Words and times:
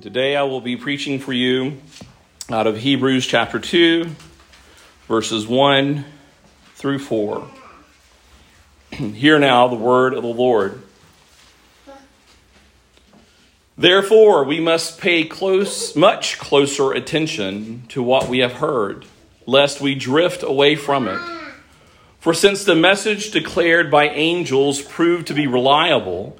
Today 0.00 0.34
I 0.34 0.44
will 0.44 0.62
be 0.62 0.78
preaching 0.78 1.18
for 1.18 1.34
you 1.34 1.76
out 2.48 2.66
of 2.66 2.78
Hebrews 2.78 3.26
chapter 3.26 3.58
2, 3.58 4.08
verses 5.06 5.46
1 5.46 6.06
through 6.74 7.00
4. 7.00 7.46
Hear 8.92 9.38
now 9.38 9.68
the 9.68 9.74
word 9.74 10.14
of 10.14 10.22
the 10.22 10.28
Lord. 10.28 10.80
Therefore, 13.76 14.44
we 14.44 14.58
must 14.58 14.98
pay 14.98 15.24
close, 15.24 15.94
much 15.94 16.38
closer 16.38 16.92
attention 16.92 17.82
to 17.88 18.02
what 18.02 18.26
we 18.26 18.38
have 18.38 18.54
heard, 18.54 19.04
lest 19.44 19.82
we 19.82 19.94
drift 19.94 20.42
away 20.42 20.76
from 20.76 21.08
it. 21.08 21.20
For 22.20 22.32
since 22.32 22.64
the 22.64 22.74
message 22.74 23.32
declared 23.32 23.90
by 23.90 24.08
angels 24.08 24.80
proved 24.80 25.26
to 25.26 25.34
be 25.34 25.46
reliable, 25.46 26.39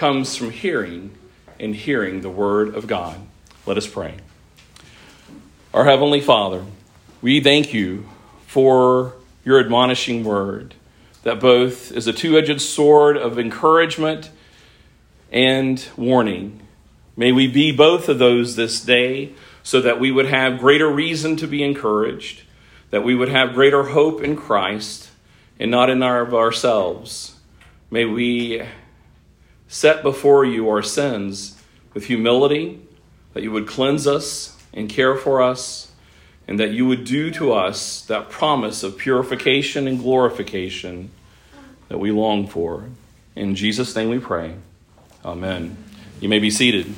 comes 0.00 0.34
from 0.34 0.50
hearing, 0.50 1.10
and 1.58 1.76
hearing 1.76 2.22
the 2.22 2.30
word 2.30 2.74
of 2.74 2.86
God. 2.86 3.20
Let 3.66 3.76
us 3.76 3.86
pray. 3.86 4.14
Our 5.74 5.84
Heavenly 5.84 6.22
Father, 6.22 6.64
we 7.20 7.42
thank 7.42 7.74
you 7.74 8.08
for 8.46 9.12
your 9.44 9.60
admonishing 9.60 10.24
word 10.24 10.74
that 11.22 11.38
both 11.38 11.92
is 11.92 12.06
a 12.06 12.14
two 12.14 12.38
edged 12.38 12.62
sword 12.62 13.18
of 13.18 13.38
encouragement 13.38 14.30
and 15.30 15.86
warning. 15.98 16.66
May 17.14 17.30
we 17.30 17.46
be 17.46 17.70
both 17.70 18.08
of 18.08 18.18
those 18.18 18.56
this 18.56 18.80
day 18.80 19.34
so 19.62 19.82
that 19.82 20.00
we 20.00 20.10
would 20.10 20.24
have 20.24 20.60
greater 20.60 20.88
reason 20.88 21.36
to 21.36 21.46
be 21.46 21.62
encouraged, 21.62 22.44
that 22.88 23.04
we 23.04 23.14
would 23.14 23.28
have 23.28 23.52
greater 23.52 23.82
hope 23.82 24.22
in 24.22 24.34
Christ 24.34 25.10
and 25.58 25.70
not 25.70 25.90
in 25.90 26.02
our, 26.02 26.34
ourselves. 26.34 27.36
May 27.90 28.06
we 28.06 28.62
set 29.70 30.02
before 30.02 30.44
you 30.44 30.68
our 30.68 30.82
sins 30.82 31.56
with 31.94 32.06
humility, 32.06 32.80
that 33.32 33.42
you 33.44 33.52
would 33.52 33.68
cleanse 33.68 34.06
us 34.06 34.60
and 34.74 34.88
care 34.88 35.14
for 35.16 35.40
us, 35.40 35.92
and 36.48 36.58
that 36.58 36.72
you 36.72 36.84
would 36.84 37.04
do 37.04 37.30
to 37.30 37.52
us 37.52 38.02
that 38.02 38.28
promise 38.28 38.82
of 38.82 38.98
purification 38.98 39.86
and 39.86 40.00
glorification 40.00 41.10
that 41.88 41.98
we 41.98 42.10
long 42.10 42.48
for. 42.48 42.90
In 43.36 43.54
Jesus' 43.54 43.94
name 43.94 44.10
we 44.10 44.18
pray. 44.18 44.56
Amen. 45.24 45.76
You 46.20 46.28
may 46.28 46.40
be 46.40 46.50
seated. 46.50 46.92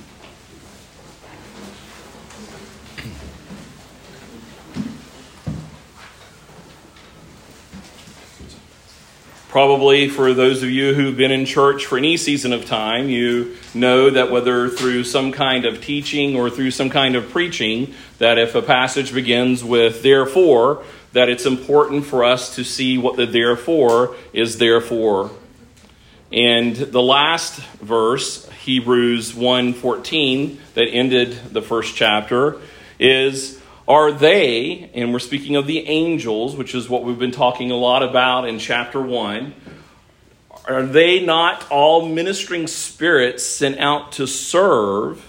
Probably 9.52 10.08
for 10.08 10.32
those 10.32 10.62
of 10.62 10.70
you 10.70 10.94
who've 10.94 11.14
been 11.14 11.30
in 11.30 11.44
church 11.44 11.84
for 11.84 11.98
any 11.98 12.16
season 12.16 12.54
of 12.54 12.64
time, 12.64 13.10
you 13.10 13.54
know 13.74 14.08
that 14.08 14.30
whether 14.30 14.70
through 14.70 15.04
some 15.04 15.30
kind 15.30 15.66
of 15.66 15.84
teaching 15.84 16.34
or 16.34 16.48
through 16.48 16.70
some 16.70 16.88
kind 16.88 17.16
of 17.16 17.28
preaching, 17.28 17.92
that 18.16 18.38
if 18.38 18.54
a 18.54 18.62
passage 18.62 19.12
begins 19.12 19.62
with 19.62 20.02
therefore, 20.02 20.82
that 21.12 21.28
it's 21.28 21.44
important 21.44 22.06
for 22.06 22.24
us 22.24 22.56
to 22.56 22.64
see 22.64 22.96
what 22.96 23.16
the 23.16 23.26
therefore 23.26 24.16
is 24.32 24.56
therefore. 24.56 25.30
And 26.32 26.74
the 26.74 27.02
last 27.02 27.60
verse, 27.82 28.48
Hebrews 28.64 29.34
1:14, 29.34 30.56
that 30.72 30.88
ended 30.88 31.52
the 31.52 31.60
first 31.60 31.94
chapter, 31.94 32.56
is 32.98 33.60
are 33.88 34.12
they, 34.12 34.90
and 34.94 35.12
we're 35.12 35.18
speaking 35.18 35.56
of 35.56 35.66
the 35.66 35.86
angels, 35.86 36.56
which 36.56 36.74
is 36.74 36.88
what 36.88 37.04
we've 37.04 37.18
been 37.18 37.32
talking 37.32 37.70
a 37.70 37.76
lot 37.76 38.02
about 38.02 38.48
in 38.48 38.58
chapter 38.58 39.00
1, 39.00 39.54
are 40.66 40.84
they 40.84 41.24
not 41.24 41.68
all 41.70 42.06
ministering 42.06 42.68
spirits 42.68 43.44
sent 43.44 43.78
out 43.78 44.12
to 44.12 44.26
serve 44.26 45.20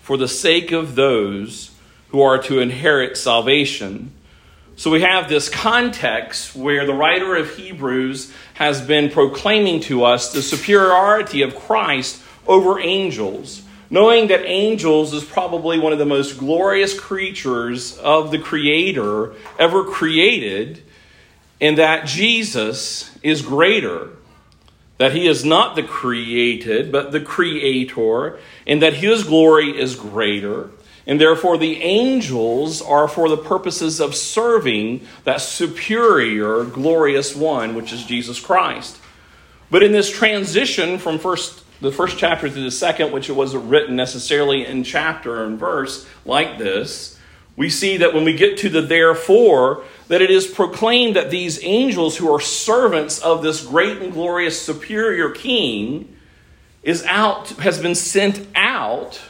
for 0.00 0.16
the 0.16 0.26
sake 0.26 0.72
of 0.72 0.96
those 0.96 1.70
who 2.08 2.20
are 2.20 2.42
to 2.42 2.58
inherit 2.58 3.16
salvation? 3.16 4.12
So 4.74 4.90
we 4.90 5.02
have 5.02 5.28
this 5.28 5.48
context 5.48 6.56
where 6.56 6.86
the 6.86 6.94
writer 6.94 7.36
of 7.36 7.54
Hebrews 7.54 8.32
has 8.54 8.80
been 8.80 9.10
proclaiming 9.10 9.80
to 9.82 10.04
us 10.04 10.32
the 10.32 10.42
superiority 10.42 11.42
of 11.42 11.54
Christ 11.54 12.20
over 12.46 12.80
angels 12.80 13.62
knowing 13.90 14.28
that 14.28 14.46
angels 14.46 15.12
is 15.12 15.24
probably 15.24 15.78
one 15.78 15.92
of 15.92 15.98
the 15.98 16.06
most 16.06 16.38
glorious 16.38 16.98
creatures 16.98 17.98
of 17.98 18.30
the 18.30 18.38
Creator 18.38 19.34
ever 19.58 19.84
created, 19.84 20.82
and 21.60 21.76
that 21.76 22.06
Jesus 22.06 23.10
is 23.22 23.42
greater. 23.42 24.10
That 24.98 25.12
he 25.12 25.26
is 25.26 25.44
not 25.44 25.76
the 25.76 25.82
created, 25.82 26.92
but 26.92 27.10
the 27.10 27.20
creator, 27.20 28.38
and 28.66 28.82
that 28.82 28.94
his 28.94 29.24
glory 29.24 29.70
is 29.70 29.96
greater. 29.96 30.70
And 31.06 31.18
therefore, 31.18 31.56
the 31.56 31.80
angels 31.82 32.82
are 32.82 33.08
for 33.08 33.30
the 33.30 33.36
purposes 33.38 33.98
of 33.98 34.14
serving 34.14 35.06
that 35.24 35.40
superior, 35.40 36.64
glorious 36.64 37.34
one, 37.34 37.74
which 37.74 37.94
is 37.94 38.04
Jesus 38.04 38.38
Christ. 38.38 38.98
But 39.70 39.82
in 39.82 39.92
this 39.92 40.10
transition 40.10 40.98
from 40.98 41.18
first 41.18 41.64
the 41.80 41.92
first 41.92 42.18
chapter 42.18 42.48
to 42.48 42.60
the 42.60 42.70
second, 42.70 43.12
which 43.12 43.28
it 43.28 43.32
wasn't 43.32 43.64
written 43.64 43.96
necessarily 43.96 44.66
in 44.66 44.84
chapter 44.84 45.44
and 45.44 45.58
verse 45.58 46.06
like 46.24 46.58
this, 46.58 47.18
we 47.56 47.70
see 47.70 47.98
that 47.98 48.14
when 48.14 48.24
we 48.24 48.34
get 48.34 48.58
to 48.58 48.68
the 48.68 48.82
therefore, 48.82 49.84
that 50.08 50.22
it 50.22 50.30
is 50.30 50.46
proclaimed 50.46 51.16
that 51.16 51.30
these 51.30 51.62
angels 51.62 52.16
who 52.16 52.32
are 52.32 52.40
servants 52.40 53.18
of 53.20 53.42
this 53.42 53.64
great 53.64 53.98
and 53.98 54.12
glorious 54.12 54.60
superior 54.60 55.30
king 55.30 56.16
is 56.82 57.04
out 57.04 57.48
has 57.50 57.80
been 57.80 57.94
sent 57.94 58.46
out 58.54 59.20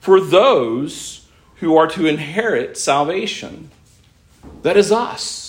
for 0.00 0.20
those 0.20 1.26
who 1.56 1.76
are 1.76 1.86
to 1.86 2.06
inherit 2.06 2.78
salvation. 2.78 3.70
That 4.62 4.76
is 4.76 4.90
us 4.90 5.45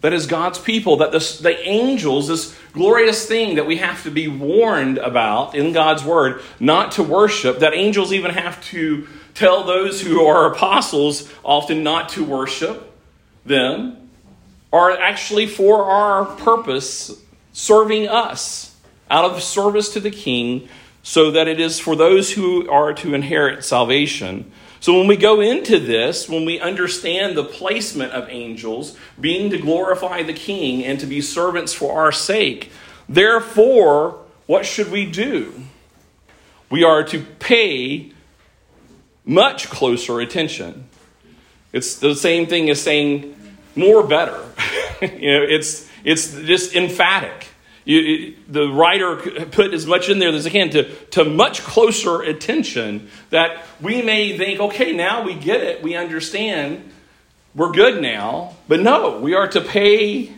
that 0.00 0.12
is 0.12 0.26
God's 0.26 0.58
people, 0.58 0.96
that 0.98 1.12
the, 1.12 1.38
the 1.42 1.58
angels, 1.68 2.28
this 2.28 2.56
glorious 2.72 3.26
thing 3.26 3.56
that 3.56 3.66
we 3.66 3.76
have 3.76 4.02
to 4.04 4.10
be 4.10 4.28
warned 4.28 4.98
about 4.98 5.54
in 5.54 5.72
God's 5.72 6.04
word, 6.04 6.42
not 6.58 6.92
to 6.92 7.02
worship, 7.02 7.58
that 7.58 7.74
angels 7.74 8.12
even 8.12 8.30
have 8.30 8.62
to 8.66 9.06
tell 9.34 9.64
those 9.64 10.00
who 10.00 10.24
are 10.24 10.52
apostles 10.52 11.30
often 11.44 11.82
not 11.82 12.08
to 12.10 12.24
worship 12.24 12.92
them, 13.44 14.10
are 14.72 14.90
actually 14.92 15.46
for 15.46 15.84
our 15.84 16.24
purpose, 16.24 17.20
serving 17.52 18.08
us 18.08 18.76
out 19.10 19.24
of 19.24 19.42
service 19.42 19.92
to 19.92 20.00
the 20.00 20.10
king, 20.10 20.68
so 21.02 21.30
that 21.30 21.48
it 21.48 21.58
is 21.58 21.80
for 21.80 21.96
those 21.96 22.32
who 22.32 22.68
are 22.70 22.92
to 22.92 23.14
inherit 23.14 23.64
salvation. 23.64 24.50
So 24.80 24.98
when 24.98 25.06
we 25.06 25.16
go 25.16 25.40
into 25.40 25.78
this, 25.78 26.26
when 26.26 26.46
we 26.46 26.58
understand 26.58 27.36
the 27.36 27.44
placement 27.44 28.12
of 28.12 28.28
angels 28.30 28.96
being 29.20 29.50
to 29.50 29.58
glorify 29.58 30.22
the 30.22 30.32
king 30.32 30.82
and 30.84 30.98
to 31.00 31.06
be 31.06 31.20
servants 31.20 31.74
for 31.74 32.00
our 32.00 32.10
sake, 32.10 32.72
therefore, 33.06 34.18
what 34.46 34.64
should 34.64 34.90
we 34.90 35.04
do? 35.04 35.52
We 36.70 36.82
are 36.82 37.04
to 37.04 37.20
pay 37.20 38.12
much 39.26 39.68
closer 39.68 40.18
attention. 40.20 40.88
It's 41.74 41.96
the 41.96 42.14
same 42.14 42.46
thing 42.46 42.70
as 42.70 42.80
saying 42.80 43.36
more 43.76 44.02
better. 44.02 44.42
you 45.02 45.08
know, 45.08 45.42
it's 45.42 45.88
it's 46.04 46.32
just 46.32 46.74
emphatic. 46.74 47.48
You, 47.90 48.36
the 48.46 48.68
writer 48.68 49.16
put 49.46 49.74
as 49.74 49.84
much 49.84 50.08
in 50.08 50.20
there 50.20 50.28
as 50.28 50.44
he 50.44 50.50
can 50.52 50.70
to, 50.70 50.94
to 51.06 51.24
much 51.24 51.62
closer 51.62 52.22
attention 52.22 53.08
that 53.30 53.66
we 53.80 54.00
may 54.00 54.38
think, 54.38 54.60
okay, 54.60 54.92
now 54.92 55.24
we 55.24 55.34
get 55.34 55.60
it, 55.60 55.82
we 55.82 55.96
understand, 55.96 56.88
we're 57.52 57.72
good 57.72 58.00
now. 58.00 58.54
But 58.68 58.78
no, 58.78 59.18
we 59.18 59.34
are 59.34 59.48
to 59.48 59.60
pay 59.60 60.32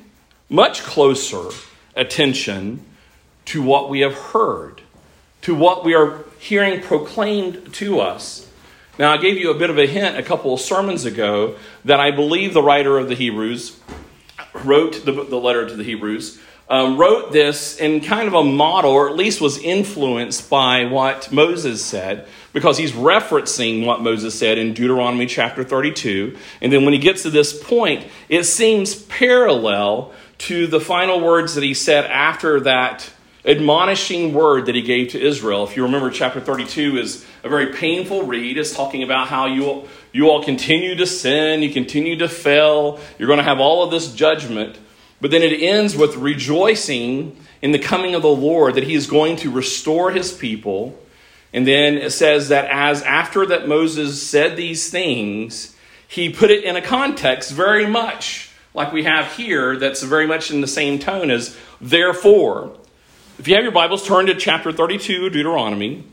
much 0.48 0.82
closer 0.82 1.50
attention 1.94 2.86
to 3.44 3.62
what 3.62 3.90
we 3.90 4.00
have 4.00 4.14
heard, 4.14 4.80
to 5.42 5.54
what 5.54 5.84
we 5.84 5.92
are 5.92 6.24
hearing 6.38 6.80
proclaimed 6.80 7.74
to 7.74 8.00
us. 8.00 8.48
Now, 8.98 9.12
I 9.12 9.18
gave 9.18 9.36
you 9.36 9.50
a 9.50 9.58
bit 9.58 9.68
of 9.68 9.76
a 9.76 9.86
hint 9.86 10.16
a 10.16 10.22
couple 10.22 10.54
of 10.54 10.60
sermons 10.60 11.04
ago 11.04 11.56
that 11.84 12.00
I 12.00 12.12
believe 12.12 12.54
the 12.54 12.62
writer 12.62 12.98
of 12.98 13.10
the 13.10 13.14
Hebrews 13.14 13.78
wrote 14.54 15.04
the, 15.04 15.12
the 15.12 15.36
letter 15.36 15.68
to 15.68 15.76
the 15.76 15.84
Hebrews 15.84 16.40
um, 16.68 16.96
wrote 16.96 17.32
this 17.32 17.76
in 17.76 18.00
kind 18.00 18.28
of 18.28 18.34
a 18.34 18.44
model, 18.44 18.90
or 18.92 19.08
at 19.08 19.16
least 19.16 19.40
was 19.40 19.58
influenced 19.58 20.48
by 20.48 20.86
what 20.86 21.30
Moses 21.32 21.84
said, 21.84 22.26
because 22.52 22.78
he's 22.78 22.92
referencing 22.92 23.84
what 23.84 24.00
Moses 24.00 24.38
said 24.38 24.58
in 24.58 24.74
Deuteronomy 24.74 25.26
chapter 25.26 25.64
32. 25.64 26.36
And 26.60 26.72
then 26.72 26.84
when 26.84 26.92
he 26.92 26.98
gets 26.98 27.22
to 27.22 27.30
this 27.30 27.58
point, 27.62 28.06
it 28.28 28.44
seems 28.44 28.94
parallel 28.94 30.12
to 30.38 30.66
the 30.66 30.80
final 30.80 31.20
words 31.20 31.54
that 31.54 31.64
he 31.64 31.74
said 31.74 32.04
after 32.06 32.60
that 32.60 33.10
admonishing 33.44 34.32
word 34.32 34.66
that 34.66 34.74
he 34.74 34.82
gave 34.82 35.08
to 35.10 35.20
Israel. 35.20 35.64
If 35.64 35.76
you 35.76 35.82
remember, 35.82 36.10
chapter 36.10 36.40
32 36.40 36.98
is 36.98 37.26
a 37.42 37.48
very 37.48 37.72
painful 37.72 38.24
read. 38.24 38.56
It's 38.56 38.74
talking 38.74 39.02
about 39.02 39.28
how 39.28 39.46
you 39.46 39.88
you 40.12 40.28
all 40.28 40.44
continue 40.44 40.94
to 40.96 41.06
sin, 41.06 41.62
you 41.62 41.72
continue 41.72 42.18
to 42.18 42.28
fail, 42.28 43.00
you're 43.18 43.28
going 43.28 43.38
to 43.38 43.44
have 43.44 43.60
all 43.60 43.82
of 43.82 43.90
this 43.90 44.12
judgment. 44.12 44.78
But 45.22 45.30
then 45.30 45.44
it 45.44 45.62
ends 45.62 45.96
with 45.96 46.16
rejoicing 46.16 47.36
in 47.62 47.70
the 47.70 47.78
coming 47.78 48.16
of 48.16 48.22
the 48.22 48.28
Lord, 48.28 48.74
that 48.74 48.82
he 48.82 48.94
is 48.94 49.06
going 49.06 49.36
to 49.36 49.52
restore 49.52 50.10
his 50.10 50.32
people. 50.32 50.98
And 51.52 51.64
then 51.64 51.94
it 51.94 52.10
says 52.10 52.48
that 52.48 52.68
as 52.68 53.02
after 53.02 53.46
that 53.46 53.68
Moses 53.68 54.20
said 54.20 54.56
these 54.56 54.90
things, 54.90 55.76
he 56.08 56.28
put 56.28 56.50
it 56.50 56.64
in 56.64 56.74
a 56.74 56.82
context 56.82 57.52
very 57.52 57.86
much 57.86 58.50
like 58.74 58.92
we 58.92 59.04
have 59.04 59.30
here, 59.34 59.76
that's 59.76 60.02
very 60.02 60.26
much 60.26 60.50
in 60.50 60.60
the 60.60 60.66
same 60.66 60.98
tone 60.98 61.30
as 61.30 61.56
therefore. 61.80 62.76
If 63.38 63.46
you 63.46 63.54
have 63.54 63.62
your 63.62 63.72
Bibles, 63.72 64.04
turn 64.04 64.26
to 64.26 64.34
chapter 64.34 64.72
32 64.72 65.26
of 65.26 65.32
Deuteronomy. 65.32 66.04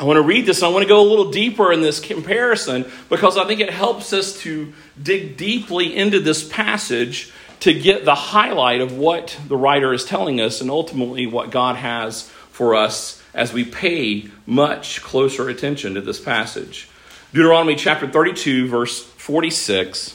I 0.00 0.04
want 0.04 0.16
to 0.16 0.22
read 0.22 0.44
this 0.44 0.58
and 0.58 0.66
I 0.66 0.70
want 0.70 0.82
to 0.82 0.88
go 0.88 1.00
a 1.00 1.08
little 1.08 1.30
deeper 1.30 1.72
in 1.72 1.82
this 1.82 2.00
comparison 2.00 2.90
because 3.08 3.36
I 3.36 3.46
think 3.46 3.60
it 3.60 3.70
helps 3.70 4.12
us 4.12 4.40
to 4.40 4.72
dig 5.00 5.36
deeply 5.36 5.94
into 5.94 6.18
this 6.18 6.48
passage 6.48 7.32
to 7.60 7.72
get 7.72 8.04
the 8.04 8.14
highlight 8.14 8.80
of 8.80 8.96
what 8.96 9.38
the 9.48 9.56
writer 9.56 9.92
is 9.92 10.04
telling 10.04 10.40
us 10.40 10.60
and 10.60 10.70
ultimately 10.70 11.26
what 11.26 11.50
God 11.50 11.76
has 11.76 12.28
for 12.50 12.74
us 12.74 13.22
as 13.34 13.52
we 13.52 13.64
pay 13.64 14.28
much 14.46 15.02
closer 15.02 15.48
attention 15.48 15.94
to 15.94 16.00
this 16.00 16.20
passage. 16.20 16.88
Deuteronomy 17.32 17.76
chapter 17.76 18.08
32, 18.08 18.68
verse 18.68 19.02
46 19.02 20.14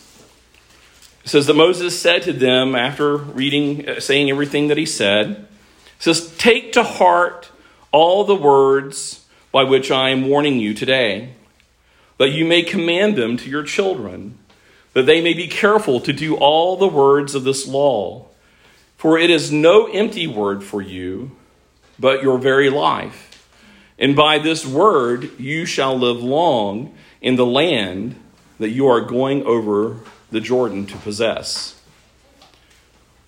says 1.23 1.45
that 1.45 1.53
Moses 1.53 1.99
said 1.99 2.23
to 2.23 2.33
them 2.33 2.75
after 2.75 3.15
reading, 3.15 3.87
uh, 3.87 3.99
saying 3.99 4.29
everything 4.29 4.69
that 4.69 4.77
he 4.77 4.85
said, 4.85 5.47
says, 5.99 6.35
Take 6.37 6.73
to 6.73 6.83
heart 6.83 7.51
all 7.91 8.23
the 8.23 8.35
words 8.35 9.25
by 9.51 9.63
which 9.63 9.91
I 9.91 10.09
am 10.09 10.27
warning 10.27 10.59
you 10.59 10.73
today, 10.73 11.33
that 12.17 12.29
you 12.29 12.45
may 12.45 12.63
command 12.63 13.15
them 13.15 13.37
to 13.37 13.49
your 13.49 13.63
children 13.63 14.39
that 14.93 15.05
they 15.05 15.21
may 15.21 15.33
be 15.33 15.47
careful 15.47 15.99
to 16.01 16.13
do 16.13 16.35
all 16.35 16.77
the 16.77 16.87
words 16.87 17.35
of 17.35 17.43
this 17.43 17.67
law. 17.67 18.25
For 18.97 19.17
it 19.17 19.29
is 19.29 19.51
no 19.51 19.87
empty 19.87 20.27
word 20.27 20.63
for 20.63 20.81
you, 20.81 21.31
but 21.97 22.21
your 22.21 22.37
very 22.37 22.69
life. 22.69 23.27
And 23.97 24.15
by 24.15 24.39
this 24.39 24.65
word 24.65 25.39
you 25.39 25.65
shall 25.65 25.97
live 25.97 26.21
long 26.21 26.95
in 27.21 27.35
the 27.35 27.45
land 27.45 28.15
that 28.59 28.69
you 28.69 28.87
are 28.87 29.01
going 29.01 29.43
over 29.43 29.97
the 30.31 30.41
Jordan 30.41 30.85
to 30.87 30.97
possess. 30.97 31.79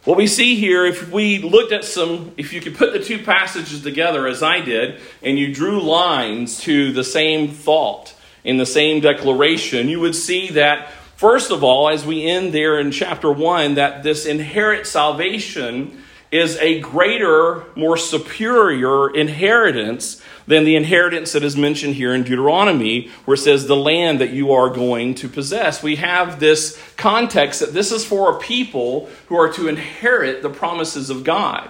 What 0.03 0.17
we 0.17 0.27
see 0.27 0.55
here, 0.55 0.85
if 0.85 1.09
we 1.11 1.39
looked 1.39 1.71
at 1.71 1.85
some, 1.85 2.33
if 2.35 2.51
you 2.51 2.59
could 2.59 2.75
put 2.75 2.91
the 2.91 2.99
two 2.99 3.23
passages 3.23 3.81
together 3.83 4.27
as 4.27 4.43
I 4.43 4.59
did, 4.59 4.99
and 5.21 5.39
you 5.39 5.53
drew 5.53 5.81
lines 5.81 6.59
to 6.61 6.91
the 6.91 7.05
same 7.05 7.49
thought 7.49 8.13
in 8.43 8.57
the 8.57 8.65
same 8.65 8.99
declaration, 8.99 9.87
you 9.87 10.01
would 10.01 10.15
see 10.15 10.49
that 10.51 10.89
First 11.23 11.51
of 11.51 11.63
all, 11.63 11.87
as 11.87 12.05
we 12.05 12.25
end 12.25 12.53
there 12.53 12.77
in 12.81 12.91
chapter 12.91 13.31
1, 13.31 13.75
that 13.75 14.03
this 14.03 14.25
inherit 14.25 14.85
salvation 14.85 16.03
is 16.33 16.57
a 16.57 16.81
greater, 16.81 17.63
more 17.77 17.95
superior 17.95 19.09
inheritance 19.09 20.21
than 20.47 20.65
the 20.65 20.75
inheritance 20.75 21.31
that 21.31 21.41
is 21.41 21.55
mentioned 21.55 21.95
here 21.95 22.13
in 22.13 22.23
Deuteronomy, 22.23 23.09
where 23.23 23.35
it 23.35 23.37
says, 23.37 23.67
the 23.67 23.75
land 23.77 24.19
that 24.19 24.31
you 24.31 24.51
are 24.51 24.69
going 24.69 25.15
to 25.15 25.29
possess. 25.29 25.81
We 25.81 25.95
have 25.95 26.41
this 26.41 26.77
context 26.97 27.61
that 27.61 27.71
this 27.71 27.93
is 27.93 28.03
for 28.03 28.35
a 28.35 28.39
people 28.39 29.09
who 29.27 29.37
are 29.37 29.53
to 29.53 29.69
inherit 29.69 30.41
the 30.41 30.49
promises 30.49 31.09
of 31.09 31.23
God. 31.23 31.69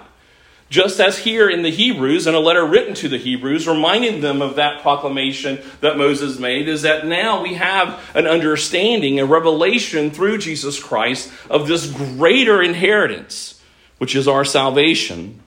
Just 0.74 0.98
as 0.98 1.18
here 1.18 1.48
in 1.48 1.62
the 1.62 1.70
Hebrews, 1.70 2.26
in 2.26 2.34
a 2.34 2.40
letter 2.40 2.66
written 2.66 2.94
to 2.94 3.08
the 3.08 3.16
Hebrews, 3.16 3.68
reminding 3.68 4.20
them 4.20 4.42
of 4.42 4.56
that 4.56 4.82
proclamation 4.82 5.60
that 5.80 5.96
Moses 5.96 6.40
made, 6.40 6.66
is 6.66 6.82
that 6.82 7.06
now 7.06 7.44
we 7.44 7.54
have 7.54 8.04
an 8.12 8.26
understanding, 8.26 9.20
a 9.20 9.24
revelation 9.24 10.10
through 10.10 10.38
Jesus 10.38 10.82
Christ 10.82 11.30
of 11.48 11.68
this 11.68 11.88
greater 11.88 12.60
inheritance, 12.60 13.62
which 13.98 14.16
is 14.16 14.26
our 14.26 14.44
salvation. 14.44 15.38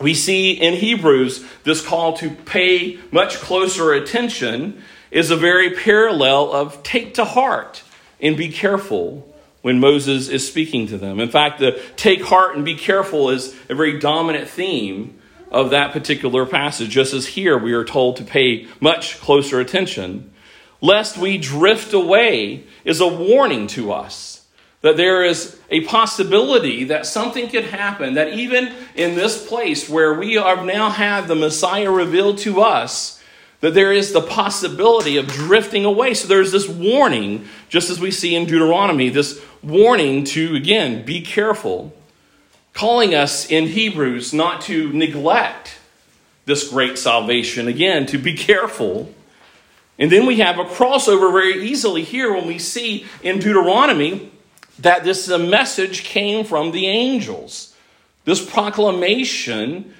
We 0.00 0.14
see 0.14 0.52
in 0.52 0.72
Hebrews 0.72 1.44
this 1.64 1.86
call 1.86 2.16
to 2.16 2.30
pay 2.30 2.98
much 3.10 3.40
closer 3.40 3.92
attention 3.92 4.82
is 5.10 5.30
a 5.30 5.36
very 5.36 5.74
parallel 5.74 6.50
of 6.50 6.82
take 6.82 7.12
to 7.16 7.26
heart 7.26 7.82
and 8.22 8.38
be 8.38 8.48
careful 8.48 9.31
when 9.62 9.80
Moses 9.80 10.28
is 10.28 10.46
speaking 10.46 10.86
to 10.88 10.98
them. 10.98 11.18
In 11.18 11.30
fact, 11.30 11.60
the 11.60 11.80
take 11.96 12.22
heart 12.22 12.54
and 12.56 12.64
be 12.64 12.74
careful 12.74 13.30
is 13.30 13.54
a 13.68 13.74
very 13.74 13.98
dominant 13.98 14.48
theme 14.48 15.18
of 15.50 15.70
that 15.70 15.92
particular 15.92 16.44
passage, 16.46 16.90
just 16.90 17.14
as 17.14 17.28
here 17.28 17.56
we 17.56 17.72
are 17.72 17.84
told 17.84 18.16
to 18.16 18.24
pay 18.24 18.66
much 18.80 19.20
closer 19.20 19.60
attention. 19.60 20.30
Lest 20.80 21.16
we 21.16 21.38
drift 21.38 21.92
away 21.92 22.64
is 22.84 23.00
a 23.00 23.06
warning 23.06 23.66
to 23.68 23.92
us 23.92 24.32
that 24.82 24.96
there 24.96 25.24
is 25.24 25.58
a 25.70 25.82
possibility 25.84 26.84
that 26.84 27.06
something 27.06 27.48
could 27.48 27.66
happen, 27.66 28.14
that 28.14 28.34
even 28.34 28.72
in 28.96 29.14
this 29.14 29.46
place 29.46 29.88
where 29.88 30.12
we 30.14 30.34
have 30.34 30.64
now 30.64 30.90
had 30.90 31.28
the 31.28 31.36
Messiah 31.36 31.90
revealed 31.90 32.38
to 32.38 32.60
us, 32.60 33.21
that 33.62 33.74
there 33.74 33.92
is 33.92 34.12
the 34.12 34.20
possibility 34.20 35.16
of 35.16 35.28
drifting 35.28 35.84
away. 35.84 36.12
So 36.14 36.26
there's 36.26 36.50
this 36.50 36.68
warning, 36.68 37.46
just 37.68 37.90
as 37.90 38.00
we 38.00 38.10
see 38.10 38.34
in 38.34 38.44
Deuteronomy, 38.44 39.08
this 39.08 39.40
warning 39.62 40.24
to, 40.24 40.56
again, 40.56 41.04
be 41.04 41.22
careful, 41.22 41.94
calling 42.74 43.14
us 43.14 43.48
in 43.48 43.68
Hebrews 43.68 44.34
not 44.34 44.62
to 44.62 44.92
neglect 44.92 45.78
this 46.44 46.68
great 46.70 46.98
salvation, 46.98 47.68
again, 47.68 48.04
to 48.06 48.18
be 48.18 48.34
careful. 48.34 49.14
And 49.96 50.10
then 50.10 50.26
we 50.26 50.38
have 50.38 50.58
a 50.58 50.64
crossover 50.64 51.30
very 51.30 51.64
easily 51.64 52.02
here 52.02 52.34
when 52.34 52.48
we 52.48 52.58
see 52.58 53.06
in 53.22 53.38
Deuteronomy 53.38 54.32
that 54.80 55.04
this 55.04 55.28
message 55.28 56.02
came 56.02 56.44
from 56.44 56.72
the 56.72 56.88
angels. 56.88 57.76
This 58.24 58.44
proclamation 58.44 59.94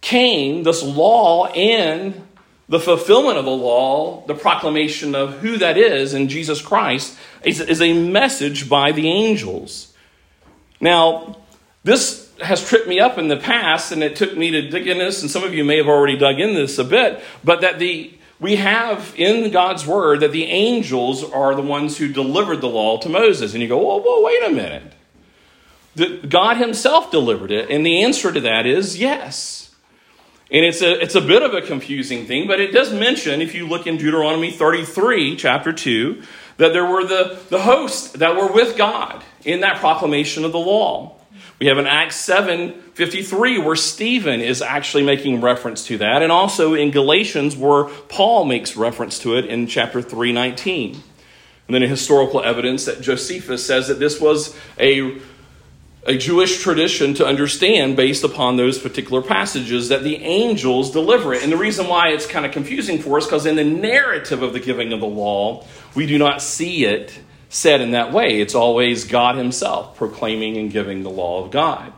came, 0.00 0.62
this 0.62 0.82
law 0.82 1.48
and 1.48 2.26
the 2.70 2.80
fulfillment 2.80 3.36
of 3.36 3.44
the 3.44 3.50
law, 3.50 4.24
the 4.26 4.34
proclamation 4.34 5.16
of 5.16 5.40
who 5.40 5.58
that 5.58 5.76
is 5.76 6.14
in 6.14 6.28
Jesus 6.28 6.62
Christ, 6.62 7.18
is, 7.44 7.60
is 7.60 7.82
a 7.82 7.92
message 7.92 8.68
by 8.68 8.92
the 8.92 9.08
angels. 9.08 9.92
Now, 10.80 11.36
this 11.82 12.30
has 12.40 12.66
tripped 12.66 12.86
me 12.86 13.00
up 13.00 13.18
in 13.18 13.26
the 13.26 13.36
past, 13.36 13.90
and 13.90 14.04
it 14.04 14.14
took 14.14 14.36
me 14.36 14.52
to 14.52 14.70
dig 14.70 14.86
in 14.86 14.98
this, 14.98 15.20
and 15.20 15.28
some 15.28 15.42
of 15.42 15.52
you 15.52 15.64
may 15.64 15.78
have 15.78 15.88
already 15.88 16.16
dug 16.16 16.38
in 16.38 16.54
this 16.54 16.78
a 16.78 16.84
bit, 16.84 17.20
but 17.42 17.60
that 17.60 17.80
the 17.80 18.14
we 18.38 18.56
have 18.56 19.12
in 19.18 19.50
God's 19.50 19.86
word 19.86 20.20
that 20.20 20.32
the 20.32 20.44
angels 20.44 21.22
are 21.22 21.54
the 21.54 21.60
ones 21.60 21.98
who 21.98 22.08
delivered 22.08 22.62
the 22.62 22.68
law 22.68 22.98
to 23.00 23.08
Moses. 23.10 23.52
And 23.52 23.62
you 23.62 23.68
go, 23.68 23.76
whoa, 23.76 24.00
whoa, 24.00 24.22
wait 24.22 24.42
a 24.44 24.50
minute. 24.50 26.26
God 26.26 26.56
Himself 26.56 27.10
delivered 27.10 27.50
it, 27.50 27.68
and 27.68 27.84
the 27.84 28.02
answer 28.02 28.32
to 28.32 28.40
that 28.40 28.64
is 28.64 28.98
yes. 28.98 29.59
And 30.52 30.64
it's 30.64 30.82
a, 30.82 31.00
it's 31.00 31.14
a 31.14 31.20
bit 31.20 31.42
of 31.42 31.54
a 31.54 31.62
confusing 31.62 32.26
thing, 32.26 32.48
but 32.48 32.58
it 32.58 32.72
does 32.72 32.92
mention, 32.92 33.40
if 33.40 33.54
you 33.54 33.68
look 33.68 33.86
in 33.86 33.96
Deuteronomy 33.96 34.50
33, 34.50 35.36
chapter 35.36 35.72
2, 35.72 36.22
that 36.56 36.72
there 36.72 36.84
were 36.84 37.04
the, 37.04 37.38
the 37.50 37.62
hosts 37.62 38.12
that 38.12 38.34
were 38.34 38.52
with 38.52 38.76
God 38.76 39.22
in 39.44 39.60
that 39.60 39.78
proclamation 39.78 40.44
of 40.44 40.50
the 40.50 40.58
law. 40.58 41.16
We 41.60 41.66
have 41.66 41.78
in 41.78 41.86
Acts 41.86 42.16
7 42.16 42.72
53 42.94 43.58
where 43.58 43.76
Stephen 43.76 44.40
is 44.40 44.60
actually 44.60 45.04
making 45.04 45.40
reference 45.40 45.86
to 45.86 45.98
that, 45.98 46.22
and 46.22 46.32
also 46.32 46.74
in 46.74 46.90
Galatians 46.90 47.56
where 47.56 47.84
Paul 47.84 48.44
makes 48.44 48.76
reference 48.76 49.18
to 49.20 49.36
it 49.36 49.46
in 49.46 49.66
chapter 49.66 50.02
3 50.02 50.32
19. 50.32 50.94
And 50.94 51.74
then 51.74 51.82
in 51.82 51.88
historical 51.88 52.42
evidence 52.42 52.86
that 52.86 53.00
Josephus 53.00 53.64
says 53.64 53.88
that 53.88 54.00
this 54.00 54.20
was 54.20 54.56
a 54.78 55.20
a 56.04 56.16
Jewish 56.16 56.62
tradition 56.62 57.12
to 57.14 57.26
understand 57.26 57.96
based 57.96 58.24
upon 58.24 58.56
those 58.56 58.78
particular 58.78 59.20
passages 59.20 59.88
that 59.90 60.02
the 60.02 60.16
angels 60.16 60.90
deliver 60.90 61.34
it. 61.34 61.42
And 61.42 61.52
the 61.52 61.58
reason 61.58 61.88
why 61.88 62.08
it's 62.08 62.26
kind 62.26 62.46
of 62.46 62.52
confusing 62.52 62.98
for 62.98 63.18
us 63.18 63.26
because 63.26 63.44
in 63.44 63.56
the 63.56 63.64
narrative 63.64 64.42
of 64.42 64.52
the 64.52 64.60
giving 64.60 64.92
of 64.92 65.00
the 65.00 65.06
law, 65.06 65.66
we 65.94 66.06
do 66.06 66.16
not 66.16 66.40
see 66.40 66.84
it 66.84 67.20
said 67.50 67.80
in 67.80 67.90
that 67.90 68.12
way. 68.12 68.40
It's 68.40 68.54
always 68.54 69.04
God 69.04 69.36
Himself 69.36 69.96
proclaiming 69.96 70.56
and 70.56 70.70
giving 70.70 71.02
the 71.02 71.10
law 71.10 71.44
of 71.44 71.50
God. 71.50 71.92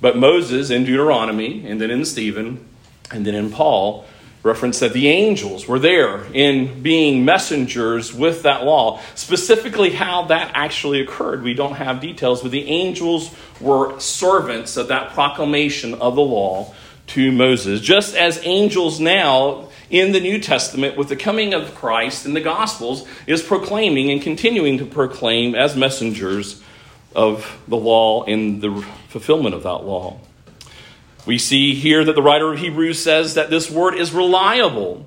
But 0.00 0.16
Moses 0.16 0.70
in 0.70 0.84
Deuteronomy, 0.84 1.66
and 1.66 1.80
then 1.80 1.90
in 1.90 2.04
Stephen, 2.04 2.66
and 3.12 3.26
then 3.26 3.34
in 3.34 3.50
Paul, 3.50 4.06
reference 4.42 4.80
that 4.80 4.92
the 4.92 5.08
angels 5.08 5.68
were 5.68 5.78
there 5.78 6.24
in 6.32 6.82
being 6.82 7.24
messengers 7.24 8.14
with 8.14 8.42
that 8.42 8.64
law. 8.64 9.00
Specifically, 9.14 9.90
how 9.90 10.22
that 10.26 10.52
actually 10.54 11.00
occurred, 11.00 11.42
we 11.42 11.54
don't 11.54 11.74
have 11.74 12.00
details, 12.00 12.42
but 12.42 12.50
the 12.50 12.68
angels 12.68 13.34
were 13.60 13.98
servants 14.00 14.76
of 14.76 14.88
that 14.88 15.10
proclamation 15.10 15.94
of 15.94 16.14
the 16.14 16.22
law 16.22 16.72
to 17.08 17.32
Moses. 17.32 17.80
Just 17.80 18.14
as 18.16 18.40
angels 18.44 18.98
now 19.00 19.68
in 19.90 20.12
the 20.12 20.20
New 20.20 20.38
Testament, 20.38 20.96
with 20.96 21.08
the 21.08 21.16
coming 21.16 21.52
of 21.52 21.74
Christ 21.74 22.24
in 22.24 22.32
the 22.32 22.40
Gospels, 22.40 23.06
is 23.26 23.42
proclaiming 23.42 24.10
and 24.10 24.22
continuing 24.22 24.78
to 24.78 24.86
proclaim 24.86 25.54
as 25.54 25.76
messengers 25.76 26.62
of 27.14 27.60
the 27.66 27.76
law 27.76 28.24
and 28.24 28.62
the 28.62 28.84
fulfillment 29.08 29.54
of 29.54 29.64
that 29.64 29.84
law. 29.84 30.18
We 31.30 31.38
see 31.38 31.76
here 31.76 32.04
that 32.04 32.16
the 32.16 32.22
writer 32.22 32.52
of 32.52 32.58
Hebrews 32.58 33.00
says 33.00 33.34
that 33.34 33.50
this 33.50 33.70
word 33.70 33.94
is 33.94 34.10
reliable, 34.10 35.06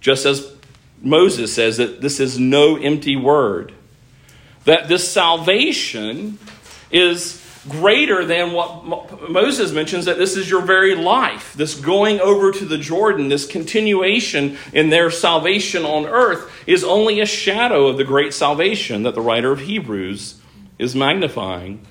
just 0.00 0.24
as 0.24 0.54
Moses 1.02 1.52
says 1.52 1.78
that 1.78 2.00
this 2.00 2.20
is 2.20 2.38
no 2.38 2.76
empty 2.76 3.16
word. 3.16 3.72
That 4.64 4.86
this 4.86 5.10
salvation 5.10 6.38
is 6.92 7.44
greater 7.68 8.24
than 8.24 8.52
what 8.52 9.28
Moses 9.28 9.72
mentions 9.72 10.04
that 10.04 10.18
this 10.18 10.36
is 10.36 10.48
your 10.48 10.62
very 10.62 10.94
life. 10.94 11.52
This 11.54 11.74
going 11.74 12.20
over 12.20 12.52
to 12.52 12.64
the 12.64 12.78
Jordan, 12.78 13.28
this 13.28 13.44
continuation 13.44 14.58
in 14.72 14.90
their 14.90 15.10
salvation 15.10 15.84
on 15.84 16.06
earth 16.06 16.48
is 16.68 16.84
only 16.84 17.18
a 17.18 17.26
shadow 17.26 17.88
of 17.88 17.96
the 17.96 18.04
great 18.04 18.32
salvation 18.32 19.02
that 19.02 19.16
the 19.16 19.20
writer 19.20 19.50
of 19.50 19.62
Hebrews 19.62 20.40
is 20.78 20.94
magnifying. 20.94 21.84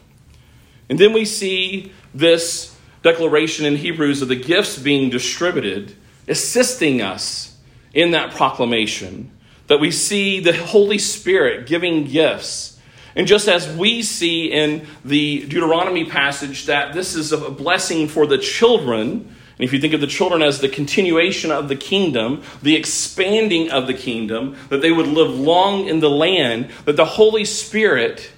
And 0.87 0.97
then 0.97 1.11
we 1.11 1.25
see 1.25 1.91
this 2.13 2.74
declaration 3.05 3.67
in 3.67 3.75
Hebrews 3.75 4.23
of 4.23 4.29
the 4.29 4.35
gifts 4.35 4.79
being 4.79 5.11
distributed, 5.11 5.95
assisting 6.27 7.03
us 7.03 7.55
in 7.93 8.11
that 8.11 8.31
proclamation. 8.31 9.29
That 9.67 9.79
we 9.79 9.91
see 9.91 10.39
the 10.39 10.53
Holy 10.53 10.97
Spirit 10.97 11.67
giving 11.67 12.05
gifts. 12.05 12.79
And 13.15 13.27
just 13.27 13.47
as 13.47 13.71
we 13.77 14.01
see 14.01 14.51
in 14.51 14.87
the 15.05 15.45
Deuteronomy 15.45 16.05
passage 16.05 16.65
that 16.65 16.93
this 16.93 17.15
is 17.15 17.31
a 17.31 17.51
blessing 17.51 18.07
for 18.07 18.25
the 18.25 18.39
children, 18.39 19.07
and 19.11 19.59
if 19.59 19.71
you 19.71 19.79
think 19.79 19.93
of 19.93 20.01
the 20.01 20.07
children 20.07 20.41
as 20.41 20.59
the 20.59 20.67
continuation 20.67 21.51
of 21.51 21.69
the 21.69 21.75
kingdom, 21.75 22.41
the 22.63 22.75
expanding 22.75 23.69
of 23.69 23.85
the 23.85 23.93
kingdom, 23.93 24.57
that 24.69 24.81
they 24.81 24.91
would 24.91 25.07
live 25.07 25.29
long 25.29 25.87
in 25.87 25.99
the 25.99 26.09
land, 26.09 26.71
that 26.85 26.95
the 26.95 27.05
Holy 27.05 27.45
Spirit 27.45 28.31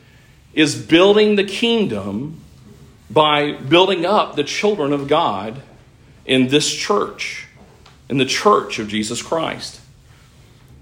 is 0.53 0.75
building 0.75 1.37
the 1.37 1.45
kingdom 1.45 2.41
by 3.09 3.53
building 3.53 4.05
up 4.05 4.35
the 4.35 4.43
children 4.43 4.93
of 4.93 5.07
God 5.07 5.61
in 6.25 6.47
this 6.47 6.73
church, 6.73 7.47
in 8.09 8.17
the 8.17 8.25
church 8.25 8.79
of 8.79 8.87
Jesus 8.87 9.21
Christ. 9.21 9.79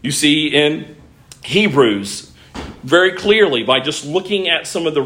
You 0.01 0.11
see 0.11 0.47
in 0.47 0.95
Hebrews 1.43 2.31
very 2.83 3.13
clearly 3.13 3.63
by 3.63 3.79
just 3.79 4.05
looking 4.05 4.47
at 4.47 4.67
some 4.67 4.85
of 4.85 4.93
the 4.93 5.01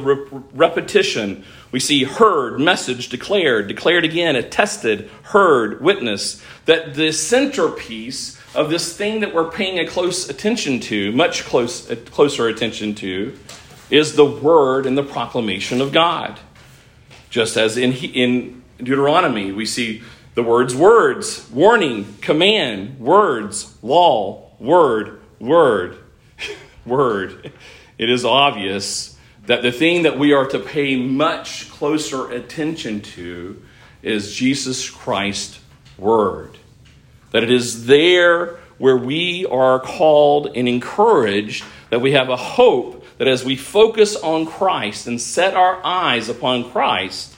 repetition. 0.53 1.45
We 1.71 1.79
see 1.79 2.03
heard, 2.03 2.59
message, 2.59 3.09
declared, 3.09 3.67
declared 3.67 4.03
again, 4.03 4.35
attested, 4.35 5.09
heard, 5.23 5.81
witness. 5.81 6.43
That 6.65 6.95
the 6.95 7.11
centerpiece 7.11 8.37
of 8.53 8.69
this 8.69 8.95
thing 8.95 9.21
that 9.21 9.33
we're 9.33 9.49
paying 9.49 9.79
a 9.79 9.87
close 9.87 10.29
attention 10.29 10.79
to, 10.81 11.11
much 11.13 11.45
close, 11.45 11.89
closer 12.11 12.47
attention 12.47 12.95
to, 12.95 13.37
is 13.89 14.15
the 14.15 14.25
word 14.25 14.85
and 14.85 14.97
the 14.97 15.03
proclamation 15.03 15.81
of 15.81 15.91
God. 15.91 16.39
Just 17.29 17.57
as 17.57 17.77
in, 17.77 17.93
in 17.93 18.63
Deuteronomy, 18.77 19.51
we 19.51 19.65
see 19.65 20.01
the 20.35 20.43
words 20.43 20.75
words, 20.75 21.49
warning, 21.51 22.15
command, 22.21 22.99
words, 22.99 23.75
law, 23.81 24.49
word, 24.59 25.19
word, 25.39 25.97
word. 26.85 27.51
It 27.97 28.09
is 28.09 28.25
obvious 28.25 29.17
that 29.45 29.61
the 29.61 29.71
thing 29.71 30.03
that 30.03 30.17
we 30.17 30.33
are 30.33 30.47
to 30.47 30.59
pay 30.59 30.95
much 30.95 31.69
closer 31.71 32.31
attention 32.31 33.01
to 33.01 33.61
is 34.01 34.33
Jesus 34.33 34.89
Christ's 34.89 35.59
word. 35.97 36.57
That 37.31 37.43
it 37.43 37.51
is 37.51 37.85
there 37.85 38.57
where 38.77 38.97
we 38.97 39.45
are 39.45 39.79
called 39.79 40.51
and 40.55 40.67
encouraged 40.67 41.65
that 41.89 41.99
we 41.99 42.13
have 42.13 42.29
a 42.29 42.37
hope 42.37 42.98
that 43.19 43.27
as 43.27 43.43
we 43.43 43.55
focus 43.55 44.15
on 44.15 44.45
Christ 44.45 45.05
and 45.05 45.21
set 45.21 45.53
our 45.53 45.85
eyes 45.85 46.29
upon 46.29 46.71
Christ, 46.71 47.35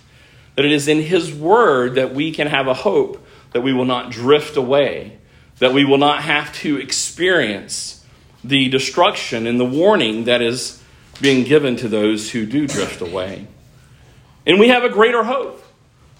that 0.55 0.63
it 0.63 0.71
is 0.71 0.87
in 0.87 1.01
His 1.01 1.33
Word 1.33 1.95
that 1.95 2.13
we 2.13 2.31
can 2.31 2.47
have 2.47 2.67
a 2.67 2.73
hope 2.73 3.25
that 3.51 3.61
we 3.61 3.73
will 3.73 3.85
not 3.85 4.11
drift 4.11 4.55
away, 4.55 5.17
that 5.57 5.73
we 5.73 5.83
will 5.83 5.97
not 5.97 6.21
have 6.21 6.53
to 6.53 6.77
experience 6.77 8.05
the 8.43 8.69
destruction 8.69 9.47
and 9.47 9.59
the 9.59 9.65
warning 9.65 10.25
that 10.25 10.41
is 10.41 10.81
being 11.19 11.43
given 11.43 11.75
to 11.77 11.87
those 11.87 12.31
who 12.31 12.45
do 12.45 12.67
drift 12.67 13.01
away. 13.01 13.47
And 14.45 14.59
we 14.59 14.69
have 14.69 14.83
a 14.83 14.89
greater 14.89 15.23
hope 15.23 15.60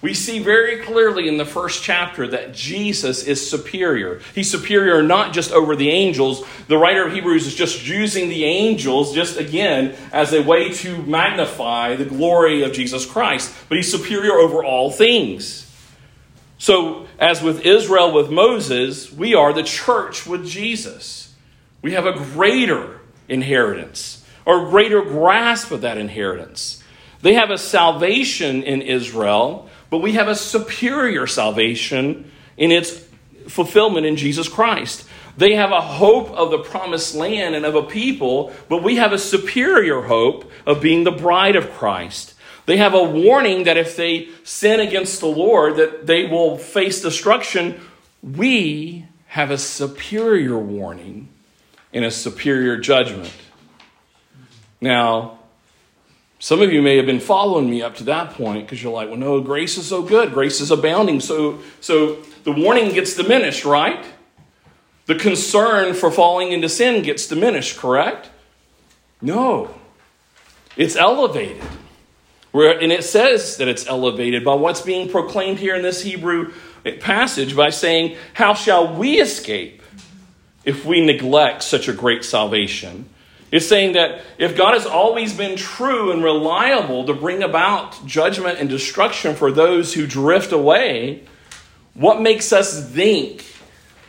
we 0.02 0.14
see 0.14 0.40
very 0.40 0.78
clearly 0.78 1.28
in 1.28 1.36
the 1.36 1.44
first 1.44 1.84
chapter 1.84 2.26
that 2.26 2.52
Jesus 2.52 3.22
is 3.22 3.48
superior. 3.48 4.20
He's 4.34 4.50
superior 4.50 5.00
not 5.00 5.32
just 5.32 5.52
over 5.52 5.76
the 5.76 5.90
angels. 5.90 6.44
The 6.66 6.76
writer 6.76 7.06
of 7.06 7.12
Hebrews 7.12 7.46
is 7.46 7.54
just 7.54 7.86
using 7.86 8.28
the 8.28 8.44
angels, 8.44 9.14
just 9.14 9.38
again, 9.38 9.94
as 10.12 10.32
a 10.32 10.42
way 10.42 10.72
to 10.72 11.00
magnify 11.04 11.94
the 11.94 12.04
glory 12.04 12.64
of 12.64 12.72
Jesus 12.72 13.06
Christ. 13.06 13.54
But 13.68 13.76
he's 13.76 13.92
superior 13.92 14.32
over 14.32 14.64
all 14.64 14.90
things. 14.90 15.72
So, 16.58 17.06
as 17.20 17.40
with 17.40 17.64
Israel 17.64 18.12
with 18.12 18.28
Moses, 18.28 19.12
we 19.12 19.34
are 19.34 19.52
the 19.52 19.62
church 19.62 20.26
with 20.26 20.46
Jesus. 20.46 21.32
We 21.80 21.92
have 21.92 22.06
a 22.06 22.12
greater 22.12 23.00
inheritance, 23.28 24.24
or 24.44 24.68
greater 24.68 25.02
grasp 25.02 25.70
of 25.70 25.82
that 25.82 25.96
inheritance. 25.96 26.82
They 27.20 27.34
have 27.34 27.50
a 27.50 27.58
salvation 27.58 28.64
in 28.64 28.82
Israel 28.82 29.68
but 29.92 29.98
we 29.98 30.12
have 30.12 30.26
a 30.26 30.34
superior 30.34 31.26
salvation 31.26 32.24
in 32.56 32.72
its 32.72 33.04
fulfillment 33.46 34.06
in 34.06 34.16
Jesus 34.16 34.48
Christ. 34.48 35.06
They 35.36 35.54
have 35.54 35.70
a 35.70 35.82
hope 35.82 36.30
of 36.30 36.50
the 36.50 36.60
promised 36.60 37.14
land 37.14 37.54
and 37.54 37.66
of 37.66 37.74
a 37.74 37.82
people, 37.82 38.54
but 38.70 38.82
we 38.82 38.96
have 38.96 39.12
a 39.12 39.18
superior 39.18 40.00
hope 40.00 40.50
of 40.64 40.80
being 40.80 41.04
the 41.04 41.12
bride 41.12 41.56
of 41.56 41.70
Christ. 41.72 42.32
They 42.64 42.78
have 42.78 42.94
a 42.94 43.02
warning 43.02 43.64
that 43.64 43.76
if 43.76 43.94
they 43.94 44.30
sin 44.44 44.80
against 44.80 45.20
the 45.20 45.26
Lord 45.26 45.76
that 45.76 46.06
they 46.06 46.24
will 46.24 46.56
face 46.56 47.02
destruction. 47.02 47.78
We 48.22 49.04
have 49.26 49.50
a 49.50 49.58
superior 49.58 50.56
warning 50.56 51.28
and 51.92 52.02
a 52.02 52.10
superior 52.10 52.78
judgment. 52.78 53.34
Now, 54.80 55.38
some 56.42 56.60
of 56.60 56.72
you 56.72 56.82
may 56.82 56.96
have 56.96 57.06
been 57.06 57.20
following 57.20 57.70
me 57.70 57.82
up 57.82 57.94
to 57.94 58.04
that 58.04 58.30
point 58.30 58.66
because 58.66 58.82
you're 58.82 58.92
like, 58.92 59.08
well, 59.08 59.16
no, 59.16 59.40
grace 59.40 59.78
is 59.78 59.86
so 59.86 60.02
good. 60.02 60.32
Grace 60.32 60.60
is 60.60 60.72
abounding. 60.72 61.20
So, 61.20 61.60
so 61.80 62.16
the 62.42 62.50
warning 62.50 62.92
gets 62.92 63.14
diminished, 63.14 63.64
right? 63.64 64.04
The 65.06 65.14
concern 65.14 65.94
for 65.94 66.10
falling 66.10 66.50
into 66.50 66.68
sin 66.68 67.04
gets 67.04 67.28
diminished, 67.28 67.76
correct? 67.76 68.28
No. 69.20 69.72
It's 70.76 70.96
elevated. 70.96 71.62
And 72.52 72.90
it 72.90 73.04
says 73.04 73.58
that 73.58 73.68
it's 73.68 73.86
elevated 73.86 74.44
by 74.44 74.54
what's 74.54 74.80
being 74.80 75.08
proclaimed 75.08 75.60
here 75.60 75.76
in 75.76 75.82
this 75.82 76.02
Hebrew 76.02 76.52
passage 76.98 77.54
by 77.54 77.70
saying, 77.70 78.16
How 78.34 78.54
shall 78.54 78.96
we 78.96 79.20
escape 79.20 79.80
if 80.64 80.84
we 80.84 81.06
neglect 81.06 81.62
such 81.62 81.86
a 81.86 81.92
great 81.92 82.24
salvation? 82.24 83.08
It's 83.52 83.68
saying 83.68 83.92
that 83.92 84.22
if 84.38 84.56
God 84.56 84.72
has 84.72 84.86
always 84.86 85.36
been 85.36 85.56
true 85.56 86.10
and 86.10 86.24
reliable 86.24 87.04
to 87.04 87.12
bring 87.12 87.42
about 87.42 88.04
judgment 88.06 88.58
and 88.58 88.68
destruction 88.68 89.36
for 89.36 89.52
those 89.52 89.92
who 89.92 90.06
drift 90.06 90.52
away, 90.52 91.24
what 91.92 92.22
makes 92.22 92.54
us 92.54 92.90
think 92.90 93.44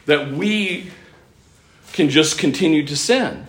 that 0.06 0.32
we 0.32 0.92
can 1.92 2.10
just 2.10 2.40
continue 2.40 2.88
to 2.88 2.96
sin? 2.96 3.46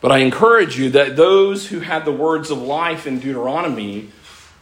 But 0.00 0.12
I 0.12 0.18
encourage 0.18 0.78
you 0.78 0.90
that 0.90 1.16
those 1.16 1.66
who 1.66 1.80
had 1.80 2.04
the 2.04 2.12
words 2.12 2.52
of 2.52 2.62
life 2.62 3.08
in 3.08 3.18
Deuteronomy, 3.18 4.10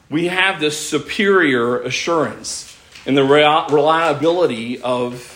we 0.09 0.29
have 0.29 0.59
this 0.59 0.89
superior 0.89 1.83
assurance 1.83 2.75
in 3.05 3.15
the 3.15 3.25
reliability 3.25 4.81
of 4.81 5.35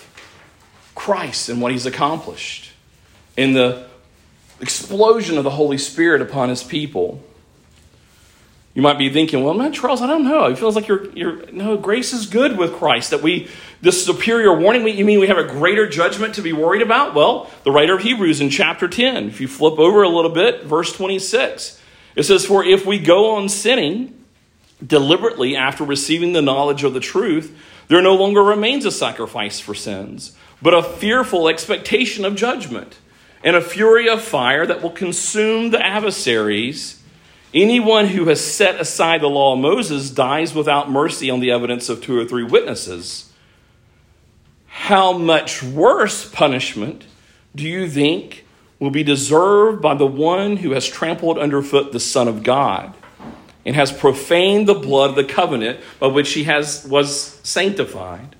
Christ 0.95 1.50
and 1.50 1.61
what 1.61 1.73
he's 1.73 1.85
accomplished 1.85 2.70
in 3.37 3.52
the 3.52 3.87
explosion 4.60 5.38
of 5.38 5.44
the 5.44 5.50
Holy 5.50 5.78
Spirit 5.78 6.20
upon 6.22 6.49
his 6.49 6.62
people. 6.62 7.22
You 8.75 8.82
might 8.82 8.99
be 8.99 9.10
thinking, 9.10 9.42
well, 9.42 9.54
man, 9.54 9.72
Charles, 9.72 10.00
I 10.00 10.06
don't 10.06 10.25
know. 10.25 10.44
It 10.44 10.58
feels 10.58 10.76
like 10.76 10.87
you're, 10.87 11.10
you're 11.10 11.50
no, 11.50 11.76
grace 11.76 12.12
is 12.12 12.26
good 12.26 12.56
with 12.56 12.75
Christ. 12.75 13.10
That 13.10 13.22
we, 13.22 13.49
this 13.80 14.04
superior 14.04 14.56
warning, 14.56 14.87
you 14.87 15.04
mean 15.04 15.18
we 15.18 15.26
have 15.26 15.38
a 15.38 15.44
greater 15.44 15.88
judgment 15.88 16.37
to 16.37 16.42
be 16.42 16.52
worried 16.52 16.82
about? 16.82 17.14
Well, 17.14 17.50
the 17.64 17.72
writer 17.72 17.96
of 17.96 18.02
Hebrews 18.02 18.40
in 18.40 18.49
chapter 18.49 18.87
10, 18.87 19.28
if 19.28 19.40
you 19.40 19.49
flip 19.49 19.78
over 19.78 20.02
a 20.02 20.08
little 20.08 20.30
bit, 20.30 20.64
verse 20.64 20.92
26, 20.92 21.80
it 22.14 22.22
says, 22.22 22.46
For 22.46 22.64
if 22.64 22.87
we 22.87 22.99
go 23.00 23.34
on 23.37 23.49
sinning 23.49 24.25
deliberately 24.87 25.56
after 25.56 25.84
receiving 25.84 26.32
the 26.32 26.42
knowledge 26.42 26.84
of 26.84 26.94
the 26.94 27.00
truth, 27.00 27.56
There 27.90 28.00
no 28.00 28.14
longer 28.14 28.44
remains 28.44 28.84
a 28.84 28.92
sacrifice 28.92 29.58
for 29.58 29.75
sins, 29.75 30.37
but 30.62 30.75
a 30.75 30.82
fearful 30.82 31.49
expectation 31.49 32.25
of 32.25 32.37
judgment 32.37 32.96
and 33.42 33.56
a 33.56 33.61
fury 33.61 34.09
of 34.09 34.23
fire 34.23 34.66
that 34.66 34.82
will 34.82 34.90
consume 34.90 35.70
the 35.70 35.85
adversaries. 35.85 37.02
Anyone 37.52 38.09
who 38.09 38.26
has 38.26 38.44
set 38.44 38.80
aside 38.80 39.23
the 39.23 39.28
law 39.28 39.54
of 39.54 39.61
Moses 39.61 40.11
dies 40.11 40.54
without 40.54 40.90
mercy 40.90 41.30
on 41.30 41.40
the 41.40 41.50
evidence 41.50 41.88
of 41.88 42.02
two 42.02 42.18
or 42.18 42.25
three 42.25 42.44
witnesses. 42.44 43.32
How 44.66 45.12
much 45.12 45.62
worse 45.62 46.28
punishment 46.30 47.06
do 47.54 47.64
you 47.64 47.88
think 47.88 48.44
will 48.78 48.90
be 48.90 49.02
deserved 49.02 49.82
by 49.82 49.94
the 49.94 50.06
one 50.06 50.59
who 50.59 50.70
has 50.73 50.87
trampled 50.87 51.38
underfoot 51.38 51.92
the 51.92 52.00
Son 52.00 52.28
of 52.28 52.42
God? 52.42 52.94
and 53.64 53.76
has 53.76 53.92
profaned 53.92 54.66
the 54.66 54.75
blood 54.75 55.11
of 55.11 55.16
the 55.16 55.25
covenant 55.25 55.80
by 55.99 56.06
which 56.06 56.32
he 56.32 56.44
has, 56.44 56.87
was 56.88 57.38
sanctified 57.42 58.35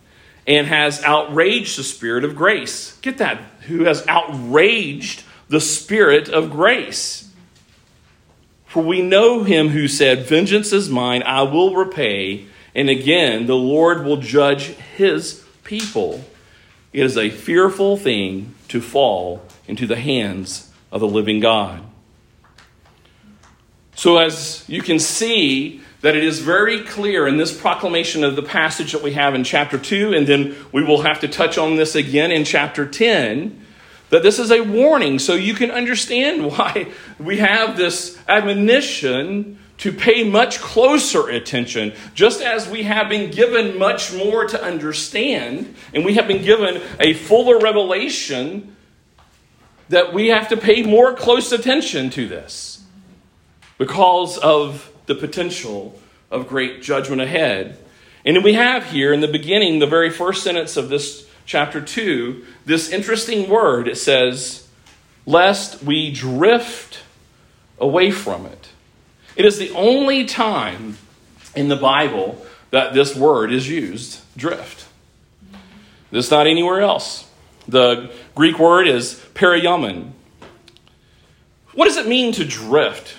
and 0.51 0.67
has 0.67 1.01
outraged 1.05 1.79
the 1.79 1.85
spirit 1.85 2.25
of 2.25 2.35
grace. 2.35 2.99
Get 3.03 3.19
that? 3.19 3.39
Who 3.69 3.85
has 3.85 4.05
outraged 4.09 5.23
the 5.49 5.61
spirit 5.61 6.29
of 6.29 6.51
grace. 6.51 7.31
For 8.67 8.83
we 8.83 9.01
know 9.01 9.45
him 9.45 9.69
who 9.69 9.87
said, 9.87 10.27
Vengeance 10.27 10.73
is 10.73 10.91
mine, 10.91 11.23
I 11.23 11.43
will 11.43 11.77
repay. 11.77 12.47
And 12.75 12.89
again, 12.91 13.47
the 13.47 13.55
Lord 13.55 14.05
will 14.05 14.17
judge 14.17 14.67
his 14.97 15.45
people. 15.63 16.25
It 16.93 17.05
is 17.05 17.17
a 17.17 17.31
fearful 17.31 17.97
thing 17.97 18.57
to 18.69 18.81
fall 18.81 19.43
into 19.69 19.87
the 19.87 19.97
hands 19.97 20.73
of 20.91 21.01
the 21.01 21.09
living 21.09 21.39
God. 21.39 21.85
So, 23.95 24.19
as 24.19 24.65
you 24.69 24.83
can 24.83 24.99
see, 24.99 25.81
that 26.01 26.17
it 26.17 26.25
is 26.25 26.39
very 26.41 26.83
clear 26.83 27.27
in 27.27 27.37
this 27.37 27.59
proclamation 27.59 28.25
of 28.25 28.37
the 28.37 28.43
passage 28.43 28.93
that 28.93 29.03
we 29.03 29.13
have 29.13 29.35
in 29.35 29.45
chapter 29.45 29.79
2, 29.79 30.15
and 30.15 30.27
then 30.27 30.57
we 30.73 30.83
will 30.83 31.03
have 31.03 31.21
to 31.21 31.29
touch 31.29 31.59
on 31.59 31.77
this 31.77 31.95
again 31.95 32.31
in 32.31 32.45
chapter 32.45 32.87
10, 32.87 33.67
that 34.09 34.23
this 34.23 34.39
is 34.39 34.51
a 34.51 34.63
warning. 34.63 35.19
So 35.19 35.35
you 35.35 35.55
can 35.55 35.71
understand 35.71 36.47
why 36.51 36.91
we 37.19 37.39
have 37.39 37.77
this 37.77 38.19
admonition 38.29 39.59
to 39.79 39.93
pay 39.93 40.25
much 40.25 40.61
closer 40.61 41.29
attention, 41.29 41.93
just 42.15 42.43
as 42.43 42.69
we 42.69 42.83
have 42.83 43.09
been 43.09 43.31
given 43.31 43.79
much 43.79 44.13
more 44.13 44.47
to 44.47 44.63
understand, 44.63 45.75
and 45.95 46.05
we 46.05 46.15
have 46.15 46.29
been 46.29 46.43
given 46.43 46.83
a 46.99 47.15
fuller 47.15 47.59
revelation, 47.59 48.77
that 49.89 50.13
we 50.13 50.29
have 50.29 50.49
to 50.49 50.57
pay 50.57 50.83
more 50.83 51.15
close 51.15 51.51
attention 51.51 52.11
to 52.11 52.29
this 52.29 52.85
because 53.79 54.39
of 54.39 54.91
the 55.11 55.15
potential 55.17 55.99
of 56.31 56.47
great 56.47 56.83
judgment 56.83 57.21
ahead. 57.21 57.77
And 58.25 58.45
we 58.45 58.53
have 58.53 58.93
here 58.93 59.13
in 59.13 59.21
the 59.21 59.27
beginning, 59.27 59.81
the 59.81 59.89
very 59.89 60.09
first 60.09 60.45
sentence 60.45 60.77
of 60.77 60.89
this 60.89 61.29
chapter 61.45 61.81
2, 61.81 62.45
this 62.65 62.91
interesting 62.91 63.51
word. 63.51 63.89
It 63.89 63.99
says, 63.99 64.69
Lest 65.27 65.83
we 65.83 66.13
drift 66.13 67.01
away 67.81 68.13
from 68.13 68.47
it. 68.47 68.69
It 69.35 69.45
is 69.45 69.59
the 69.59 69.73
only 69.73 70.27
time 70.27 70.97
in 71.57 71.67
the 71.67 71.77
Bible 71.77 72.47
that 72.71 72.95
this 72.95 73.17
word 73.17 73.53
is 73.53 73.69
used 73.69 74.21
drift. 74.37 74.87
This 76.13 76.31
not 76.31 76.47
anywhere 76.47 76.83
else. 76.83 77.29
The 77.67 78.13
Greek 78.37 78.61
word 78.61 78.87
is 78.87 79.21
periamen. 79.35 80.15
What 81.75 81.87
does 81.87 81.97
it 81.97 82.07
mean 82.07 82.33
to 82.35 82.45
drift? 82.45 83.17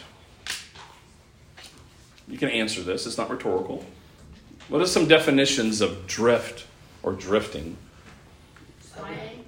You 2.31 2.37
can 2.37 2.49
answer 2.49 2.81
this, 2.81 3.05
it's 3.05 3.17
not 3.17 3.29
rhetorical. 3.29 3.85
What 4.69 4.81
are 4.81 4.87
some 4.87 5.05
definitions 5.07 5.81
of 5.81 6.07
drift 6.07 6.65
or 7.03 7.11
drifting? 7.11 7.75
Sliding. 8.81 9.45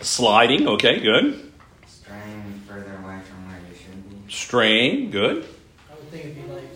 Sliding, 0.00 0.68
okay, 0.68 1.00
good. 1.00 1.52
Straying 1.88 2.62
further 2.68 2.96
away 3.02 3.18
from 3.24 3.48
where 3.48 3.58
you 3.68 3.76
should 3.76 4.10
be. 4.26 4.32
Straying, 4.32 5.10
good. 5.10 5.44
I 5.90 5.94
would 5.96 6.08
think 6.10 6.24
it'd 6.26 6.36
be 6.36 6.52
like 6.52 6.70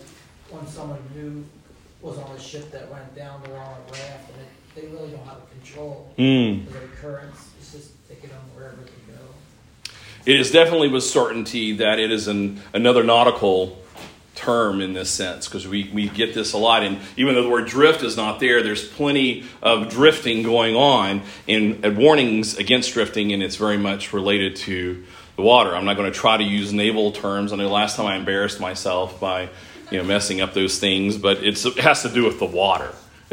when 0.49 0.67
someone 0.67 0.99
new 1.15 1.45
was 2.01 2.17
on 2.17 2.35
a 2.35 2.39
ship 2.39 2.69
that 2.71 2.91
went 2.91 3.15
down 3.15 3.41
the 3.43 3.51
wrong 3.51 3.77
raft 3.91 4.29
and 4.33 4.41
it, 4.41 4.47
they 4.75 4.87
really 4.87 5.11
don't 5.11 5.25
have 5.25 5.49
control 5.51 6.13
Mm. 6.17 6.67
of 6.67 6.73
the 6.73 6.79
currents. 6.97 7.49
It's 7.59 7.71
just 7.71 7.91
taking 8.09 8.29
them 8.29 8.41
wherever 8.53 8.75
they 8.75 9.13
go. 9.13 9.19
It 10.25 10.37
is 10.37 10.51
definitely 10.51 10.89
with 10.89 11.03
certainty 11.05 11.71
that 11.77 11.97
it 11.97 12.11
is 12.11 12.27
an, 12.27 12.61
another 12.73 13.05
nautical 13.05 13.79
term 14.35 14.81
in 14.81 14.93
this 14.93 15.09
sense 15.09 15.47
because 15.47 15.67
we, 15.67 15.89
we 15.93 16.09
get 16.09 16.33
this 16.33 16.53
a 16.53 16.57
lot. 16.57 16.83
And 16.83 16.99
even 17.17 17.35
though 17.35 17.43
the 17.43 17.49
word 17.49 17.67
drift 17.67 18.03
is 18.03 18.17
not 18.17 18.39
there, 18.39 18.63
there's 18.63 18.87
plenty 18.87 19.45
of 19.61 19.89
drifting 19.89 20.43
going 20.43 20.75
on 20.75 21.21
and, 21.47 21.97
warnings 21.97 22.57
against 22.57 22.93
drifting, 22.93 23.31
and 23.31 23.43
it's 23.43 23.55
very 23.55 23.77
much 23.77 24.13
related 24.13 24.55
to 24.55 25.03
the 25.35 25.41
water. 25.41 25.75
I'm 25.75 25.85
not 25.85 25.95
going 25.95 26.11
to 26.11 26.17
try 26.17 26.37
to 26.37 26.43
use 26.43 26.73
naval 26.73 27.11
terms. 27.11 27.53
I 27.53 27.57
know 27.57 27.69
last 27.69 27.95
time 27.95 28.07
I 28.07 28.15
embarrassed 28.15 28.59
myself 28.59 29.19
by 29.19 29.49
you 29.91 29.97
know 29.99 30.03
messing 30.03 30.41
up 30.41 30.53
those 30.53 30.79
things, 30.79 31.17
but 31.17 31.43
it 31.43 31.61
has 31.77 32.01
to 32.01 32.09
do 32.09 32.23
with 32.23 32.39
the 32.39 32.45
water. 32.45 32.91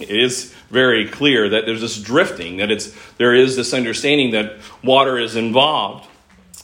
it 0.00 0.10
is 0.10 0.54
very 0.70 1.08
clear 1.08 1.48
that 1.50 1.66
there's 1.66 1.80
this 1.80 2.00
drifting, 2.00 2.58
that 2.58 2.70
it's 2.70 2.94
there 3.16 3.34
is 3.34 3.56
this 3.56 3.72
understanding 3.72 4.32
that 4.32 4.58
water 4.82 5.18
is 5.18 5.36
involved. 5.36 6.06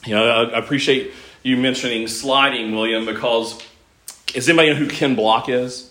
You 0.05 0.14
know, 0.14 0.27
I 0.27 0.59
appreciate 0.59 1.12
you 1.42 1.57
mentioning 1.57 2.09
sliding, 2.09 2.74
William, 2.74 3.05
because 3.07 3.62
does 4.33 4.49
anybody 4.49 4.71
know 4.71 4.77
who 4.77 4.88
Ken 4.88 5.14
Block 5.14 5.49
is? 5.49 5.91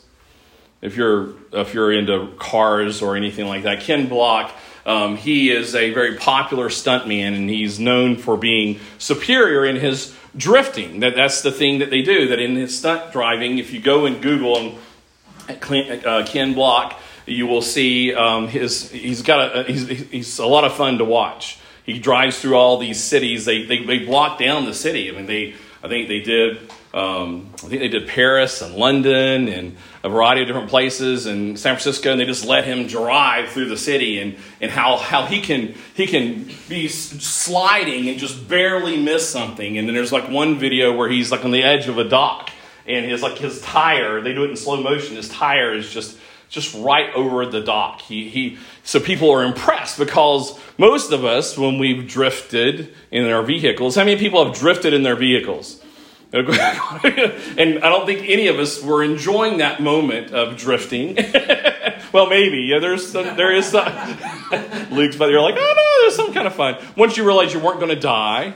If 0.82 0.96
you're 0.96 1.34
if 1.52 1.74
you're 1.74 1.92
into 1.92 2.34
cars 2.38 3.02
or 3.02 3.16
anything 3.16 3.48
like 3.48 3.64
that, 3.64 3.82
Ken 3.82 4.08
Block. 4.08 4.52
Um, 4.86 5.18
he 5.18 5.52
is 5.52 5.76
a 5.76 5.94
very 5.94 6.16
popular 6.16 6.70
stuntman, 6.70 7.36
and 7.36 7.50
he's 7.50 7.78
known 7.78 8.16
for 8.16 8.38
being 8.38 8.80
superior 8.98 9.66
in 9.66 9.76
his 9.76 10.16
drifting. 10.36 11.02
That 11.02 11.16
that's 11.16 11.42
the 11.42 11.52
thing 11.52 11.80
that 11.80 11.90
they 11.90 12.02
do. 12.02 12.30
That 12.30 12.40
in 12.40 12.56
his 12.56 12.78
stunt 12.78 13.12
driving, 13.12 13.58
if 13.58 13.74
you 13.74 13.82
go 13.82 14.06
and 14.06 14.22
Google 14.22 14.58
and 14.58 16.06
uh, 16.06 16.26
Ken 16.26 16.54
Block, 16.54 16.98
you 17.26 17.48
will 17.48 17.62
see 17.62 18.14
um, 18.14 18.48
his. 18.48 18.90
He's 18.92 19.22
got 19.24 19.56
a 19.56 19.64
he's, 19.64 19.88
he's 19.88 20.40
a 20.40 20.46
lot 20.46 20.64
of 20.64 20.74
fun 20.74 21.00
to 21.00 21.06
watch. 21.06 21.60
He 21.84 22.00
drives 22.00 22.40
through 22.40 22.56
all 22.56 22.78
these 22.78 23.04
cities. 23.04 23.46
They 23.46 23.64
they, 23.64 23.84
they 23.84 24.00
block 24.00 24.40
down 24.40 24.66
the 24.66 24.74
city. 24.74 25.10
I 25.10 25.14
mean 25.14 25.26
they 25.26 25.56
I 25.84 25.88
think 25.88 26.08
they 26.08 26.20
did. 26.20 26.72
Um, 26.98 27.52
I 27.54 27.68
think 27.68 27.80
they 27.80 27.90
did 27.90 28.08
Paris 28.08 28.64
and 28.64 28.74
London 28.74 29.50
and 29.50 29.78
a 30.04 30.10
variety 30.10 30.42
of 30.42 30.48
different 30.48 30.70
places 30.70 31.28
and 31.28 31.60
San 31.60 31.76
Francisco, 31.76 32.10
and 32.12 32.20
they 32.20 32.26
just 32.26 32.44
let 32.44 32.66
him 32.66 32.88
drive 32.88 33.50
through 33.50 33.70
the 33.70 33.78
city 33.78 34.20
and, 34.20 34.36
and 34.60 34.72
how, 34.72 34.98
how 34.98 35.28
he 35.28 35.40
can 35.40 35.76
he 35.94 36.08
can 36.08 36.50
be 36.68 36.88
sliding 36.88 38.10
and 38.10 38.18
just 38.18 38.50
barely 38.50 39.00
miss 39.00 39.30
something. 39.30 39.78
And 39.78 39.88
then 39.88 39.94
there's 39.94 40.12
like 40.12 40.28
one 40.28 40.58
video 40.58 40.92
where 40.92 41.08
he's 41.08 41.32
like 41.32 41.46
on 41.46 41.52
the 41.52 41.62
edge 41.62 41.88
of 41.88 42.00
a 42.00 42.04
dock 42.04 42.50
and 42.88 43.06
his 43.06 43.22
like 43.22 43.38
his 43.38 43.62
tire. 43.62 44.20
They 44.22 44.34
do 44.34 44.44
it 44.46 44.50
in 44.50 44.56
slow 44.56 44.82
motion. 44.82 45.18
His 45.18 45.30
tire 45.30 45.76
is 45.76 45.92
just 45.94 46.18
just 46.50 46.74
right 46.74 47.14
over 47.14 47.46
the 47.46 47.62
dock. 47.62 48.02
He, 48.02 48.28
he, 48.30 48.58
so 48.84 49.00
people 49.00 49.30
are 49.30 49.44
impressed 49.44 50.00
because 50.00 50.58
most 50.80 51.12
of 51.12 51.26
us, 51.26 51.58
when 51.58 51.78
we've 51.78 52.08
drifted 52.08 52.92
in 53.12 53.30
our 53.30 53.44
vehicles, 53.44 53.96
how 53.96 54.06
many 54.06 54.18
people 54.18 54.44
have 54.44 54.56
drifted 54.56 54.96
in 54.96 55.04
their 55.04 55.18
vehicles? 55.18 55.84
and 56.34 57.80
I 57.80 57.90
don't 57.90 58.06
think 58.06 58.28
any 58.28 58.48
of 58.48 58.60
us 58.60 58.84
were 58.84 59.02
enjoying 59.02 59.60
that 59.60 59.82
moment 59.82 60.34
of 60.34 60.58
drifting. 60.58 61.16
well, 62.12 62.28
maybe. 62.28 62.64
Yeah, 62.64 62.80
there's 62.80 63.10
some, 63.10 63.38
there 63.38 63.54
is 63.56 63.68
some. 63.68 63.86
Luke's, 64.92 65.16
but 65.16 65.30
you're 65.30 65.42
like, 65.42 65.56
oh 65.58 65.74
no, 65.76 66.02
there's 66.04 66.16
some 66.18 66.34
kind 66.34 66.46
of 66.46 66.54
fun. 66.54 66.78
Once 66.98 67.16
you 67.16 67.26
realize 67.26 67.54
you 67.54 67.62
weren't 67.62 67.80
going 67.80 67.96
to 67.96 68.00
die, 68.00 68.48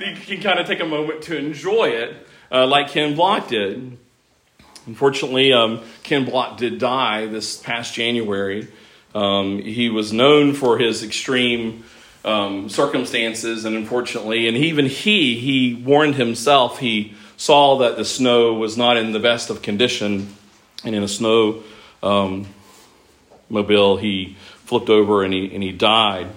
you 0.00 0.14
can 0.14 0.40
kind 0.40 0.60
of 0.60 0.66
take 0.68 0.78
a 0.78 0.86
moment 0.86 1.22
to 1.22 1.36
enjoy 1.36 1.88
it, 1.88 2.24
uh, 2.52 2.68
like 2.68 2.90
Ken 2.90 3.16
Block 3.16 3.48
did. 3.48 3.98
Unfortunately, 4.86 5.52
um, 5.52 5.82
Ken 6.04 6.24
Block 6.24 6.56
did 6.56 6.78
die 6.78 7.26
this 7.26 7.56
past 7.56 7.94
January. 7.94 8.68
Um, 9.12 9.58
he 9.60 9.88
was 9.88 10.12
known 10.12 10.54
for 10.54 10.78
his 10.78 11.02
extreme 11.02 11.84
um, 12.24 12.68
circumstances, 12.68 13.64
and 13.64 13.76
unfortunately, 13.76 14.46
and 14.46 14.56
even 14.56 14.86
he, 14.86 15.38
he 15.38 15.74
warned 15.74 16.16
himself. 16.16 16.78
He 16.78 17.14
saw 17.36 17.78
that 17.78 17.96
the 17.96 18.04
snow 18.04 18.54
was 18.54 18.76
not 18.76 18.96
in 18.96 19.12
the 19.12 19.20
best 19.20 19.50
of 19.50 19.62
condition, 19.62 20.34
and 20.84 20.94
in 20.94 21.02
a 21.02 21.08
snow 21.08 21.62
um, 22.02 22.46
mobile, 23.48 23.96
he 23.96 24.36
flipped 24.64 24.90
over 24.90 25.24
and 25.24 25.32
he 25.32 25.52
and 25.52 25.62
he 25.62 25.72
died. 25.72 26.28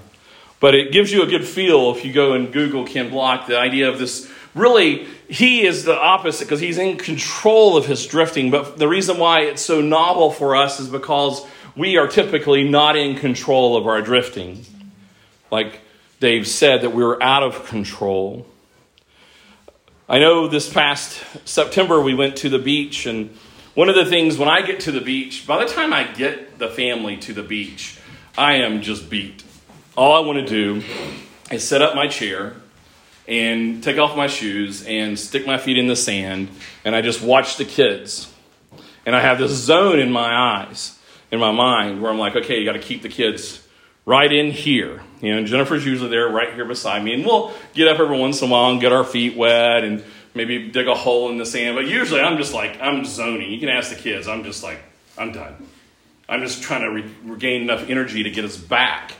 But 0.60 0.76
it 0.76 0.94
gives 0.94 1.12
you 1.12 1.24
a 1.24 1.26
good 1.26 1.46
feel 1.46 1.92
if 1.92 2.06
you 2.06 2.14
go 2.14 2.34
and 2.34 2.52
Google 2.52 2.86
Ken 2.86 3.10
Block, 3.10 3.48
the 3.48 3.60
idea 3.60 3.90
of 3.90 4.00
this. 4.00 4.30
Really, 4.56 5.08
he 5.28 5.66
is 5.66 5.84
the 5.84 6.00
opposite 6.00 6.46
because 6.46 6.60
he's 6.60 6.78
in 6.78 6.98
control 6.98 7.76
of 7.76 7.88
his 7.88 8.06
drifting. 8.06 8.52
But 8.52 8.78
the 8.78 8.88
reason 8.88 9.18
why 9.18 9.42
it's 9.42 9.64
so 9.64 9.82
novel 9.82 10.32
for 10.32 10.56
us 10.56 10.80
is 10.80 10.88
because 10.88 11.44
we 11.76 11.98
are 11.98 12.08
typically 12.08 12.64
not 12.70 12.96
in 12.96 13.16
control 13.16 13.76
of 13.76 13.88
our 13.88 14.02
drifting 14.02 14.64
like 15.54 15.82
Dave 16.20 16.48
said, 16.48 16.82
that 16.82 16.94
we 16.96 17.04
were 17.04 17.22
out 17.22 17.44
of 17.44 17.68
control. 17.68 18.48
I 20.10 20.18
know 20.18 20.48
this 20.48 20.68
past 20.68 21.24
September 21.48 22.02
we 22.02 22.16
went 22.16 22.38
to 22.38 22.50
the 22.50 22.58
beach 22.58 23.06
and 23.06 23.38
one 23.76 23.88
of 23.88 23.96
the 23.96 24.06
things 24.06 24.38
when 24.38 24.50
I 24.50 24.64
get 24.64 24.82
to 24.82 24.92
the 24.92 25.00
beach, 25.00 25.46
by 25.48 25.64
the 25.64 25.72
time 25.72 25.94
I 25.94 26.06
get 26.06 26.58
the 26.58 26.70
family 26.70 27.18
to 27.18 27.34
the 27.34 27.44
beach, 27.44 28.00
I 28.36 28.56
am 28.56 28.82
just 28.82 29.10
beat. 29.12 29.44
All 29.96 30.14
I 30.14 30.26
want 30.26 30.40
to 30.40 30.46
do 30.46 30.84
is 31.52 31.68
set 31.68 31.84
up 31.84 31.96
my 31.96 32.08
chair 32.08 32.56
and 33.28 33.84
take 33.84 34.00
off 34.00 34.18
my 34.18 34.28
shoes 34.28 34.86
and 34.86 35.20
stick 35.20 35.46
my 35.46 35.58
feet 35.58 35.78
in 35.78 35.88
the 35.88 35.96
sand, 35.96 36.50
and 36.84 36.96
I 36.96 37.02
just 37.02 37.22
watch 37.22 37.58
the 37.58 37.66
kids. 37.66 38.32
And 39.06 39.16
I 39.16 39.22
have 39.22 39.38
this 39.38 39.52
zone 39.52 40.00
in 40.00 40.12
my 40.12 40.66
eyes, 40.66 40.98
in 41.32 41.40
my 41.40 41.52
mind, 41.52 42.02
where 42.02 42.12
I'm 42.12 42.20
like, 42.20 42.36
okay, 42.36 42.60
you 42.60 42.66
got 42.66 42.74
to 42.74 42.80
keep 42.80 43.02
the 43.04 43.10
kids 43.10 43.63
right 44.06 44.32
in 44.32 44.52
here. 44.52 45.02
You 45.22 45.36
know, 45.36 45.46
Jennifer's 45.46 45.86
usually 45.86 46.10
there 46.10 46.28
right 46.28 46.54
here 46.54 46.66
beside 46.66 47.04
me, 47.04 47.14
and 47.14 47.26
we'll 47.26 47.54
get 47.74 47.88
up 47.88 48.00
every 48.00 48.18
once 48.18 48.42
in 48.42 48.50
a 48.50 48.52
while 48.52 48.72
and 48.72 48.82
get 48.82 48.92
our 48.92 49.04
feet 49.04 49.38
wet 49.38 49.84
and 49.84 50.04
maybe 50.34 50.70
dig 50.70 50.88
a 50.88 50.96
hole 50.96 51.30
in 51.30 51.38
the 51.38 51.46
sand. 51.46 51.76
But 51.76 51.88
usually 51.88 52.22
I'm 52.22 52.38
just 52.38 52.54
like, 52.54 52.80
I'm 52.82 53.06
zoning. 53.06 53.52
You 53.52 53.60
can 53.60 53.70
ask 53.70 53.90
the 53.90 53.96
kids. 53.96 54.28
I'm 54.28 54.44
just 54.44 54.64
like, 54.64 54.80
I'm 55.18 55.32
done. 55.32 55.56
I'm 56.28 56.42
just 56.42 56.64
trying 56.64 56.82
to 56.82 56.90
re- 56.90 57.16
regain 57.24 57.62
enough 57.62 57.90
energy 57.90 58.24
to 58.24 58.30
get 58.30 58.46
us 58.46 58.58
back 58.58 59.14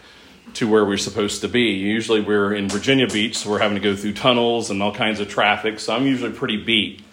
to 0.56 0.68
where 0.70 0.86
we're 0.86 0.98
supposed 0.98 1.42
to 1.42 1.48
be. 1.48 1.72
Usually 1.72 2.22
we're 2.22 2.54
in 2.54 2.70
Virginia 2.70 3.08
Beach, 3.08 3.38
so 3.38 3.50
we're 3.50 3.60
having 3.60 3.76
to 3.76 3.82
go 3.82 3.96
through 3.96 4.14
tunnels 4.14 4.70
and 4.70 4.82
all 4.84 4.94
kinds 4.94 5.20
of 5.20 5.30
traffic, 5.30 5.80
so 5.80 5.96
I'm 5.96 6.06
usually 6.06 6.32
pretty 6.32 6.58
beat. 6.58 7.04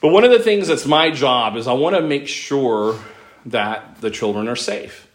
But 0.00 0.08
one 0.08 0.24
of 0.24 0.30
the 0.30 0.38
things 0.38 0.68
that's 0.68 0.86
my 0.86 1.10
job 1.10 1.56
is 1.56 1.66
I 1.66 1.72
want 1.72 1.96
to 1.96 2.02
make 2.02 2.26
sure 2.26 2.98
that 3.46 4.00
the 4.00 4.10
children 4.10 4.48
are 4.48 4.56
safe 4.56 5.09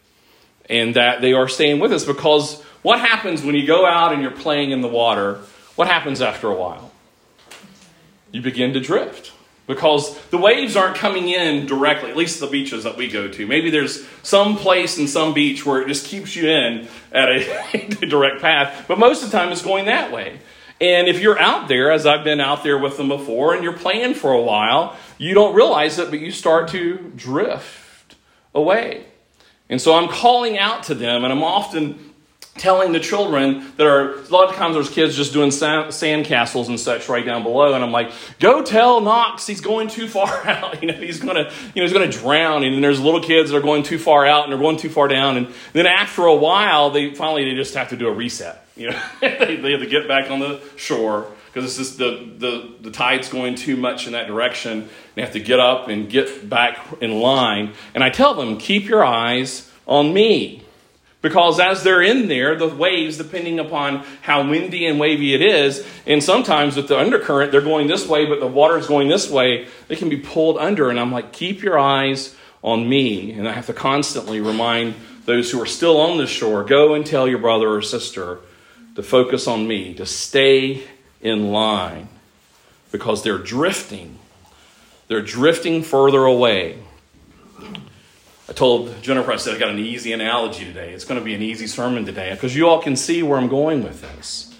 and 0.70 0.96
that 0.96 1.22
they 1.22 1.34
are 1.34 1.48
staying 1.48 1.80
with 1.80 1.94
us 1.94 2.06
because 2.06 2.62
what 2.82 3.00
happens 3.00 3.44
when 3.44 3.56
you 3.56 3.66
go 3.66 3.86
out 3.86 4.14
and 4.14 4.22
you're 4.22 4.32
playing 4.32 4.72
in 4.72 4.82
the 4.82 4.88
water? 4.88 5.40
What 5.76 5.88
happens 5.88 6.22
after 6.22 6.48
a 6.48 6.56
while? 6.56 6.92
You 8.32 8.42
begin 8.42 8.74
to 8.74 8.80
drift 8.80 9.32
because 9.68 10.18
the 10.28 10.38
waves 10.38 10.76
aren't 10.76 10.96
coming 10.96 11.30
in 11.30 11.66
directly, 11.66 12.12
at 12.12 12.18
least 12.18 12.40
the 12.40 12.48
beaches 12.48 12.84
that 12.84 12.98
we 12.98 13.10
go 13.10 13.28
to. 13.28 13.48
Maybe 13.48 13.70
there's 13.70 14.06
some 14.22 14.58
place 14.58 14.98
in 14.98 15.08
some 15.08 15.34
beach 15.34 15.66
where 15.66 15.82
it 15.82 15.88
just 15.88 16.06
keeps 16.06 16.36
you 16.36 16.50
in 16.50 16.88
at 17.12 17.30
a 17.30 17.88
direct 18.08 18.42
path, 18.42 18.86
but 18.88 19.00
most 19.00 19.24
of 19.24 19.32
the 19.32 19.38
time 19.38 19.52
it's 19.52 19.64
going 19.64 19.86
that 19.86 20.12
way. 20.12 20.40
And 20.82 21.08
if 21.08 21.22
you're 21.22 21.40
out 21.40 21.68
there, 21.68 21.92
as 21.92 22.06
I've 22.06 22.24
been 22.24 22.42
out 22.42 22.64
there 22.64 22.78
with 22.78 22.98
them 22.98 23.08
before, 23.08 23.54
and 23.54 23.64
you're 23.64 23.74
playing 23.74 24.14
for 24.14 24.34
a 24.34 24.42
while, 24.42 24.96
you 25.18 25.34
don't 25.34 25.56
realize 25.56 25.98
it, 26.00 26.10
but 26.10 26.20
you 26.20 26.32
start 26.32 26.68
to 26.70 27.12
drift 27.16 28.16
away. 28.54 29.06
And 29.70 29.82
so 29.82 29.96
I'm 29.96 30.10
calling 30.10 30.58
out 30.58 30.84
to 30.84 30.96
them, 30.96 31.24
and 31.24 31.34
I'm 31.34 31.44
often 31.44 32.14
telling 32.58 32.94
the 32.94 33.00
children 33.00 33.70
that 33.76 33.86
are 33.86 34.20
a 34.20 34.28
lot 34.30 34.50
of 34.50 34.56
times 34.56 34.76
there's 34.76 34.90
kids 34.90 35.16
just 35.16 35.34
doing 35.34 35.52
sand, 35.52 36.26
castles 36.26 36.70
and 36.70 36.80
such 36.80 37.10
right 37.10 37.26
down 37.26 37.44
below 37.44 37.74
and 37.74 37.84
i'm 37.84 37.92
like 37.92 38.10
go 38.40 38.64
tell 38.64 39.02
knox 39.02 39.46
he's 39.46 39.60
going 39.60 39.90
too 39.90 40.08
far 40.08 40.30
out 40.48 40.82
you 40.82 40.88
know 40.90 40.98
he's 40.98 41.20
gonna 41.20 41.52
you 41.74 41.82
know 41.82 41.82
he's 41.82 41.92
gonna 41.92 42.10
drown 42.10 42.64
and 42.64 42.82
there's 42.82 43.00
little 43.02 43.20
kids 43.20 43.52
that 43.52 43.58
are 43.58 43.62
going 43.62 43.84
too 43.84 44.00
far 44.00 44.26
out 44.26 44.44
and 44.44 44.54
they're 44.54 44.60
going 44.60 44.78
too 44.78 44.90
far 44.90 45.10
down 45.10 45.36
and 45.36 45.54
then 45.74 45.86
after 45.86 46.26
a 46.26 46.36
while 46.36 46.90
they 46.92 47.14
finally 47.14 47.44
they 47.44 47.56
just 47.56 47.74
have 47.74 47.90
to 47.90 47.98
do 47.98 48.08
a 48.08 48.12
reset 48.12 48.66
you 48.78 48.90
know 48.90 49.02
they, 49.22 49.58
they 49.58 49.72
have 49.72 49.82
to 49.82 49.88
get 49.88 50.08
back 50.08 50.32
on 50.32 50.40
the 50.40 50.62
shore 50.78 51.30
because 51.56 51.80
it's 51.80 51.88
just 51.88 51.98
the, 51.98 52.34
the, 52.38 52.74
the 52.82 52.92
tide's 52.92 53.30
going 53.30 53.56
too 53.56 53.78
much 53.78 54.08
in 54.08 54.12
that 54.12 54.28
direction. 54.28 54.90
They 55.14 55.22
have 55.22 55.32
to 55.32 55.40
get 55.40 55.58
up 55.62 55.88
and 55.88 56.10
get 56.10 56.50
back 56.50 56.78
in 57.00 57.22
line. 57.22 57.72
And 57.94 58.04
I 58.04 58.10
tell 58.10 58.34
them, 58.34 58.58
keep 58.58 58.90
your 58.90 59.06
eyes 59.06 59.72
on 59.88 60.14
me. 60.14 60.64
Because 61.22 61.62
as 61.62 61.82
they're 61.82 62.02
in 62.02 62.28
there, 62.28 62.58
the 62.58 62.68
waves, 62.68 63.18
depending 63.18 63.58
upon 63.60 64.04
how 64.22 64.46
windy 64.46 64.86
and 64.86 65.00
wavy 65.00 65.34
it 65.34 65.42
is, 65.42 65.88
and 66.06 66.22
sometimes 66.22 66.76
with 66.76 66.90
the 66.90 67.00
undercurrent, 67.00 67.54
they're 67.54 67.62
going 67.62 67.88
this 67.88 68.06
way, 68.06 68.26
but 68.26 68.42
the 68.42 68.48
water's 68.48 68.88
going 68.88 69.08
this 69.08 69.30
way, 69.30 69.66
they 69.88 69.96
can 69.96 70.10
be 70.10 70.18
pulled 70.18 70.58
under. 70.58 70.90
And 70.90 71.00
I'm 71.00 71.14
like, 71.14 71.32
keep 71.32 71.64
your 71.64 71.80
eyes 71.80 72.36
on 72.66 72.90
me. 72.90 73.32
And 73.32 73.48
I 73.48 73.54
have 73.54 73.68
to 73.68 73.74
constantly 73.74 74.42
remind 74.42 74.96
those 75.24 75.52
who 75.52 75.62
are 75.62 75.66
still 75.66 76.02
on 76.02 76.18
the 76.18 76.28
shore 76.28 76.66
go 76.66 76.96
and 76.96 77.06
tell 77.06 77.30
your 77.30 77.40
brother 77.40 77.70
or 77.70 77.82
sister 77.82 78.40
to 78.96 79.04
focus 79.04 79.48
on 79.48 79.66
me, 79.66 79.94
to 79.94 80.06
stay 80.06 80.84
in 81.26 81.52
line, 81.52 82.08
because 82.92 83.24
they're 83.24 83.40
drifting. 83.40 84.20
They're 85.08 85.24
drifting 85.24 85.82
further 85.82 86.24
away. 86.24 86.78
I 88.48 88.54
told 88.54 89.02
Jennifer, 89.02 89.32
I 89.32 89.38
said, 89.38 89.56
I 89.56 89.60
got 89.60 89.70
an 89.70 89.80
easy 89.80 90.14
analogy 90.14 90.66
today. 90.66 90.94
It's 90.94 91.04
going 91.04 91.20
to 91.20 91.26
be 91.26 91.34
an 91.34 91.42
easy 91.42 91.66
sermon 91.66 92.06
today 92.06 92.32
because 92.32 92.56
you 92.56 92.70
all 92.70 92.80
can 92.80 92.96
see 92.96 93.24
where 93.24 93.40
I'm 93.40 93.48
going 93.48 93.84
with 93.84 94.02
this. 94.02 94.56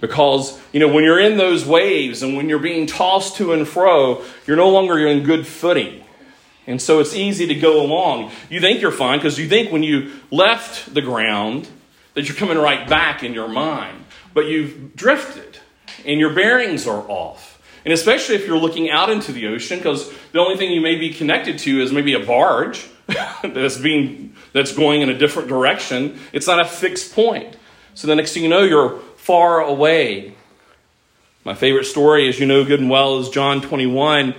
Because, 0.00 0.60
you 0.72 0.78
know, 0.78 0.86
when 0.86 1.02
you're 1.02 1.18
in 1.18 1.38
those 1.38 1.66
waves 1.66 2.22
and 2.22 2.36
when 2.36 2.48
you're 2.48 2.60
being 2.60 2.86
tossed 2.86 3.36
to 3.36 3.52
and 3.52 3.66
fro, 3.66 4.22
you're 4.46 4.56
no 4.56 4.68
longer 4.68 4.96
in 5.06 5.24
good 5.24 5.44
footing. 5.44 6.04
And 6.68 6.80
so 6.80 7.00
it's 7.00 7.14
easy 7.14 7.48
to 7.48 7.54
go 7.56 7.82
along. 7.82 8.30
You 8.48 8.60
think 8.60 8.80
you're 8.80 8.92
fine 8.92 9.18
because 9.18 9.40
you 9.40 9.48
think 9.48 9.72
when 9.72 9.82
you 9.82 10.12
left 10.30 10.94
the 10.94 11.02
ground 11.02 11.68
that 12.14 12.28
you're 12.28 12.36
coming 12.36 12.58
right 12.58 12.88
back 12.88 13.24
in 13.24 13.34
your 13.34 13.48
mind. 13.48 14.01
But 14.34 14.46
you've 14.46 14.96
drifted 14.96 15.58
and 16.06 16.18
your 16.18 16.34
bearings 16.34 16.86
are 16.86 17.08
off. 17.08 17.60
And 17.84 17.92
especially 17.92 18.36
if 18.36 18.46
you're 18.46 18.58
looking 18.58 18.90
out 18.90 19.10
into 19.10 19.32
the 19.32 19.48
ocean, 19.48 19.78
because 19.78 20.12
the 20.32 20.38
only 20.38 20.56
thing 20.56 20.70
you 20.70 20.80
may 20.80 20.96
be 20.96 21.12
connected 21.12 21.58
to 21.60 21.80
is 21.80 21.92
maybe 21.92 22.14
a 22.14 22.24
barge 22.24 22.86
that's 23.42 23.76
being 23.78 24.34
that's 24.52 24.72
going 24.72 25.02
in 25.02 25.08
a 25.08 25.18
different 25.18 25.48
direction. 25.48 26.20
It's 26.32 26.46
not 26.46 26.60
a 26.60 26.64
fixed 26.64 27.14
point. 27.14 27.56
So 27.94 28.06
the 28.06 28.14
next 28.14 28.32
thing 28.34 28.44
you 28.44 28.48
know, 28.48 28.62
you're 28.62 28.98
far 29.16 29.60
away. 29.60 30.34
My 31.44 31.54
favorite 31.54 31.84
story, 31.84 32.28
as 32.28 32.38
you 32.38 32.46
know 32.46 32.64
good 32.64 32.80
and 32.80 32.88
well, 32.88 33.18
is 33.18 33.28
John 33.28 33.60
21, 33.60 34.34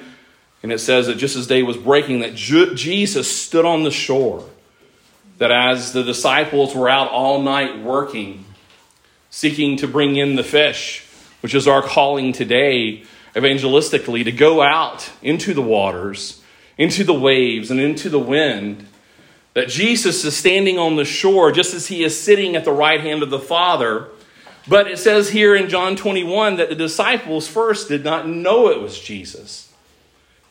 and 0.64 0.72
it 0.72 0.80
says 0.80 1.08
that 1.08 1.18
just 1.18 1.36
as 1.36 1.48
day 1.48 1.62
was 1.62 1.76
breaking, 1.76 2.22
that 2.22 2.34
Jesus 2.34 3.30
stood 3.30 3.66
on 3.66 3.84
the 3.84 3.92
shore. 3.92 4.48
That 5.40 5.52
as 5.52 5.92
the 5.92 6.04
disciples 6.04 6.74
were 6.74 6.88
out 6.88 7.10
all 7.10 7.42
night 7.42 7.80
working, 7.80 8.46
seeking 9.34 9.76
to 9.76 9.88
bring 9.88 10.16
in 10.16 10.36
the 10.36 10.44
fish, 10.44 11.04
which 11.42 11.56
is 11.56 11.68
our 11.68 11.82
calling 11.82 12.32
today, 12.32 13.04
evangelistically 13.34 14.24
to 14.24 14.32
go 14.32 14.62
out 14.62 15.10
into 15.24 15.56
the 15.56 15.62
waters, 15.62 16.44
into 16.78 17.04
the 17.04 17.16
waves, 17.16 17.72
and 17.72 17.80
into 17.80 18.10
the 18.10 18.20
wind. 18.20 18.86
That 19.56 19.70
Jesus 19.70 20.24
is 20.24 20.38
standing 20.38 20.78
on 20.78 20.98
the 20.98 21.04
shore 21.04 21.52
just 21.52 21.74
as 21.74 21.88
he 21.88 22.04
is 22.04 22.18
sitting 22.18 22.56
at 22.56 22.64
the 22.64 22.72
right 22.72 23.02
hand 23.02 23.24
of 23.24 23.32
the 23.32 23.40
Father. 23.40 24.10
But 24.68 24.88
it 24.88 25.00
says 25.00 25.32
here 25.32 25.56
in 25.56 25.68
John 25.68 25.96
21 25.96 26.58
that 26.58 26.70
the 26.70 26.76
disciples 26.76 27.48
first 27.48 27.88
did 27.88 28.04
not 28.04 28.28
know 28.28 28.70
it 28.70 28.80
was 28.80 29.00
Jesus. 29.00 29.74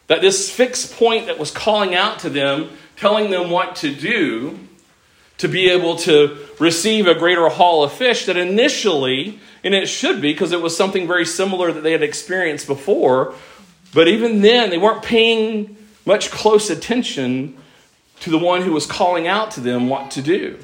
That 0.08 0.22
this 0.22 0.50
fixed 0.50 0.96
point 0.96 1.26
that 1.26 1.38
was 1.38 1.52
calling 1.52 1.94
out 1.94 2.18
to 2.18 2.28
them, 2.28 2.70
telling 2.96 3.30
them 3.30 3.48
what 3.48 3.76
to 3.76 3.94
do 3.94 4.58
to 5.38 5.48
be 5.48 5.70
able 5.70 5.96
to 5.96 6.36
receive 6.58 7.06
a 7.06 7.14
greater 7.14 7.48
haul 7.48 7.82
of 7.82 7.92
fish, 7.92 8.26
that 8.26 8.36
initially 8.36 9.40
and 9.64 9.74
it 9.74 9.88
should 9.88 10.20
be 10.20 10.32
because 10.32 10.52
it 10.52 10.60
was 10.60 10.76
something 10.76 11.06
very 11.06 11.24
similar 11.24 11.72
that 11.72 11.82
they 11.82 11.92
had 11.92 12.02
experienced 12.02 12.66
before. 12.66 13.34
But 13.94 14.08
even 14.08 14.40
then, 14.40 14.70
they 14.70 14.78
weren't 14.78 15.02
paying 15.02 15.76
much 16.04 16.30
close 16.30 16.70
attention 16.70 17.56
to 18.20 18.30
the 18.30 18.38
one 18.38 18.62
who 18.62 18.72
was 18.72 18.86
calling 18.86 19.28
out 19.28 19.50
to 19.52 19.60
them 19.60 19.88
what 19.88 20.10
to 20.12 20.22
do. 20.22 20.58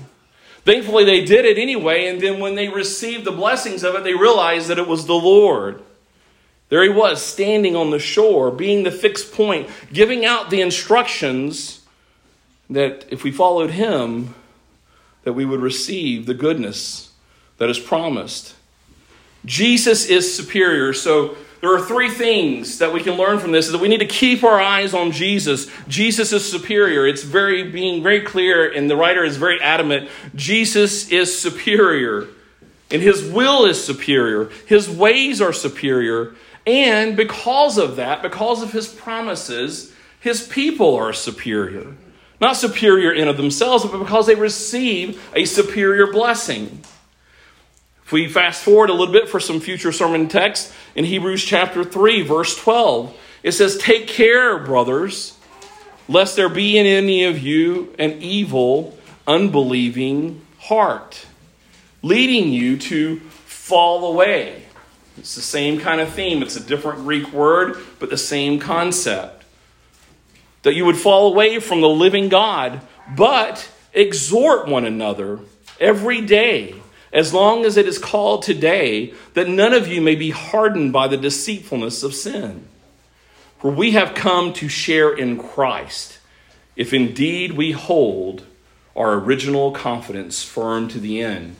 Thankfully, 0.64 1.04
they 1.04 1.24
did 1.24 1.44
it 1.44 1.58
anyway, 1.58 2.06
and 2.06 2.20
then 2.20 2.40
when 2.40 2.54
they 2.54 2.68
received 2.68 3.24
the 3.24 3.32
blessings 3.32 3.84
of 3.84 3.94
it, 3.94 4.04
they 4.04 4.14
realized 4.14 4.68
that 4.68 4.78
it 4.78 4.88
was 4.88 5.06
the 5.06 5.14
Lord. 5.14 5.82
There 6.68 6.82
he 6.82 6.90
was, 6.90 7.22
standing 7.22 7.74
on 7.74 7.90
the 7.90 7.98
shore, 7.98 8.50
being 8.50 8.82
the 8.82 8.90
fixed 8.90 9.32
point, 9.32 9.70
giving 9.92 10.26
out 10.26 10.50
the 10.50 10.60
instructions 10.60 11.86
that 12.68 13.06
if 13.10 13.24
we 13.24 13.30
followed 13.30 13.70
him, 13.70 14.34
that 15.24 15.32
we 15.32 15.44
would 15.44 15.60
receive 15.60 16.26
the 16.26 16.34
goodness 16.34 17.12
that 17.58 17.68
is 17.68 17.78
promised. 17.78 18.54
Jesus 19.44 20.06
is 20.06 20.34
superior. 20.34 20.92
So 20.92 21.36
there 21.60 21.74
are 21.74 21.80
three 21.80 22.08
things 22.08 22.78
that 22.78 22.92
we 22.92 23.02
can 23.02 23.14
learn 23.14 23.38
from 23.40 23.50
this 23.50 23.66
is 23.66 23.72
that 23.72 23.80
we 23.80 23.88
need 23.88 23.98
to 23.98 24.06
keep 24.06 24.44
our 24.44 24.60
eyes 24.60 24.94
on 24.94 25.10
Jesus. 25.10 25.66
Jesus 25.88 26.32
is 26.32 26.48
superior. 26.48 27.06
It's 27.06 27.24
very 27.24 27.64
being 27.64 28.02
very 28.02 28.20
clear, 28.20 28.70
and 28.70 28.88
the 28.88 28.96
writer 28.96 29.24
is 29.24 29.36
very 29.36 29.60
adamant. 29.60 30.08
Jesus 30.34 31.10
is 31.10 31.36
superior. 31.36 32.28
And 32.90 33.02
his 33.02 33.22
will 33.22 33.66
is 33.66 33.84
superior. 33.84 34.50
His 34.66 34.88
ways 34.88 35.40
are 35.40 35.52
superior. 35.52 36.34
And 36.66 37.16
because 37.16 37.76
of 37.76 37.96
that, 37.96 38.22
because 38.22 38.62
of 38.62 38.72
his 38.72 38.88
promises, 38.88 39.92
his 40.20 40.46
people 40.46 40.94
are 40.94 41.12
superior. 41.12 41.94
Not 42.40 42.56
superior 42.56 43.12
in 43.12 43.28
of 43.28 43.36
themselves, 43.36 43.84
but 43.84 43.98
because 43.98 44.26
they 44.26 44.34
receive 44.34 45.20
a 45.34 45.44
superior 45.44 46.12
blessing. 46.12 46.82
If 48.04 48.12
we 48.12 48.28
fast 48.28 48.62
forward 48.62 48.90
a 48.90 48.94
little 48.94 49.12
bit 49.12 49.28
for 49.28 49.40
some 49.40 49.60
future 49.60 49.92
sermon 49.92 50.28
text 50.28 50.72
in 50.94 51.04
Hebrews 51.04 51.44
chapter 51.44 51.84
3, 51.84 52.22
verse 52.22 52.56
12, 52.56 53.14
it 53.42 53.52
says, 53.52 53.76
Take 53.76 54.06
care, 54.06 54.58
brothers, 54.58 55.36
lest 56.08 56.36
there 56.36 56.48
be 56.48 56.78
in 56.78 56.86
any 56.86 57.24
of 57.24 57.38
you 57.38 57.94
an 57.98 58.22
evil, 58.22 58.96
unbelieving 59.26 60.40
heart, 60.58 61.26
leading 62.02 62.50
you 62.50 62.78
to 62.78 63.20
fall 63.44 64.12
away. 64.12 64.62
It's 65.18 65.34
the 65.34 65.42
same 65.42 65.80
kind 65.80 66.00
of 66.00 66.08
theme. 66.10 66.42
It's 66.42 66.56
a 66.56 66.62
different 66.62 67.00
Greek 67.00 67.32
word, 67.32 67.76
but 67.98 68.08
the 68.08 68.16
same 68.16 68.58
concept. 68.58 69.37
That 70.62 70.74
you 70.74 70.84
would 70.84 70.96
fall 70.96 71.32
away 71.32 71.60
from 71.60 71.80
the 71.80 71.88
living 71.88 72.28
God, 72.28 72.80
but 73.16 73.70
exhort 73.92 74.68
one 74.68 74.84
another 74.84 75.40
every 75.80 76.20
day, 76.20 76.74
as 77.12 77.32
long 77.32 77.64
as 77.64 77.76
it 77.76 77.86
is 77.86 77.98
called 77.98 78.42
today, 78.42 79.14
that 79.34 79.48
none 79.48 79.72
of 79.72 79.88
you 79.88 80.00
may 80.00 80.14
be 80.14 80.30
hardened 80.30 80.92
by 80.92 81.08
the 81.08 81.16
deceitfulness 81.16 82.02
of 82.02 82.14
sin. 82.14 82.66
For 83.58 83.70
we 83.70 83.92
have 83.92 84.14
come 84.14 84.52
to 84.54 84.68
share 84.68 85.12
in 85.12 85.38
Christ, 85.38 86.18
if 86.76 86.92
indeed 86.92 87.52
we 87.52 87.72
hold 87.72 88.44
our 88.94 89.14
original 89.14 89.72
confidence 89.72 90.42
firm 90.42 90.88
to 90.88 90.98
the 90.98 91.20
end. 91.22 91.56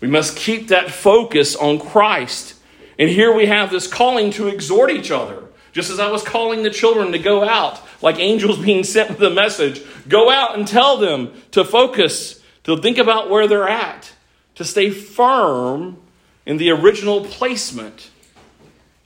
We 0.00 0.08
must 0.08 0.36
keep 0.36 0.68
that 0.68 0.90
focus 0.90 1.56
on 1.56 1.78
Christ. 1.78 2.54
And 2.98 3.08
here 3.08 3.32
we 3.34 3.46
have 3.46 3.70
this 3.70 3.86
calling 3.86 4.30
to 4.32 4.48
exhort 4.48 4.90
each 4.90 5.10
other. 5.10 5.42
Just 5.72 5.90
as 5.90 5.98
I 5.98 6.10
was 6.10 6.22
calling 6.22 6.62
the 6.62 6.70
children 6.70 7.12
to 7.12 7.18
go 7.18 7.44
out, 7.48 7.80
like 8.02 8.18
angels 8.18 8.58
being 8.64 8.84
sent 8.84 9.10
with 9.10 9.22
a 9.22 9.30
message, 9.30 9.82
go 10.08 10.30
out 10.30 10.56
and 10.56 10.66
tell 10.66 10.96
them 10.96 11.32
to 11.52 11.64
focus, 11.64 12.40
to 12.64 12.76
think 12.76 12.98
about 12.98 13.30
where 13.30 13.46
they're 13.46 13.68
at, 13.68 14.12
to 14.56 14.64
stay 14.64 14.90
firm 14.90 15.98
in 16.46 16.56
the 16.56 16.70
original 16.70 17.24
placement 17.24 18.10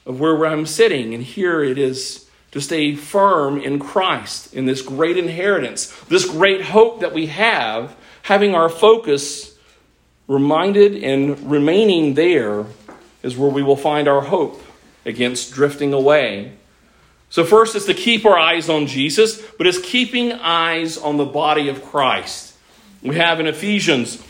of 0.07 0.21
where 0.21 0.45
I'm 0.47 0.67
sitting. 0.67 1.15
And 1.15 1.23
here 1.23 1.63
it 1.63 1.79
is 1.79 2.29
to 2.53 2.61
stay 2.61 2.95
firm 2.95 3.59
in 3.59 3.79
Christ, 3.79 4.55
in 4.55 4.67
this 4.67 4.81
great 4.81 5.17
inheritance, 5.17 5.91
this 6.05 6.25
great 6.25 6.63
hope 6.63 7.01
that 7.01 7.13
we 7.13 7.27
have, 7.27 7.97
having 8.23 8.55
our 8.55 8.69
focus 8.69 9.59
reminded 10.29 11.03
and 11.03 11.51
remaining 11.51 12.15
there 12.15 12.65
is 13.23 13.37
where 13.37 13.51
we 13.51 13.63
will 13.63 13.77
find 13.77 14.07
our 14.07 14.23
hope 14.23 14.63
against 15.05 15.53
drifting 15.53 15.93
away. 15.93 16.53
So, 17.31 17.45
first 17.45 17.75
is 17.75 17.87
to 17.87 17.95
keep 17.95 18.25
our 18.25 18.39
eyes 18.39 18.69
on 18.69 18.87
Jesus, 18.87 19.43
but 19.59 19.67
it's 19.67 19.81
keeping 19.81 20.33
eyes 20.33 20.97
on 20.97 21.17
the 21.17 21.25
body 21.25 21.69
of 21.69 21.85
Christ. 21.85 22.55
We 23.03 23.17
have 23.17 23.41
in 23.41 23.47
Ephesians 23.47 24.23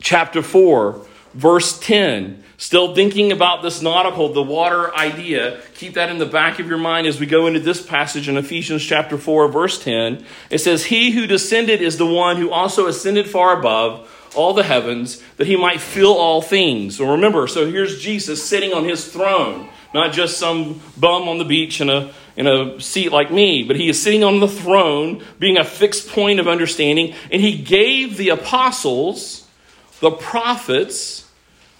chapter 0.00 0.42
4, 0.42 1.06
verse 1.34 1.78
10, 1.78 2.42
still 2.56 2.94
thinking 2.94 3.30
about 3.30 3.62
this 3.62 3.82
nautical, 3.82 4.32
the 4.32 4.42
water 4.42 4.94
idea. 4.96 5.60
Keep 5.74 5.94
that 5.94 6.10
in 6.10 6.18
the 6.18 6.26
back 6.26 6.58
of 6.58 6.66
your 6.66 6.78
mind 6.78 7.06
as 7.06 7.20
we 7.20 7.26
go 7.26 7.46
into 7.46 7.60
this 7.60 7.84
passage 7.84 8.28
in 8.28 8.36
Ephesians 8.36 8.84
chapter 8.84 9.16
4, 9.16 9.48
verse 9.48 9.82
10. 9.82 10.24
It 10.50 10.58
says, 10.58 10.86
He 10.86 11.12
who 11.12 11.26
descended 11.26 11.80
is 11.82 11.98
the 11.98 12.06
one 12.06 12.36
who 12.36 12.50
also 12.50 12.86
ascended 12.86 13.28
far 13.28 13.58
above 13.58 14.08
all 14.34 14.54
the 14.54 14.62
heavens 14.62 15.22
that 15.36 15.46
he 15.46 15.56
might 15.56 15.80
fill 15.80 16.14
all 16.14 16.42
things. 16.42 16.96
So 16.96 17.12
remember, 17.12 17.46
so 17.46 17.70
here's 17.70 18.00
Jesus 18.00 18.42
sitting 18.42 18.72
on 18.72 18.84
his 18.84 19.06
throne, 19.06 19.68
not 19.92 20.12
just 20.12 20.38
some 20.38 20.80
bum 20.96 21.28
on 21.28 21.38
the 21.38 21.44
beach 21.44 21.80
in 21.80 21.90
a, 21.90 22.12
in 22.36 22.46
a 22.46 22.80
seat 22.80 23.10
like 23.10 23.30
me, 23.30 23.62
but 23.62 23.76
he 23.76 23.88
is 23.88 24.00
sitting 24.00 24.22
on 24.22 24.40
the 24.40 24.48
throne, 24.48 25.22
being 25.38 25.58
a 25.58 25.64
fixed 25.64 26.08
point 26.08 26.40
of 26.40 26.48
understanding, 26.48 27.14
and 27.30 27.42
he 27.42 27.56
gave 27.56 28.16
the 28.16 28.28
apostles, 28.28 29.46
the 30.00 30.10
prophets, 30.10 31.28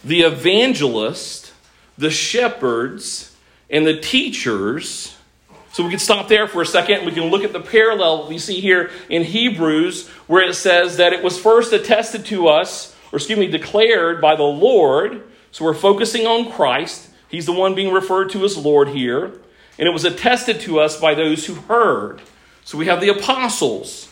the 0.03 0.23
evangelists, 0.23 1.53
the 1.97 2.11
shepherds, 2.11 3.37
and 3.69 3.87
the 3.87 3.99
teachers 3.99 5.17
so 5.73 5.85
we 5.85 5.91
can 5.91 5.99
stop 5.99 6.29
there 6.29 6.49
for 6.49 6.63
a 6.63 6.67
second. 6.67 7.07
We 7.07 7.13
can 7.13 7.25
look 7.25 7.45
at 7.45 7.53
the 7.53 7.61
parallel 7.61 8.29
we 8.29 8.39
see 8.39 8.61
here 8.61 8.91
in 9.09 9.23
Hebrews, 9.23 10.09
where 10.27 10.43
it 10.49 10.55
says 10.55 10.97
that 10.97 11.13
it 11.13 11.23
was 11.23 11.39
first 11.39 11.73
attested 11.73 12.27
to 12.27 12.49
us, 12.49 12.95
or 13.13 13.17
excuse 13.17 13.39
me, 13.39 13.47
declared 13.47 14.21
by 14.21 14.35
the 14.35 14.43
Lord. 14.43 15.23
So 15.53 15.65
we're 15.65 15.75
focusing 15.75 16.27
on 16.27 16.51
Christ. 16.51 17.09
He's 17.29 17.47
the 17.47 17.53
one 17.53 17.75
being 17.75 17.93
referred 17.93 18.31
to 18.31 18.45
as 18.45 18.57
Lord 18.57 18.89
here. 18.89 19.33
And 19.79 19.89
it 19.89 19.93
was 19.93 20.05
attested 20.05 20.61
to 20.63 20.81
us 20.81 21.01
by 21.01 21.15
those 21.15 21.47
who 21.47 21.55
heard. 21.55 22.21
So 22.65 22.77
we 22.77 22.87
have 22.87 23.01
the 23.01 23.09
apostles. 23.09 24.09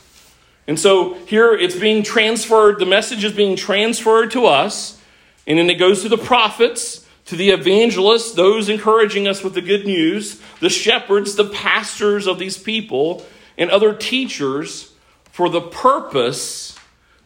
And 0.68 0.78
so 0.78 1.14
here 1.26 1.52
it's 1.54 1.76
being 1.76 2.02
transferred, 2.02 2.78
the 2.78 2.86
message 2.86 3.24
is 3.24 3.32
being 3.32 3.56
transferred 3.56 4.30
to 4.32 4.46
us. 4.46 5.00
And 5.46 5.58
then 5.58 5.70
it 5.70 5.78
goes 5.78 6.02
to 6.02 6.08
the 6.08 6.18
prophets 6.18 7.06
to 7.28 7.36
the 7.36 7.50
evangelists, 7.50 8.32
those 8.32 8.70
encouraging 8.70 9.28
us 9.28 9.44
with 9.44 9.52
the 9.52 9.60
good 9.60 9.84
news, 9.84 10.40
the 10.60 10.70
shepherds, 10.70 11.34
the 11.34 11.44
pastors 11.44 12.26
of 12.26 12.38
these 12.38 12.56
people, 12.56 13.22
and 13.58 13.70
other 13.70 13.92
teachers 13.92 14.94
for 15.30 15.50
the 15.50 15.60
purpose 15.60 16.78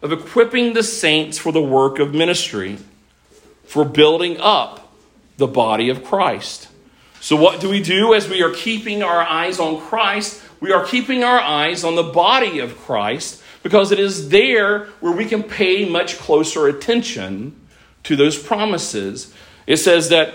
of 0.03 0.11
equipping 0.11 0.73
the 0.73 0.83
saints 0.83 1.39
for 1.39 1.53
the 1.53 1.63
work 1.63 2.01
of 2.01 2.13
ministry, 2.13 2.79
for 3.63 3.85
building 3.85 4.39
up 4.41 4.93
the 5.37 5.47
body 5.47 5.89
of 5.89 6.03
Christ. 6.03 6.67
So, 7.21 7.37
what 7.37 7.61
do 7.61 7.69
we 7.69 7.81
do 7.81 8.13
as 8.13 8.29
we 8.29 8.43
are 8.43 8.51
keeping 8.51 9.05
our 9.05 9.21
eyes 9.21 9.61
on 9.61 9.81
Christ? 9.81 10.43
We 10.59 10.73
are 10.73 10.85
keeping 10.85 11.23
our 11.23 11.39
eyes 11.39 11.85
on 11.85 11.95
the 11.95 12.03
body 12.03 12.59
of 12.59 12.77
Christ 12.77 13.41
because 13.63 13.93
it 13.93 14.01
is 14.01 14.31
there 14.31 14.87
where 14.99 15.13
we 15.13 15.27
can 15.27 15.45
pay 15.45 15.89
much 15.89 16.19
closer 16.19 16.67
attention 16.67 17.55
to 18.03 18.17
those 18.17 18.37
promises 18.37 19.33
it 19.67 19.77
says 19.77 20.09
that 20.11 20.35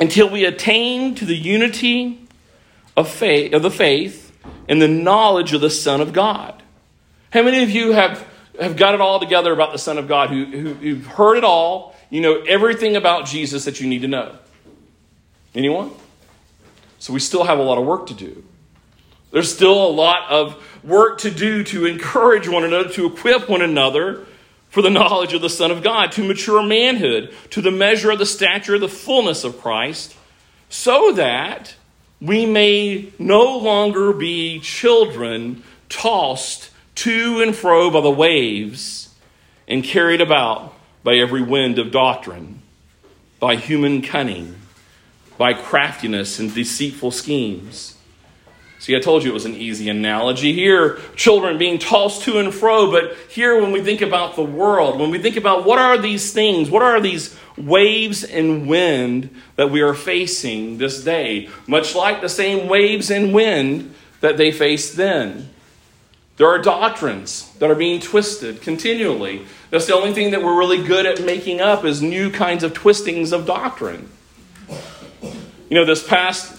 until 0.00 0.28
we 0.28 0.44
attain 0.44 1.14
to 1.16 1.24
the 1.24 1.36
unity 1.36 2.26
of 2.96 3.08
faith 3.08 3.52
of 3.52 3.62
the 3.62 3.70
faith 3.70 4.32
and 4.68 4.80
the 4.80 4.88
knowledge 4.88 5.52
of 5.52 5.60
the 5.60 5.70
Son 5.70 6.00
of 6.00 6.12
God. 6.12 6.62
How 7.30 7.42
many 7.42 7.62
of 7.62 7.70
you 7.70 7.92
have, 7.92 8.26
have 8.58 8.76
got 8.76 8.94
it 8.94 9.00
all 9.00 9.20
together 9.20 9.52
about 9.52 9.72
the 9.72 9.78
Son 9.78 9.98
of 9.98 10.08
God, 10.08 10.30
who, 10.30 10.44
who, 10.46 10.74
who've 10.74 11.06
heard 11.06 11.36
it 11.36 11.44
all, 11.44 11.94
you 12.08 12.20
know 12.20 12.40
everything 12.42 12.96
about 12.96 13.26
Jesus 13.26 13.64
that 13.64 13.80
you 13.80 13.88
need 13.88 14.02
to 14.02 14.08
know? 14.08 14.36
Anyone? 15.54 15.90
So 16.98 17.12
we 17.12 17.20
still 17.20 17.44
have 17.44 17.58
a 17.58 17.62
lot 17.62 17.78
of 17.78 17.84
work 17.84 18.06
to 18.06 18.14
do. 18.14 18.44
There's 19.32 19.52
still 19.52 19.86
a 19.86 19.90
lot 19.90 20.30
of 20.30 20.62
work 20.82 21.18
to 21.18 21.30
do 21.30 21.62
to 21.64 21.84
encourage 21.84 22.48
one 22.48 22.64
another, 22.64 22.88
to 22.90 23.06
equip 23.06 23.48
one 23.48 23.60
another 23.60 24.24
for 24.76 24.82
the 24.82 24.90
knowledge 24.90 25.32
of 25.32 25.40
the 25.40 25.48
Son 25.48 25.70
of 25.70 25.82
God, 25.82 26.12
to 26.12 26.22
mature 26.22 26.62
manhood, 26.62 27.32
to 27.48 27.62
the 27.62 27.70
measure 27.70 28.10
of 28.10 28.18
the 28.18 28.26
stature 28.26 28.74
of 28.74 28.82
the 28.82 28.90
fullness 28.90 29.42
of 29.42 29.58
Christ, 29.58 30.14
so 30.68 31.12
that 31.12 31.74
we 32.20 32.44
may 32.44 33.10
no 33.18 33.56
longer 33.56 34.12
be 34.12 34.60
children 34.60 35.62
tossed 35.88 36.68
to 36.96 37.40
and 37.40 37.56
fro 37.56 37.90
by 37.90 38.02
the 38.02 38.10
waves 38.10 39.14
and 39.66 39.82
carried 39.82 40.20
about 40.20 40.74
by 41.02 41.14
every 41.14 41.42
wind 41.42 41.78
of 41.78 41.90
doctrine, 41.90 42.60
by 43.40 43.56
human 43.56 44.02
cunning, 44.02 44.56
by 45.38 45.54
craftiness 45.54 46.38
and 46.38 46.54
deceitful 46.54 47.12
schemes 47.12 47.95
See, 48.78 48.94
I 48.94 49.00
told 49.00 49.24
you 49.24 49.30
it 49.30 49.34
was 49.34 49.46
an 49.46 49.54
easy 49.54 49.88
analogy. 49.88 50.52
Here, 50.52 50.98
children 51.16 51.58
being 51.58 51.78
tossed 51.78 52.22
to 52.22 52.38
and 52.38 52.54
fro, 52.54 52.90
but 52.90 53.16
here, 53.30 53.60
when 53.60 53.72
we 53.72 53.82
think 53.82 54.02
about 54.02 54.36
the 54.36 54.44
world, 54.44 55.00
when 55.00 55.10
we 55.10 55.18
think 55.18 55.36
about 55.36 55.64
what 55.64 55.78
are 55.78 55.96
these 55.96 56.32
things, 56.32 56.70
what 56.70 56.82
are 56.82 57.00
these 57.00 57.36
waves 57.56 58.22
and 58.22 58.68
wind 58.68 59.34
that 59.56 59.70
we 59.70 59.80
are 59.80 59.94
facing 59.94 60.78
this 60.78 61.02
day, 61.02 61.48
much 61.66 61.94
like 61.94 62.20
the 62.20 62.28
same 62.28 62.68
waves 62.68 63.10
and 63.10 63.32
wind 63.32 63.94
that 64.20 64.36
they 64.36 64.52
faced 64.52 64.96
then. 64.96 65.48
There 66.36 66.48
are 66.48 66.58
doctrines 66.58 67.50
that 67.54 67.70
are 67.70 67.74
being 67.74 67.98
twisted 67.98 68.60
continually. 68.60 69.46
That's 69.70 69.86
the 69.86 69.94
only 69.94 70.12
thing 70.12 70.32
that 70.32 70.42
we're 70.42 70.56
really 70.56 70.82
good 70.82 71.06
at 71.06 71.24
making 71.24 71.62
up 71.62 71.84
is 71.84 72.02
new 72.02 72.30
kinds 72.30 72.62
of 72.62 72.74
twistings 72.74 73.32
of 73.32 73.46
doctrine. 73.46 74.10
You 75.70 75.76
know, 75.76 75.86
this 75.86 76.06
past 76.06 76.55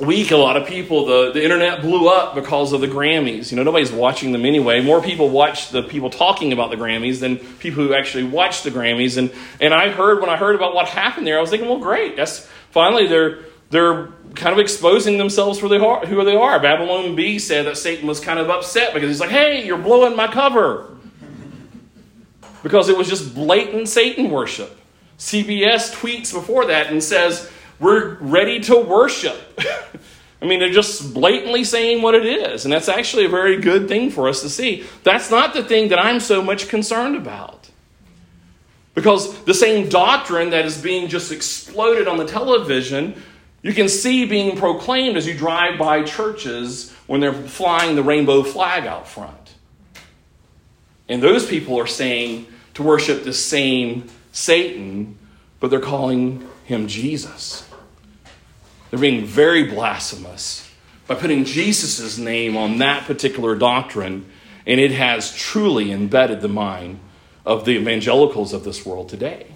week, 0.00 0.30
a 0.30 0.36
lot 0.36 0.56
of 0.56 0.66
people, 0.66 1.06
the, 1.06 1.32
the 1.32 1.42
internet 1.42 1.80
blew 1.80 2.08
up 2.08 2.34
because 2.34 2.72
of 2.72 2.80
the 2.80 2.86
Grammys. 2.86 3.50
You 3.50 3.56
know, 3.56 3.64
nobody's 3.64 3.90
watching 3.90 4.32
them 4.32 4.44
anyway. 4.44 4.80
More 4.80 5.02
people 5.02 5.28
watch 5.28 5.70
the 5.70 5.82
people 5.82 6.10
talking 6.10 6.52
about 6.52 6.70
the 6.70 6.76
Grammys 6.76 7.20
than 7.20 7.36
people 7.36 7.82
who 7.82 7.94
actually 7.94 8.24
watch 8.24 8.62
the 8.62 8.70
Grammys. 8.70 9.16
And, 9.16 9.32
and 9.60 9.74
I 9.74 9.90
heard, 9.90 10.20
when 10.20 10.30
I 10.30 10.36
heard 10.36 10.54
about 10.54 10.74
what 10.74 10.88
happened 10.88 11.26
there, 11.26 11.38
I 11.38 11.40
was 11.40 11.50
thinking, 11.50 11.68
well, 11.68 11.80
great. 11.80 12.16
That's 12.16 12.46
finally 12.70 13.06
they're, 13.08 13.40
they're 13.70 14.06
kind 14.34 14.52
of 14.52 14.58
exposing 14.58 15.18
themselves 15.18 15.58
for 15.58 15.68
who 15.68 16.24
they 16.24 16.36
are. 16.36 16.60
Babylon 16.60 17.16
Bee 17.16 17.38
said 17.38 17.66
that 17.66 17.76
Satan 17.76 18.06
was 18.06 18.20
kind 18.20 18.38
of 18.38 18.50
upset 18.50 18.94
because 18.94 19.08
he's 19.08 19.20
like, 19.20 19.30
hey, 19.30 19.66
you're 19.66 19.78
blowing 19.78 20.16
my 20.16 20.28
cover. 20.28 20.96
Because 22.62 22.88
it 22.88 22.96
was 22.96 23.08
just 23.08 23.34
blatant 23.34 23.88
Satan 23.88 24.30
worship. 24.30 24.76
CBS 25.18 25.92
tweets 25.92 26.32
before 26.32 26.66
that 26.66 26.92
and 26.92 27.02
says, 27.02 27.50
we're 27.80 28.14
ready 28.16 28.60
to 28.60 28.76
worship. 28.76 29.36
I 30.42 30.46
mean, 30.46 30.60
they're 30.60 30.70
just 30.70 31.14
blatantly 31.14 31.64
saying 31.64 32.00
what 32.02 32.14
it 32.14 32.24
is. 32.24 32.64
And 32.64 32.72
that's 32.72 32.88
actually 32.88 33.24
a 33.24 33.28
very 33.28 33.60
good 33.60 33.88
thing 33.88 34.10
for 34.10 34.28
us 34.28 34.42
to 34.42 34.48
see. 34.48 34.84
That's 35.02 35.30
not 35.30 35.52
the 35.52 35.64
thing 35.64 35.88
that 35.88 35.98
I'm 35.98 36.20
so 36.20 36.42
much 36.42 36.68
concerned 36.68 37.16
about. 37.16 37.68
Because 38.94 39.44
the 39.44 39.54
same 39.54 39.88
doctrine 39.88 40.50
that 40.50 40.64
is 40.64 40.80
being 40.80 41.08
just 41.08 41.32
exploded 41.32 42.08
on 42.08 42.18
the 42.18 42.24
television, 42.24 43.20
you 43.62 43.72
can 43.72 43.88
see 43.88 44.24
being 44.24 44.56
proclaimed 44.56 45.16
as 45.16 45.26
you 45.26 45.34
drive 45.34 45.78
by 45.78 46.02
churches 46.02 46.92
when 47.06 47.20
they're 47.20 47.32
flying 47.32 47.96
the 47.96 48.02
rainbow 48.02 48.42
flag 48.42 48.86
out 48.86 49.08
front. 49.08 49.54
And 51.08 51.22
those 51.22 51.46
people 51.46 51.78
are 51.78 51.86
saying 51.86 52.46
to 52.74 52.82
worship 52.82 53.24
the 53.24 53.32
same 53.32 54.08
Satan, 54.32 55.16
but 55.58 55.70
they're 55.70 55.80
calling 55.80 56.48
him 56.64 56.86
Jesus. 56.86 57.67
They're 58.90 58.98
being 58.98 59.24
very 59.24 59.64
blasphemous, 59.64 60.70
by 61.06 61.14
putting 61.14 61.44
Jesus' 61.44 62.18
name 62.18 62.56
on 62.56 62.78
that 62.78 63.04
particular 63.04 63.54
doctrine, 63.54 64.26
and 64.66 64.80
it 64.80 64.92
has 64.92 65.34
truly 65.34 65.90
embedded 65.90 66.40
the 66.40 66.48
mind 66.48 67.00
of 67.46 67.64
the 67.64 67.72
evangelicals 67.72 68.52
of 68.52 68.64
this 68.64 68.84
world 68.84 69.08
today. 69.08 69.46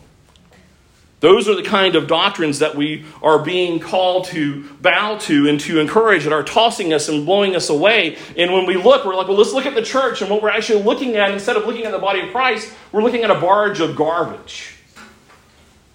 Those 1.21 1.49
are 1.49 1.55
the 1.55 1.63
kind 1.63 1.95
of 1.95 2.09
doctrines 2.09 2.59
that 2.59 2.75
we 2.75 3.05
are 3.23 3.39
being 3.39 3.79
called 3.79 4.25
to 4.27 4.69
bow 4.81 5.19
to 5.19 5.49
and 5.49 5.61
to 5.61 5.79
encourage 5.79 6.25
that 6.25 6.33
are 6.33 6.43
tossing 6.43 6.93
us 6.93 7.09
and 7.09 7.25
blowing 7.25 7.55
us 7.55 7.69
away. 7.69 8.17
And 8.37 8.53
when 8.53 8.67
we 8.67 8.77
look, 8.77 9.05
we're 9.05 9.15
like, 9.15 9.29
well, 9.29 9.37
let's 9.37 9.53
look 9.53 9.65
at 9.65 9.77
the 9.77 9.83
church. 9.83 10.21
And 10.21 10.29
what 10.29 10.43
we're 10.43 10.51
actually 10.51 10.83
looking 10.83 11.15
at, 11.17 11.31
instead 11.31 11.57
of 11.57 11.65
looking 11.65 11.85
at 11.85 11.93
the 11.93 12.01
body 12.01 12.23
of 12.23 12.33
Christ, 12.33 12.73
we're 12.91 13.05
looking 13.05 13.23
at 13.23 13.31
a 13.31 13.39
barge 13.39 13.79
of 13.79 13.95
garbage 13.95 14.75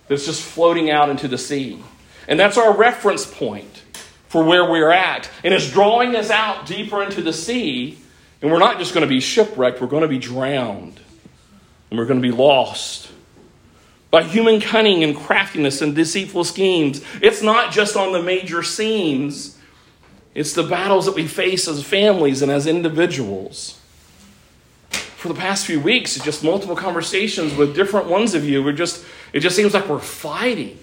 that's 0.08 0.26
just 0.26 0.41
floating 0.41 0.89
out 0.89 1.10
into 1.10 1.28
the 1.28 1.38
sea. 1.38 1.84
And 2.27 2.39
that's 2.39 2.57
our 2.57 2.75
reference 2.75 3.25
point 3.25 3.83
for 4.27 4.43
where 4.43 4.69
we're 4.69 4.91
at. 4.91 5.29
And 5.43 5.53
it's 5.53 5.71
drawing 5.71 6.15
us 6.15 6.29
out 6.29 6.65
deeper 6.65 7.01
into 7.01 7.21
the 7.21 7.33
sea. 7.33 7.97
And 8.41 8.51
we're 8.51 8.59
not 8.59 8.77
just 8.77 8.93
going 8.93 9.01
to 9.01 9.09
be 9.09 9.19
shipwrecked, 9.19 9.81
we're 9.81 9.87
going 9.87 10.03
to 10.03 10.07
be 10.07 10.19
drowned. 10.19 10.99
And 11.89 11.97
we're 11.97 12.05
going 12.05 12.21
to 12.21 12.27
be 12.27 12.35
lost 12.35 13.11
by 14.09 14.23
human 14.23 14.61
cunning 14.61 15.03
and 15.03 15.15
craftiness 15.15 15.81
and 15.81 15.95
deceitful 15.95 16.43
schemes. 16.43 17.03
It's 17.21 17.41
not 17.41 17.71
just 17.71 17.95
on 17.95 18.13
the 18.13 18.21
major 18.21 18.63
scenes, 18.63 19.57
it's 20.33 20.53
the 20.53 20.63
battles 20.63 21.05
that 21.05 21.15
we 21.15 21.27
face 21.27 21.67
as 21.67 21.83
families 21.83 22.41
and 22.41 22.51
as 22.51 22.67
individuals. 22.67 23.79
For 24.89 25.29
the 25.29 25.33
past 25.33 25.65
few 25.65 25.79
weeks, 25.79 26.17
just 26.19 26.43
multiple 26.43 26.75
conversations 26.75 27.55
with 27.55 27.75
different 27.75 28.07
ones 28.07 28.35
of 28.35 28.45
you, 28.45 28.63
we're 28.63 28.71
just, 28.71 29.03
it 29.33 29.39
just 29.39 29.55
seems 29.55 29.73
like 29.73 29.89
we're 29.89 29.99
fighting. 29.99 30.77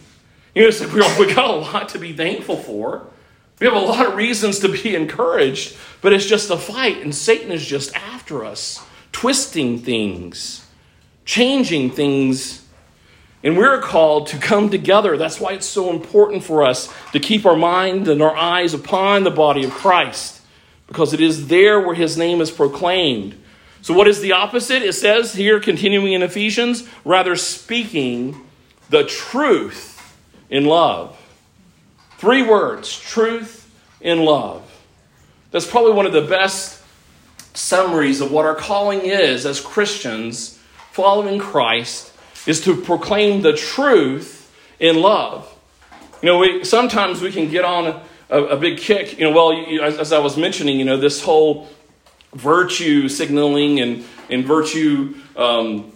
You 0.55 0.71
know, 0.71 0.87
like 0.87 1.19
we 1.19 1.35
got 1.35 1.51
a 1.51 1.55
lot 1.55 1.89
to 1.91 1.99
be 1.99 2.13
thankful 2.13 2.57
for. 2.57 3.07
We 3.61 3.67
have 3.67 3.77
a 3.77 3.81
lot 3.81 4.07
of 4.07 4.15
reasons 4.15 4.59
to 4.61 4.69
be 4.69 4.95
encouraged, 4.95 5.77
but 6.01 6.13
it's 6.13 6.27
just 6.27 6.51
a 6.51 6.57
fight, 6.57 6.99
and 6.99 7.15
Satan 7.15 7.53
is 7.53 7.65
just 7.65 7.95
after 7.95 8.45
us, 8.45 8.85
twisting 9.13 9.79
things, 9.79 10.67
changing 11.25 11.91
things 11.91 12.65
and 13.45 13.59
we're 13.59 13.79
called 13.79 14.29
to 14.29 14.39
come 14.39 14.71
together. 14.71 15.19
That's 15.19 15.39
why 15.39 15.53
it's 15.53 15.67
so 15.67 15.91
important 15.91 16.43
for 16.43 16.65
us 16.65 16.93
to 17.13 17.21
keep 17.21 17.45
our 17.45 17.55
mind 17.55 18.09
and 18.09 18.23
our 18.23 18.35
eyes 18.35 18.73
upon 18.73 19.23
the 19.23 19.31
body 19.31 19.65
of 19.65 19.71
Christ, 19.71 20.41
because 20.87 21.13
it 21.13 21.21
is 21.21 21.49
there 21.49 21.79
where 21.79 21.95
his 21.95 22.17
name 22.17 22.41
is 22.41 22.51
proclaimed. 22.51 23.39
So, 23.83 23.93
what 23.93 24.09
is 24.09 24.23
the 24.23 24.33
opposite? 24.33 24.83
It 24.83 24.95
says 24.95 25.35
here, 25.35 25.61
continuing 25.61 26.15
in 26.15 26.23
Ephesians, 26.23 26.89
rather 27.05 27.37
speaking 27.37 28.47
the 28.89 29.05
truth 29.05 29.94
in 30.51 30.65
love. 30.65 31.21
Three 32.19 32.43
words 32.43 32.99
truth 32.99 33.71
in 34.01 34.25
love. 34.25 34.63
That's 35.51 35.67
probably 35.67 35.93
one 35.93 36.07
of 36.07 36.13
the 36.13 36.23
best 36.23 36.83
summaries 37.55 38.21
of 38.21 38.33
what 38.33 38.45
our 38.45 38.55
calling 38.55 39.01
is 39.01 39.47
as 39.47 39.61
Christians 39.61 40.59
following 40.91 41.39
Christ 41.39 42.13
is 42.47 42.61
to 42.63 42.77
proclaim 42.77 43.43
the 43.43 43.53
truth 43.53 44.53
in 44.79 45.01
love. 45.01 45.51
You 46.23 46.29
know, 46.29 46.39
we, 46.39 46.65
sometimes 46.65 47.21
we 47.21 47.31
can 47.31 47.51
get 47.51 47.65
on 47.65 48.01
a, 48.31 48.39
a, 48.39 48.57
big 48.57 48.79
kick. 48.79 49.19
You 49.19 49.25
know, 49.25 49.33
well, 49.33 49.53
you, 49.53 49.83
as, 49.83 49.99
as, 49.99 50.13
I 50.13 50.19
was 50.19 50.37
mentioning, 50.37 50.79
you 50.79 50.85
know, 50.85 50.97
this 50.97 51.23
whole 51.23 51.69
virtue 52.35 53.09
signaling 53.09 53.81
and, 53.81 54.05
and 54.31 54.45
virtue 54.45 55.15
um, 55.37 55.93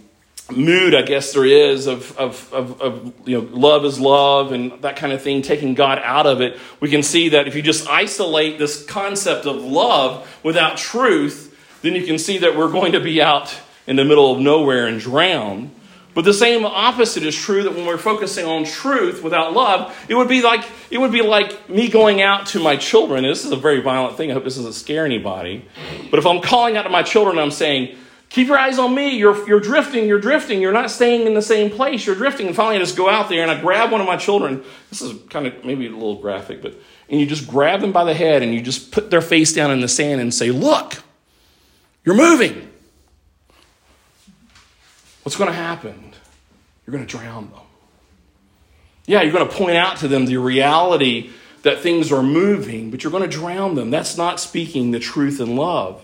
mood, 0.51 0.95
I 0.95 1.01
guess 1.01 1.33
there 1.33 1.45
is, 1.45 1.87
of, 1.87 2.17
of, 2.17 2.53
of, 2.53 2.81
of, 2.81 3.13
you 3.25 3.41
know, 3.41 3.47
love 3.51 3.85
is 3.85 3.99
love 3.99 4.51
and 4.51 4.81
that 4.81 4.95
kind 4.95 5.13
of 5.13 5.21
thing, 5.21 5.41
taking 5.41 5.73
God 5.73 5.99
out 6.03 6.25
of 6.25 6.41
it. 6.41 6.57
We 6.79 6.89
can 6.89 7.03
see 7.03 7.29
that 7.29 7.47
if 7.47 7.55
you 7.55 7.61
just 7.61 7.87
isolate 7.87 8.57
this 8.57 8.85
concept 8.85 9.45
of 9.45 9.57
love 9.57 10.39
without 10.43 10.77
truth, 10.77 11.55
then 11.81 11.95
you 11.95 12.05
can 12.05 12.17
see 12.17 12.39
that 12.39 12.55
we're 12.57 12.71
going 12.71 12.93
to 12.93 12.99
be 12.99 13.21
out 13.21 13.57
in 13.87 13.95
the 13.95 14.05
middle 14.05 14.31
of 14.31 14.39
nowhere 14.39 14.87
and 14.87 14.99
drown. 14.99 15.71
But 16.15 16.25
the 16.25 16.33
same 16.33 16.65
opposite 16.65 17.23
is 17.23 17.35
true 17.35 17.63
that 17.63 17.75
when 17.75 17.85
we're 17.85 17.97
focusing 17.97 18.45
on 18.45 18.65
truth 18.65 19.23
without 19.23 19.53
love, 19.53 19.95
it 20.09 20.15
would 20.15 20.27
be 20.27 20.41
like 20.41 20.65
it 20.89 20.97
would 20.97 21.11
be 21.11 21.21
like 21.21 21.69
me 21.69 21.87
going 21.87 22.21
out 22.21 22.47
to 22.47 22.59
my 22.59 22.75
children. 22.75 23.23
This 23.23 23.45
is 23.45 23.51
a 23.51 23.55
very 23.55 23.79
violent 23.79 24.17
thing. 24.17 24.31
I 24.31 24.33
hope 24.33 24.43
this 24.43 24.55
doesn't 24.55 24.73
scare 24.73 25.05
anybody. 25.05 25.65
But 26.09 26.19
if 26.19 26.25
I'm 26.25 26.41
calling 26.41 26.75
out 26.75 26.83
to 26.83 26.89
my 26.89 27.03
children, 27.03 27.37
I'm 27.37 27.51
saying, 27.51 27.95
"Keep 28.29 28.47
your 28.47 28.57
eyes 28.57 28.79
on 28.79 28.95
me. 28.95 29.17
You're 29.17 29.47
you're 29.47 29.59
drifting. 29.59 30.07
You're 30.07 30.19
drifting. 30.19 30.61
You're 30.61 30.71
not 30.71 30.91
staying 30.91 31.27
in 31.27 31.33
the 31.33 31.41
same 31.41 31.69
place. 31.69 32.05
You're 32.05 32.15
drifting." 32.15 32.47
And 32.47 32.55
finally, 32.55 32.77
I 32.77 32.79
just 32.79 32.97
go 32.97 33.09
out 33.09 33.29
there 33.29 33.41
and 33.41 33.51
I 33.51 33.59
grab 33.59 33.91
one 33.91 34.01
of 34.01 34.07
my 34.07 34.17
children. 34.17 34.63
This 34.89 35.01
is 35.01 35.19
kind 35.29 35.47
of 35.47 35.65
maybe 35.65 35.87
a 35.87 35.91
little 35.91 36.21
graphic, 36.21 36.61
but 36.61 36.75
and 37.09 37.19
you 37.19 37.25
just 37.25 37.47
grab 37.47 37.81
them 37.81 37.91
by 37.91 38.03
the 38.03 38.13
head 38.13 38.43
and 38.43 38.53
you 38.53 38.61
just 38.61 38.91
put 38.91 39.09
their 39.09 39.21
face 39.21 39.53
down 39.53 39.71
in 39.71 39.81
the 39.81 39.87
sand 39.87 40.21
and 40.21 40.33
say, 40.33 40.51
"Look, 40.51 40.95
you're 42.03 42.15
moving." 42.15 42.69
what's 45.29 45.37
going 45.37 45.49
to 45.49 45.55
happen? 45.55 46.11
You're 46.85 46.91
going 46.91 47.05
to 47.05 47.17
drown 47.17 47.51
them. 47.51 47.61
Yeah, 49.05 49.21
you're 49.21 49.31
going 49.31 49.47
to 49.47 49.55
point 49.55 49.75
out 49.75 49.97
to 49.97 50.07
them 50.07 50.25
the 50.25 50.37
reality 50.37 51.29
that 51.61 51.81
things 51.81 52.11
are 52.11 52.23
moving, 52.23 52.89
but 52.89 53.03
you're 53.03 53.11
going 53.11 53.29
to 53.29 53.29
drown 53.29 53.75
them. 53.75 53.91
That's 53.91 54.17
not 54.17 54.39
speaking 54.39 54.89
the 54.89 54.97
truth 54.97 55.39
in 55.39 55.55
love. 55.55 56.03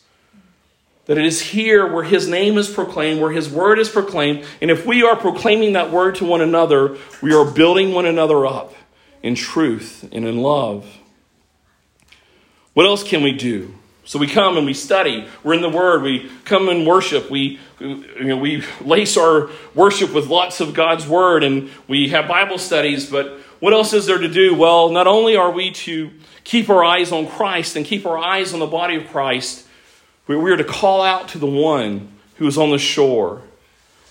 That 1.11 1.17
it 1.17 1.25
is 1.25 1.41
here 1.41 1.91
where 1.91 2.05
His 2.05 2.29
name 2.29 2.57
is 2.57 2.69
proclaimed, 2.69 3.19
where 3.19 3.33
His 3.33 3.49
word 3.49 3.79
is 3.79 3.89
proclaimed, 3.89 4.45
and 4.61 4.71
if 4.71 4.85
we 4.85 5.03
are 5.03 5.17
proclaiming 5.17 5.73
that 5.73 5.91
word 5.91 6.15
to 6.15 6.25
one 6.25 6.39
another, 6.39 6.95
we 7.21 7.33
are 7.33 7.43
building 7.43 7.91
one 7.91 8.05
another 8.05 8.45
up 8.45 8.73
in 9.21 9.35
truth 9.35 10.07
and 10.13 10.25
in 10.25 10.37
love. 10.37 10.85
What 12.71 12.85
else 12.85 13.03
can 13.03 13.23
we 13.23 13.33
do? 13.33 13.75
So 14.05 14.19
we 14.19 14.27
come 14.27 14.55
and 14.55 14.65
we 14.65 14.73
study. 14.73 15.27
We're 15.43 15.55
in 15.55 15.61
the 15.61 15.69
Word. 15.69 16.01
We 16.01 16.31
come 16.45 16.69
and 16.69 16.87
worship. 16.87 17.29
We, 17.29 17.59
you 17.81 18.23
know, 18.23 18.37
we 18.37 18.63
lace 18.79 19.17
our 19.17 19.49
worship 19.75 20.13
with 20.13 20.27
lots 20.27 20.61
of 20.61 20.73
God's 20.73 21.05
Word, 21.05 21.43
and 21.43 21.71
we 21.89 22.07
have 22.07 22.29
Bible 22.29 22.57
studies. 22.57 23.09
But 23.09 23.37
what 23.59 23.73
else 23.73 23.91
is 23.91 24.05
there 24.05 24.17
to 24.17 24.29
do? 24.29 24.55
Well, 24.55 24.87
not 24.87 25.07
only 25.07 25.35
are 25.35 25.51
we 25.51 25.71
to 25.71 26.09
keep 26.45 26.69
our 26.69 26.85
eyes 26.85 27.11
on 27.11 27.27
Christ 27.27 27.75
and 27.75 27.85
keep 27.85 28.05
our 28.05 28.17
eyes 28.17 28.53
on 28.53 28.61
the 28.61 28.65
body 28.65 28.95
of 28.95 29.09
Christ, 29.09 29.67
we 30.27 30.51
are 30.51 30.57
to 30.57 30.63
call 30.63 31.01
out 31.01 31.29
to 31.29 31.37
the 31.37 31.47
one 31.47 32.09
who 32.35 32.47
is 32.47 32.57
on 32.57 32.71
the 32.71 32.77
shore. 32.77 33.41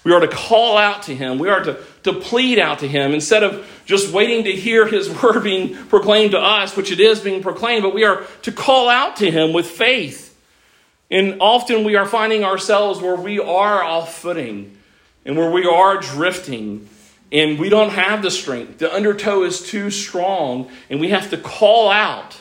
We 0.02 0.12
are 0.12 0.20
to 0.20 0.28
call 0.28 0.78
out 0.78 1.02
to 1.04 1.14
him. 1.14 1.38
We 1.38 1.48
are 1.48 1.62
to, 1.62 1.78
to 2.04 2.12
plead 2.14 2.58
out 2.58 2.78
to 2.80 2.88
him 2.88 3.12
instead 3.12 3.42
of 3.42 3.66
just 3.84 4.12
waiting 4.12 4.44
to 4.44 4.52
hear 4.52 4.86
his 4.86 5.10
word 5.22 5.42
being 5.42 5.74
proclaimed 5.86 6.32
to 6.32 6.38
us, 6.38 6.76
which 6.76 6.90
it 6.90 7.00
is 7.00 7.20
being 7.20 7.42
proclaimed, 7.42 7.82
but 7.82 7.94
we 7.94 8.04
are 8.04 8.24
to 8.42 8.52
call 8.52 8.88
out 8.88 9.16
to 9.16 9.30
him 9.30 9.52
with 9.52 9.66
faith. 9.66 10.28
And 11.10 11.38
often 11.40 11.84
we 11.84 11.96
are 11.96 12.06
finding 12.06 12.44
ourselves 12.44 13.00
where 13.00 13.16
we 13.16 13.40
are 13.40 13.82
off 13.82 14.16
footing 14.16 14.76
and 15.24 15.36
where 15.36 15.50
we 15.50 15.66
are 15.66 15.98
drifting 15.98 16.88
and 17.32 17.58
we 17.58 17.68
don't 17.68 17.90
have 17.90 18.22
the 18.22 18.30
strength. 18.30 18.78
The 18.78 18.92
undertow 18.92 19.44
is 19.44 19.62
too 19.62 19.90
strong, 19.90 20.70
and 20.88 21.00
we 21.00 21.10
have 21.10 21.30
to 21.30 21.36
call 21.36 21.90
out. 21.90 22.40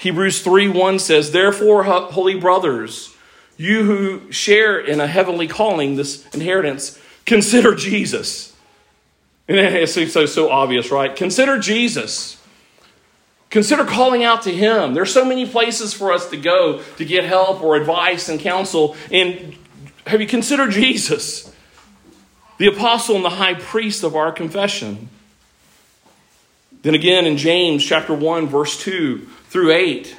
Hebrews 0.00 0.42
3 0.42 0.68
1 0.68 0.98
says, 0.98 1.32
Therefore, 1.32 1.84
holy 1.84 2.38
brothers, 2.38 3.14
you 3.56 3.84
who 3.84 4.32
share 4.32 4.78
in 4.78 5.00
a 5.00 5.06
heavenly 5.06 5.46
calling, 5.46 5.96
this 5.96 6.26
inheritance, 6.34 6.98
consider 7.24 7.74
Jesus. 7.74 8.56
And 9.46 9.58
it 9.58 9.88
seems 9.88 10.12
so, 10.12 10.26
so 10.26 10.50
obvious, 10.50 10.90
right? 10.90 11.14
Consider 11.14 11.58
Jesus. 11.58 12.42
Consider 13.50 13.84
calling 13.84 14.22
out 14.22 14.42
to 14.42 14.52
Him. 14.52 14.94
There's 14.94 15.12
so 15.12 15.24
many 15.24 15.46
places 15.46 15.92
for 15.92 16.12
us 16.12 16.30
to 16.30 16.36
go 16.36 16.82
to 16.98 17.04
get 17.04 17.24
help 17.24 17.62
or 17.62 17.76
advice 17.76 18.28
and 18.28 18.38
counsel. 18.38 18.96
And 19.10 19.56
have 20.06 20.20
you 20.20 20.26
considered 20.26 20.70
Jesus? 20.70 21.50
the 22.60 22.66
apostle 22.66 23.16
and 23.16 23.24
the 23.24 23.30
high 23.30 23.54
priest 23.54 24.04
of 24.04 24.14
our 24.14 24.30
confession. 24.30 25.08
Then 26.82 26.94
again 26.94 27.24
in 27.24 27.38
James 27.38 27.82
chapter 27.82 28.12
1 28.12 28.48
verse 28.48 28.78
2 28.78 29.26
through 29.50 29.72
8 29.72 30.16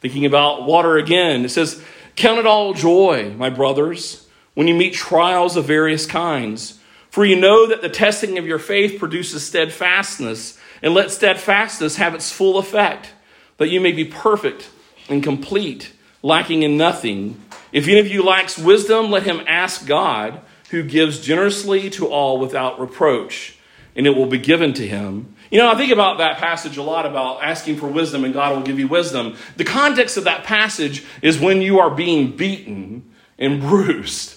thinking 0.00 0.24
about 0.24 0.64
water 0.64 0.96
again. 0.96 1.44
It 1.44 1.50
says 1.50 1.82
count 2.16 2.38
it 2.38 2.46
all 2.46 2.72
joy 2.72 3.34
my 3.36 3.50
brothers 3.50 4.26
when 4.54 4.68
you 4.68 4.74
meet 4.74 4.94
trials 4.94 5.56
of 5.56 5.64
various 5.64 6.06
kinds. 6.06 6.78
For 7.10 7.24
you 7.24 7.36
know 7.36 7.66
that 7.66 7.82
the 7.82 7.88
testing 7.88 8.38
of 8.38 8.46
your 8.46 8.58
faith 8.58 8.98
produces 8.98 9.44
steadfastness 9.44 10.58
and 10.82 10.94
let 10.94 11.10
steadfastness 11.10 11.96
have 11.96 12.14
its 12.14 12.30
full 12.30 12.58
effect 12.58 13.12
that 13.56 13.68
you 13.68 13.80
may 13.80 13.92
be 13.92 14.04
perfect 14.04 14.70
and 15.08 15.22
complete 15.22 15.92
lacking 16.22 16.62
in 16.62 16.76
nothing. 16.76 17.40
If 17.72 17.88
any 17.88 17.98
of 17.98 18.06
you 18.06 18.22
lacks 18.22 18.58
wisdom 18.58 19.10
let 19.10 19.24
him 19.24 19.44
ask 19.48 19.86
God 19.86 20.40
who 20.70 20.82
gives 20.82 21.20
generously 21.20 21.90
to 21.90 22.06
all 22.06 22.38
without 22.38 22.80
reproach, 22.80 23.58
and 23.96 24.06
it 24.06 24.16
will 24.16 24.26
be 24.26 24.38
given 24.38 24.72
to 24.74 24.86
him. 24.86 25.33
You 25.54 25.60
know, 25.60 25.70
I 25.70 25.76
think 25.76 25.92
about 25.92 26.18
that 26.18 26.38
passage 26.38 26.78
a 26.78 26.82
lot 26.82 27.06
about 27.06 27.40
asking 27.40 27.76
for 27.76 27.86
wisdom 27.86 28.24
and 28.24 28.34
God 28.34 28.56
will 28.56 28.64
give 28.64 28.80
you 28.80 28.88
wisdom. 28.88 29.36
The 29.56 29.62
context 29.62 30.16
of 30.16 30.24
that 30.24 30.42
passage 30.42 31.04
is 31.22 31.38
when 31.38 31.62
you 31.62 31.78
are 31.78 31.90
being 31.90 32.36
beaten 32.36 33.14
and 33.38 33.60
bruised. 33.60 34.36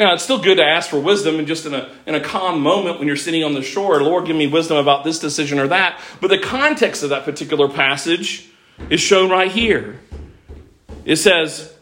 Now, 0.00 0.14
it's 0.14 0.24
still 0.24 0.42
good 0.42 0.56
to 0.56 0.64
ask 0.64 0.90
for 0.90 0.98
wisdom 0.98 1.38
and 1.38 1.46
just 1.46 1.66
in 1.66 1.74
a, 1.74 1.94
in 2.04 2.16
a 2.16 2.20
calm 2.20 2.62
moment 2.62 2.98
when 2.98 3.06
you're 3.06 3.14
sitting 3.14 3.44
on 3.44 3.54
the 3.54 3.62
shore, 3.62 4.02
Lord, 4.02 4.26
give 4.26 4.34
me 4.34 4.48
wisdom 4.48 4.76
about 4.76 5.04
this 5.04 5.20
decision 5.20 5.60
or 5.60 5.68
that. 5.68 6.00
But 6.20 6.30
the 6.30 6.40
context 6.40 7.04
of 7.04 7.10
that 7.10 7.24
particular 7.24 7.68
passage 7.68 8.50
is 8.90 9.00
shown 9.00 9.30
right 9.30 9.52
here. 9.52 10.00
It 11.04 11.16
says, 11.16 11.72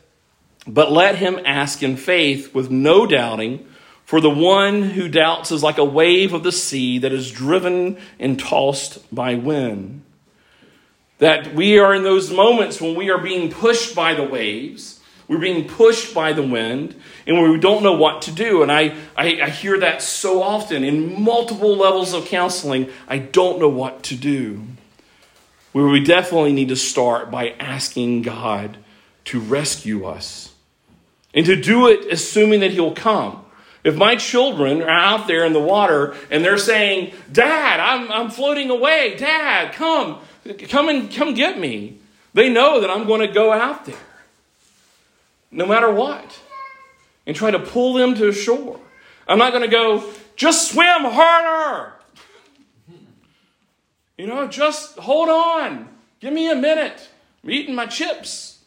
But 0.66 0.92
let 0.92 1.16
him 1.16 1.40
ask 1.46 1.82
in 1.82 1.96
faith 1.96 2.54
with 2.54 2.70
no 2.70 3.06
doubting, 3.06 3.66
for 4.04 4.20
the 4.20 4.30
one 4.30 4.82
who 4.82 5.08
doubts 5.08 5.50
is 5.50 5.62
like 5.62 5.78
a 5.78 5.84
wave 5.84 6.32
of 6.32 6.42
the 6.42 6.52
sea 6.52 6.98
that 6.98 7.12
is 7.12 7.30
driven 7.30 7.98
and 8.18 8.38
tossed 8.38 9.14
by 9.14 9.34
wind. 9.34 10.02
That 11.18 11.54
we 11.54 11.78
are 11.78 11.94
in 11.94 12.02
those 12.02 12.30
moments 12.30 12.80
when 12.80 12.94
we 12.94 13.10
are 13.10 13.18
being 13.18 13.50
pushed 13.50 13.94
by 13.94 14.14
the 14.14 14.24
waves 14.24 15.00
we're 15.26 15.38
being 15.38 15.66
pushed 15.66 16.14
by 16.14 16.32
the 16.32 16.42
wind 16.42 16.94
and 17.26 17.50
we 17.50 17.58
don't 17.58 17.82
know 17.82 17.94
what 17.94 18.22
to 18.22 18.32
do. 18.32 18.62
And 18.62 18.70
I, 18.70 18.94
I, 19.16 19.40
I, 19.42 19.50
hear 19.50 19.78
that 19.80 20.02
so 20.02 20.42
often 20.42 20.84
in 20.84 21.22
multiple 21.22 21.76
levels 21.76 22.12
of 22.12 22.26
counseling. 22.26 22.90
I 23.08 23.18
don't 23.18 23.58
know 23.58 23.68
what 23.68 24.02
to 24.04 24.16
do. 24.16 24.62
Where 25.72 25.86
we 25.86 26.04
definitely 26.04 26.52
need 26.52 26.68
to 26.68 26.76
start 26.76 27.30
by 27.30 27.50
asking 27.58 28.22
God 28.22 28.76
to 29.26 29.40
rescue 29.40 30.04
us 30.04 30.52
and 31.32 31.46
to 31.46 31.56
do 31.56 31.88
it 31.88 32.12
assuming 32.12 32.60
that 32.60 32.72
He'll 32.72 32.94
come. 32.94 33.43
If 33.84 33.96
my 33.96 34.16
children 34.16 34.82
are 34.82 34.88
out 34.88 35.26
there 35.26 35.44
in 35.44 35.52
the 35.52 35.60
water 35.60 36.16
and 36.30 36.44
they're 36.44 36.58
saying, 36.58 37.12
Dad, 37.30 37.78
I'm, 37.78 38.10
I'm 38.10 38.30
floating 38.30 38.70
away. 38.70 39.14
Dad, 39.16 39.74
come, 39.74 40.20
come 40.68 40.88
and 40.88 41.12
come 41.12 41.34
get 41.34 41.58
me. 41.58 41.98
They 42.32 42.48
know 42.48 42.80
that 42.80 42.90
I'm 42.90 43.06
going 43.06 43.20
to 43.20 43.32
go 43.32 43.52
out 43.52 43.84
there 43.84 43.94
no 45.54 45.66
matter 45.66 45.90
what, 45.90 46.40
and 47.26 47.34
try 47.34 47.50
to 47.50 47.58
pull 47.58 47.94
them 47.94 48.14
to 48.16 48.32
shore. 48.32 48.80
I'm 49.26 49.38
not 49.38 49.52
going 49.52 49.62
to 49.62 49.70
go, 49.70 50.04
just 50.36 50.70
swim 50.72 51.04
harder. 51.04 51.92
You 54.16 54.28
know, 54.28 54.46
just 54.46 54.96
hold 54.96 55.28
on. 55.28 55.88
Give 56.20 56.32
me 56.32 56.48
a 56.48 56.54
minute. 56.54 57.08
I'm 57.42 57.50
eating 57.50 57.74
my 57.74 57.86
chips. 57.86 58.60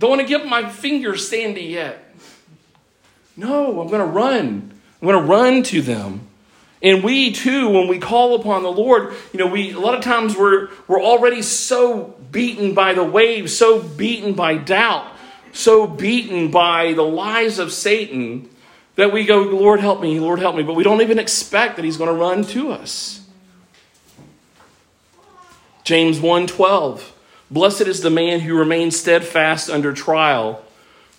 Don't 0.00 0.10
want 0.10 0.22
to 0.22 0.26
get 0.26 0.44
my 0.44 0.68
fingers 0.68 1.28
sandy 1.28 1.62
yet. 1.62 2.05
No, 3.36 3.80
I'm 3.80 3.88
going 3.88 4.00
to 4.00 4.06
run. 4.06 4.72
I'm 5.00 5.08
going 5.08 5.20
to 5.20 5.30
run 5.30 5.62
to 5.64 5.82
them. 5.82 6.26
And 6.82 7.02
we 7.02 7.32
too, 7.32 7.70
when 7.70 7.88
we 7.88 7.98
call 7.98 8.34
upon 8.34 8.62
the 8.62 8.72
Lord, 8.72 9.14
you 9.32 9.38
know, 9.38 9.46
we 9.46 9.72
a 9.72 9.80
lot 9.80 9.94
of 9.94 10.02
times 10.02 10.36
we're 10.36 10.68
we're 10.86 11.02
already 11.02 11.42
so 11.42 12.14
beaten 12.30 12.74
by 12.74 12.92
the 12.92 13.02
waves, 13.02 13.56
so 13.56 13.82
beaten 13.82 14.34
by 14.34 14.56
doubt 14.56 15.16
so 15.56 15.86
beaten 15.86 16.50
by 16.50 16.92
the 16.92 17.02
lies 17.02 17.58
of 17.58 17.72
Satan 17.72 18.48
that 18.94 19.12
we 19.12 19.24
go, 19.24 19.42
Lord, 19.42 19.80
help 19.80 20.00
me, 20.00 20.20
Lord, 20.20 20.38
help 20.38 20.56
me. 20.56 20.62
But 20.62 20.74
we 20.74 20.84
don't 20.84 21.00
even 21.00 21.18
expect 21.18 21.76
that 21.76 21.84
he's 21.84 21.96
going 21.96 22.14
to 22.14 22.20
run 22.20 22.44
to 22.44 22.72
us. 22.72 23.26
James 25.84 26.18
1:12 26.18 27.12
Blessed 27.50 27.82
is 27.82 28.00
the 28.00 28.10
man 28.10 28.40
who 28.40 28.58
remains 28.58 28.98
steadfast 28.98 29.70
under 29.70 29.92
trial 29.92 30.62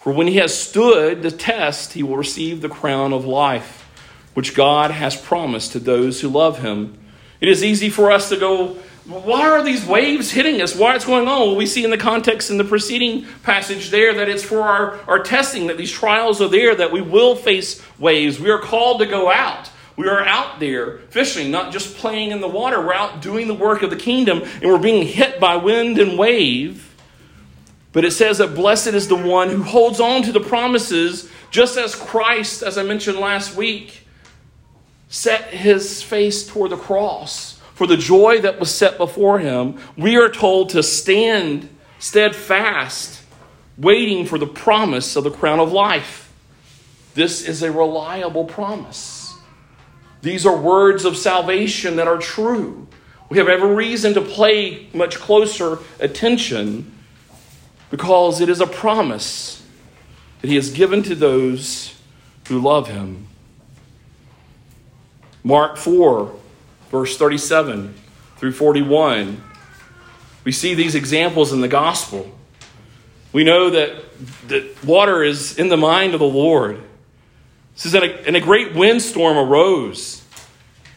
for 0.08 0.14
when 0.14 0.28
he 0.28 0.38
has 0.38 0.58
stood 0.58 1.22
the 1.22 1.30
test 1.30 1.91
he 1.91 2.01
will 2.01 2.16
receive 2.16 2.62
the 2.62 2.70
crown 2.70 3.12
of 3.12 3.26
life 3.26 3.91
which 4.36 4.55
God 4.55 4.89
has 4.89 5.20
promised 5.20 5.74
to 5.74 5.80
those 5.80 6.22
who 6.22 6.30
love 6.30 6.60
him. 6.60 6.97
It 7.41 7.49
is 7.49 7.62
easy 7.62 7.89
for 7.89 8.10
us 8.10 8.30
to 8.30 8.38
go 8.38 8.78
why 9.03 9.49
are 9.49 9.62
these 9.62 9.86
waves 9.86 10.32
hitting 10.32 10.62
us? 10.62 10.74
Why 10.74 10.95
it's 10.95 11.03
going 11.03 11.28
on? 11.28 11.39
Well, 11.41 11.55
we 11.58 11.66
see 11.66 11.84
in 11.84 11.91
the 11.91 11.97
context 11.97 12.49
in 12.49 12.58
the 12.58 12.64
preceding 12.64 13.26
passage 13.43 13.89
there 13.89 14.14
that 14.14 14.30
it's 14.30 14.43
for 14.43 14.62
our, 14.62 14.97
our 15.10 15.20
testing, 15.20 15.68
that 15.68 15.78
these 15.78 15.91
trials 15.91 16.39
are 16.39 16.47
there, 16.47 16.74
that 16.74 16.93
we 16.93 17.01
will 17.01 17.36
face 17.36 17.84
waves. 17.99 18.39
We 18.39 18.49
are 18.49 18.60
called 18.60 18.99
to 18.99 19.05
go 19.08 19.30
out. 19.30 19.70
We 19.97 20.08
are 20.08 20.24
out 20.24 20.62
there 20.62 20.99
fishing, 21.10 21.51
not 21.51 21.74
just 21.74 21.97
playing 21.97 22.32
in 22.32 22.39
the 22.39 22.47
water. 22.47 22.80
We're 22.80 22.93
out 22.93 23.22
doing 23.22 23.49
the 23.49 23.53
work 23.53 23.82
of 23.82 23.89
the 23.89 23.97
kingdom, 23.97 24.43
and 24.43 24.72
we're 24.72 24.80
being 24.80 25.05
hit 25.05 25.38
by 25.41 25.58
wind 25.58 25.99
and 25.99 26.18
wave. 26.18 26.86
But 27.97 28.05
it 28.05 28.11
says 28.11 28.37
that 28.37 28.53
blessed 28.53 28.89
is 28.89 29.07
the 29.07 29.15
one 29.15 29.49
who 29.49 29.63
holds 29.63 29.99
on 29.99 30.21
to 30.21 30.31
the 30.31 30.39
promises, 30.39 31.27
just 31.49 31.79
as 31.79 31.95
Christ, 31.95 32.61
as 32.61 32.77
I 32.77 32.83
mentioned 32.83 33.17
last 33.17 33.55
week, 33.55 34.05
set 35.09 35.45
his 35.45 36.03
face 36.03 36.45
toward 36.45 36.69
the 36.69 36.77
cross 36.77 37.59
for 37.73 37.87
the 37.87 37.97
joy 37.97 38.39
that 38.41 38.59
was 38.59 38.71
set 38.71 38.99
before 38.99 39.39
him, 39.39 39.79
we 39.97 40.15
are 40.15 40.29
told 40.29 40.69
to 40.69 40.83
stand 40.83 41.69
steadfast, 41.97 43.23
waiting 43.79 44.27
for 44.27 44.37
the 44.37 44.45
promise 44.45 45.15
of 45.15 45.23
the 45.23 45.31
crown 45.31 45.59
of 45.59 45.71
life. 45.73 46.31
This 47.15 47.47
is 47.47 47.63
a 47.63 47.71
reliable 47.71 48.45
promise. 48.45 49.33
These 50.21 50.45
are 50.45 50.55
words 50.55 51.03
of 51.03 51.17
salvation 51.17 51.95
that 51.95 52.07
are 52.07 52.19
true. 52.19 52.87
We 53.29 53.39
have 53.39 53.47
every 53.47 53.73
reason 53.73 54.13
to 54.13 54.21
pay 54.21 54.87
much 54.93 55.15
closer 55.15 55.79
attention 55.99 56.93
because 57.89 58.41
it 58.41 58.49
is 58.49 58.61
a 58.61 58.67
promise 58.67 59.63
that 60.41 60.49
He 60.49 60.55
has 60.55 60.71
given 60.71 61.03
to 61.03 61.15
those 61.15 61.99
who 62.47 62.59
love 62.59 62.89
Him. 62.89 63.27
Mark 65.43 65.77
4 65.77 66.33
verse 66.89 67.17
37 67.17 67.93
through 68.38 68.51
41. 68.51 69.41
We 70.43 70.51
see 70.51 70.73
these 70.73 70.95
examples 70.95 71.51
in 71.51 71.61
the 71.61 71.67
gospel. 71.67 72.33
We 73.33 73.43
know 73.43 73.69
that, 73.69 73.91
that 74.47 74.83
water 74.85 75.23
is 75.23 75.57
in 75.57 75.69
the 75.69 75.77
mind 75.77 76.13
of 76.13 76.19
the 76.19 76.25
Lord. 76.25 76.77
It 76.77 76.83
says 77.75 77.91
that 77.91 78.03
a, 78.03 78.25
and 78.25 78.35
a 78.35 78.41
great 78.41 78.73
windstorm 78.73 79.38
arose, 79.38 80.23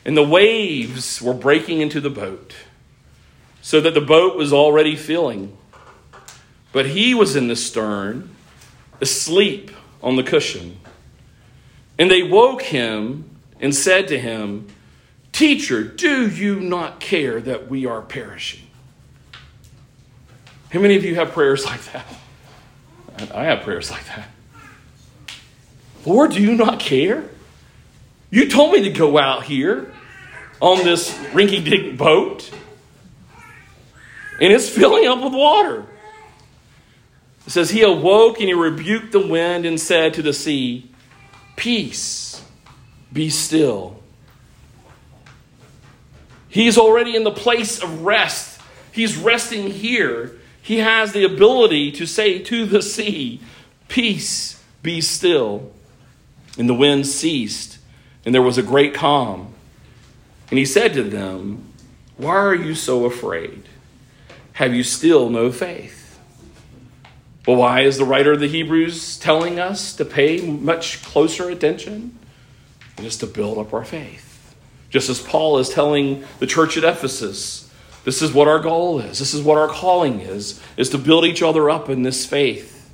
and 0.05 0.17
the 0.17 0.27
waves 0.27 1.21
were 1.21 1.35
breaking 1.35 1.81
into 1.81 2.01
the 2.01 2.11
boat, 2.11 2.55
so 3.61 3.81
that 3.81 3.95
the 3.95 4.01
boat 4.01 4.37
was 4.37 4.53
already 4.53 4.97
filling. 4.97 5.57
But 6.73 6.87
he 6.87 7.15
was 7.15 7.37
in 7.37 7.49
the 7.49 7.57
stern, 7.57 8.35
asleep 9.01 9.71
on 10.03 10.17
the 10.17 10.23
cushion. 10.23 10.79
And 11.99 12.11
they 12.11 12.23
woke 12.23 12.63
him 12.63 13.29
and 13.61 13.75
said 13.75 14.09
to 14.09 14.19
him, 14.19 14.69
Teacher, 15.33 15.83
do 15.83 16.29
you 16.29 16.61
not 16.61 17.01
care 17.01 17.41
that 17.41 17.69
we 17.69 17.87
are 17.87 18.03
perishing? 18.03 18.67
How 20.71 20.81
many 20.81 20.97
of 20.97 21.05
you 21.05 21.17
have 21.17 21.33
prayers 21.33 21.65
like 21.65 21.83
that? 21.93 22.07
I 23.35 23.45
have 23.45 23.63
prayers 23.63 23.91
like 23.91 24.05
that. 24.07 24.29
Lord, 26.07 26.33
do 26.33 26.43
you 26.43 26.55
not 26.55 26.81
care? 26.81 27.25
You 28.31 28.49
told 28.49 28.73
me 28.73 28.83
to 28.85 28.91
go 28.91 29.19
out 29.19 29.45
here 29.45 29.93
on 30.61 30.85
this 30.85 31.13
rinky 31.33 31.65
dink 31.65 31.99
boat, 31.99 32.51
and 34.41 34.53
it's 34.53 34.69
filling 34.69 35.07
up 35.07 35.23
with 35.23 35.35
water. 35.35 35.87
It 37.47 37.51
says, 37.51 37.71
He 37.71 37.83
awoke 37.83 38.39
and 38.39 38.49
he 38.49 38.55
rebuked 38.55 39.13
the 39.13 39.27
wind 39.27 39.67
and 39.67 39.81
said 39.81 40.15
to 40.15 40.23
the 40.23 40.33
sea, 40.33 40.91
Peace, 41.57 42.43
be 43.13 43.29
still. 43.29 44.01
He's 46.49 46.79
already 46.79 47.15
in 47.15 47.25
the 47.25 47.31
place 47.31 47.83
of 47.83 48.03
rest. 48.03 48.61
He's 48.93 49.17
resting 49.17 49.71
here. 49.71 50.37
He 50.61 50.79
has 50.79 51.13
the 51.13 51.25
ability 51.25 51.93
to 51.93 52.07
say 52.07 52.41
to 52.41 52.67
the 52.67 52.83
sea, 52.83 53.41
Peace, 53.89 54.63
be 54.83 55.01
still. 55.01 55.73
And 56.59 56.69
the 56.69 56.75
wind 56.75 57.07
ceased, 57.07 57.79
and 58.25 58.35
there 58.35 58.43
was 58.43 58.59
a 58.59 58.63
great 58.63 58.93
calm. 58.93 59.55
And 60.51 60.59
he 60.59 60.65
said 60.65 60.93
to 60.95 61.03
them, 61.03 61.73
Why 62.17 62.35
are 62.35 62.55
you 62.55 62.75
so 62.75 63.05
afraid? 63.05 63.63
Have 64.55 64.75
you 64.75 64.83
still 64.83 65.31
no 65.31 65.53
faith? 65.53 66.00
Well, 67.47 67.57
why 67.57 67.81
is 67.81 67.97
the 67.97 68.05
writer 68.05 68.33
of 68.33 68.41
the 68.41 68.49
Hebrews 68.49 69.19
telling 69.19 69.59
us 69.59 69.95
to 69.97 70.05
pay 70.05 70.41
much 70.41 71.03
closer 71.03 71.49
attention? 71.49 72.19
Just 73.01 73.21
to 73.21 73.27
build 73.27 73.59
up 73.59 73.73
our 73.73 73.85
faith. 73.85 74.55
Just 74.91 75.09
as 75.09 75.21
Paul 75.21 75.59
is 75.59 75.71
telling 75.71 76.25
the 76.39 76.47
church 76.47 76.77
at 76.77 76.85
Ephesus, 76.85 77.71
this 78.05 78.21
is 78.23 78.33
what 78.33 78.49
our 78.49 78.59
goal 78.59 79.01
is. 79.01 79.19
This 79.19 79.35
is 79.35 79.43
what 79.43 79.57
our 79.57 79.69
calling 79.69 80.21
is, 80.21 80.61
is 80.77 80.91
to 80.91 80.99
build 80.99 81.25
each 81.25 81.43
other 81.43 81.71
up 81.71 81.89
in 81.89 82.03
this 82.03 82.27
faith. 82.27 82.91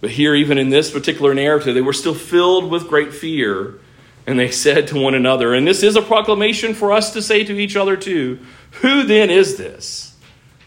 But 0.00 0.10
here, 0.10 0.34
even 0.34 0.58
in 0.58 0.70
this 0.70 0.90
particular 0.90 1.34
narrative, 1.34 1.74
they 1.74 1.80
were 1.80 1.92
still 1.92 2.14
filled 2.14 2.70
with 2.70 2.88
great 2.88 3.12
fear. 3.12 3.78
And 4.26 4.38
they 4.38 4.50
said 4.50 4.88
to 4.88 5.00
one 5.00 5.14
another, 5.14 5.54
and 5.54 5.66
this 5.66 5.82
is 5.82 5.96
a 5.96 6.02
proclamation 6.02 6.74
for 6.74 6.92
us 6.92 7.12
to 7.12 7.22
say 7.22 7.44
to 7.44 7.58
each 7.58 7.76
other 7.76 7.96
too 7.96 8.40
Who 8.82 9.04
then 9.04 9.30
is 9.30 9.56
this 9.56 10.16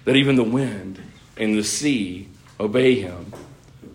that 0.05 0.15
even 0.15 0.37
the 0.37 0.43
wind 0.43 0.99
and 1.37 1.57
the 1.57 1.63
sea 1.63 2.29
obey 2.59 2.95
him? 2.95 3.33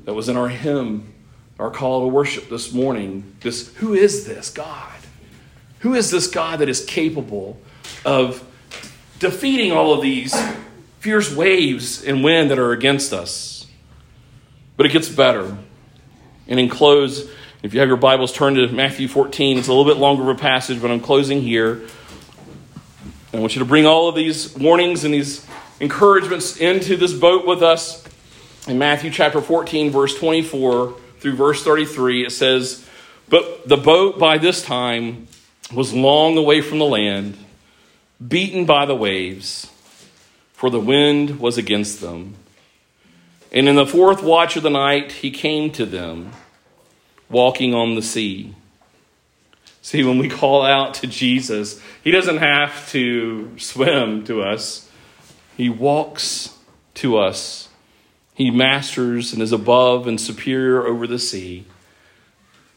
That 0.05 0.15
was 0.15 0.29
in 0.29 0.37
our 0.37 0.49
hymn 0.49 1.15
our 1.59 1.71
call 1.71 2.01
to 2.03 2.09
worship 2.09 2.49
this 2.49 2.73
morning. 2.73 3.37
This 3.41 3.75
who 3.77 3.95
is 3.95 4.27
this 4.27 4.51
God? 4.51 4.93
Who 5.81 5.95
is 5.95 6.11
this 6.11 6.27
God 6.27 6.61
that 6.61 6.69
is 6.69 6.85
capable 6.85 7.59
of 8.05 8.43
defeating 9.19 9.73
all 9.73 9.93
of 9.93 10.03
these 10.03 10.35
fierce 10.99 11.35
waves 11.35 12.03
and 12.03 12.25
wind 12.25 12.51
that 12.51 12.59
are 12.59 12.73
against 12.73 13.13
us? 13.13 13.67
But 14.77 14.87
it 14.87 14.93
gets 14.93 15.09
better. 15.09 15.57
And 16.49 16.59
in 16.59 16.69
close, 16.69 17.31
if 17.63 17.73
you 17.73 17.81
have 17.81 17.89
your 17.89 17.97
Bibles, 17.97 18.33
turn 18.33 18.55
to 18.55 18.67
Matthew 18.69 19.07
14. 19.07 19.59
It's 19.59 19.69
a 19.69 19.73
little 19.73 19.91
bit 19.91 19.99
longer 19.99 20.23
of 20.23 20.37
a 20.37 20.41
passage, 20.41 20.83
but 20.83 20.91
I'm 20.91 21.01
closing 21.01 21.41
here. 21.41 21.83
I 23.33 23.39
want 23.39 23.55
you 23.55 23.61
to 23.61 23.65
bring 23.65 23.87
all 23.87 24.09
of 24.09 24.15
these 24.15 24.57
warnings 24.57 25.05
and 25.05 25.15
these 25.15 25.47
encouragements 25.81 26.57
into 26.57 26.97
this 26.97 27.13
boat 27.13 27.47
with 27.47 27.63
us. 27.63 28.05
In 28.67 28.79
Matthew 28.79 29.11
chapter 29.11 29.43
14, 29.43 29.91
verse 29.91 30.19
24 30.19 30.95
through 31.19 31.37
verse 31.37 31.63
33, 31.63 32.25
it 32.25 32.31
says, 32.31 32.87
But 33.29 33.69
the 33.69 33.77
boat 33.77 34.19
by 34.19 34.39
this 34.39 34.63
time 34.63 35.29
was 35.75 35.93
long 35.93 36.39
away 36.39 36.63
from 36.63 36.79
the 36.79 36.87
land, 36.87 37.37
beaten 38.27 38.65
by 38.65 38.87
the 38.87 38.95
waves, 38.95 39.71
for 40.55 40.71
the 40.71 40.81
wind 40.81 41.41
was 41.41 41.59
against 41.59 42.01
them. 42.01 42.37
And 43.53 43.69
in 43.69 43.77
the 43.77 43.85
fourth 43.85 44.23
watch 44.23 44.57
of 44.57 44.63
the 44.63 44.71
night, 44.71 45.13
he 45.13 45.31
came 45.31 45.71
to 45.73 45.85
them, 45.85 46.33
walking 47.29 47.75
on 47.75 47.97
the 47.97 48.03
sea. 48.03 48.55
See, 49.83 50.03
when 50.05 50.17
we 50.17 50.31
call 50.31 50.63
out 50.63 50.95
to 50.95 51.07
Jesus, 51.07 51.83
he 52.03 52.11
doesn't 52.11 52.39
have 52.39 52.89
to 52.93 53.59
swim 53.59 54.25
to 54.25 54.43
us, 54.43 54.91
he 55.55 55.69
walks 55.69 56.57
to 56.95 57.19
us. 57.19 57.69
He 58.35 58.51
masters 58.51 59.33
and 59.33 59.41
is 59.41 59.53
above 59.53 60.07
and 60.07 60.21
superior 60.21 60.87
over 60.87 61.07
the 61.07 61.19
sea. 61.19 61.65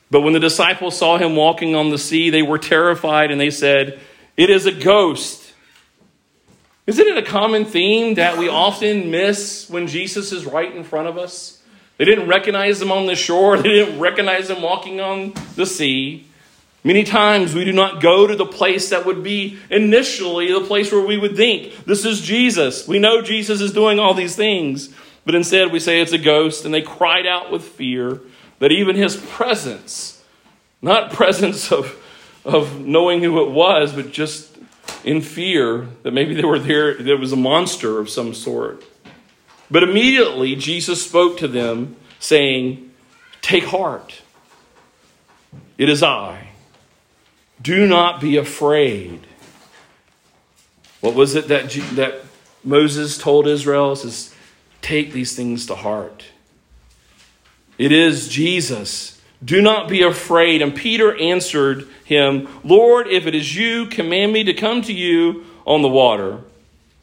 But 0.09 0.21
when 0.21 0.33
the 0.33 0.39
disciples 0.39 0.97
saw 0.97 1.17
him 1.17 1.35
walking 1.35 1.75
on 1.75 1.89
the 1.89 1.97
sea, 1.97 2.29
they 2.29 2.43
were 2.43 2.59
terrified 2.59 3.31
and 3.31 3.41
they 3.41 3.49
said, 3.49 3.99
It 4.37 4.49
is 4.49 4.65
a 4.65 4.71
ghost. 4.71 5.43
Isn't 6.85 7.05
it 7.05 7.17
a 7.17 7.23
common 7.23 7.65
theme 7.65 8.13
that 8.13 8.37
we 8.37 8.47
often 8.47 9.11
miss 9.11 9.69
when 9.69 9.87
Jesus 9.87 10.31
is 10.31 10.45
right 10.45 10.73
in 10.73 10.85
front 10.85 11.09
of 11.09 11.17
us? 11.17 11.61
They 11.97 12.05
didn't 12.05 12.29
recognize 12.29 12.81
him 12.81 12.91
on 12.91 13.07
the 13.07 13.15
shore, 13.15 13.57
they 13.57 13.69
didn't 13.69 13.99
recognize 13.99 14.49
him 14.49 14.61
walking 14.61 15.01
on 15.01 15.33
the 15.55 15.65
sea. 15.65 16.27
Many 16.83 17.03
times 17.03 17.53
we 17.53 17.65
do 17.65 17.73
not 17.73 18.01
go 18.01 18.27
to 18.27 18.35
the 18.35 18.45
place 18.45 18.91
that 18.91 19.05
would 19.05 19.21
be 19.21 19.57
initially 19.69 20.53
the 20.53 20.61
place 20.61 20.89
where 20.89 21.05
we 21.05 21.17
would 21.17 21.35
think, 21.35 21.85
this 21.85 22.05
is 22.05 22.21
Jesus. 22.21 22.87
We 22.87 22.99
know 22.99 23.21
Jesus 23.21 23.59
is 23.59 23.73
doing 23.73 23.99
all 23.99 24.13
these 24.13 24.37
things. 24.37 24.93
But 25.27 25.35
instead 25.35 25.73
we 25.73 25.81
say 25.81 25.99
it's 25.99 26.13
a 26.13 26.17
ghost, 26.17 26.63
and 26.63 26.73
they 26.73 26.81
cried 26.81 27.27
out 27.27 27.51
with 27.51 27.61
fear 27.61 28.21
that 28.59 28.71
even 28.71 28.95
his 28.95 29.17
presence, 29.17 30.23
not 30.81 31.11
presence 31.11 31.69
of, 31.69 32.01
of 32.45 32.79
knowing 32.79 33.21
who 33.21 33.43
it 33.45 33.51
was, 33.51 33.91
but 33.91 34.13
just 34.13 34.57
in 35.03 35.19
fear 35.19 35.89
that 36.03 36.13
maybe 36.13 36.33
they 36.33 36.45
were 36.45 36.59
there, 36.59 36.93
there 36.93 37.17
was 37.17 37.33
a 37.33 37.35
monster 37.35 37.99
of 37.99 38.09
some 38.09 38.33
sort. 38.33 38.85
But 39.69 39.83
immediately 39.83 40.55
Jesus 40.55 41.05
spoke 41.05 41.37
to 41.39 41.47
them, 41.49 41.97
saying, 42.19 42.89
Take 43.41 43.65
heart, 43.65 44.21
it 45.77 45.89
is 45.89 46.01
I. 46.01 46.51
Do 47.61 47.85
not 47.85 48.21
be 48.21 48.37
afraid. 48.37 49.27
What 51.01 51.15
was 51.15 51.35
it 51.35 51.49
that, 51.49 51.69
that 51.95 52.21
Moses 52.63 53.17
told 53.17 53.45
Israel? 53.45 53.91
It 53.91 53.97
says, 53.97 54.33
Take 54.81 55.11
these 55.11 55.35
things 55.35 55.65
to 55.67 55.75
heart. 55.75 56.25
It 57.77 57.91
is 57.91 58.27
Jesus. 58.27 59.21
Do 59.43 59.61
not 59.61 59.87
be 59.87 60.01
afraid. 60.01 60.61
And 60.61 60.75
Peter 60.75 61.15
answered 61.15 61.87
him, 62.05 62.47
Lord, 62.63 63.07
if 63.07 63.27
it 63.27 63.35
is 63.35 63.55
you, 63.55 63.87
command 63.87 64.33
me 64.33 64.43
to 64.45 64.53
come 64.53 64.81
to 64.83 64.93
you 64.93 65.45
on 65.65 65.81
the 65.81 65.89
water. 65.89 66.39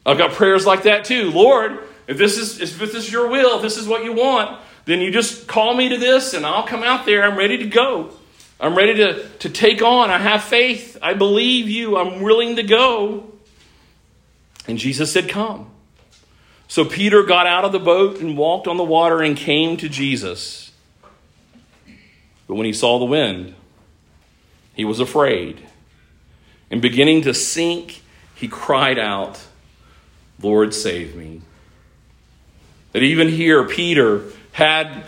I've 0.05 0.17
got 0.17 0.31
prayers 0.31 0.65
like 0.65 0.83
that 0.83 1.05
too. 1.05 1.31
Lord, 1.31 1.79
if 2.07 2.17
this 2.17 2.37
is 2.37 2.61
if 2.61 2.77
this 2.77 2.93
is 2.93 3.11
your 3.11 3.29
will, 3.29 3.55
if 3.55 3.61
this 3.61 3.77
is 3.77 3.87
what 3.87 4.03
you 4.03 4.13
want, 4.13 4.59
then 4.85 5.01
you 5.01 5.11
just 5.11 5.47
call 5.47 5.73
me 5.73 5.89
to 5.89 5.97
this 5.97 6.33
and 6.33 6.45
I'll 6.45 6.67
come 6.67 6.83
out 6.83 7.05
there. 7.05 7.23
I'm 7.23 7.37
ready 7.37 7.57
to 7.57 7.65
go. 7.65 8.11
I'm 8.59 8.75
ready 8.75 8.95
to, 8.95 9.27
to 9.39 9.49
take 9.49 9.81
on. 9.81 10.09
I 10.09 10.17
have 10.17 10.43
faith. 10.43 10.97
I 11.01 11.13
believe 11.13 11.67
you. 11.67 11.97
I'm 11.97 12.21
willing 12.21 12.55
to 12.55 12.63
go. 12.63 13.31
And 14.67 14.77
Jesus 14.77 15.11
said, 15.11 15.29
Come. 15.29 15.71
So 16.67 16.83
Peter 16.83 17.23
got 17.23 17.47
out 17.47 17.63
of 17.63 17.71
the 17.71 17.79
boat 17.79 18.19
and 18.19 18.37
walked 18.37 18.67
on 18.67 18.77
the 18.77 18.83
water 18.83 19.21
and 19.21 19.37
came 19.37 19.77
to 19.77 19.89
Jesus. 19.89 20.71
But 22.47 22.55
when 22.55 22.65
he 22.65 22.73
saw 22.73 22.99
the 22.99 23.05
wind, 23.05 23.55
he 24.73 24.85
was 24.85 24.99
afraid. 24.99 25.61
And 26.69 26.81
beginning 26.81 27.21
to 27.23 27.33
sink, 27.33 28.01
he 28.35 28.47
cried 28.47 28.99
out, 28.99 29.41
Lord, 30.41 30.73
save 30.73 31.15
me. 31.15 31.41
That 32.91 33.03
even 33.03 33.29
here, 33.29 33.63
Peter 33.65 34.23
had 34.51 35.05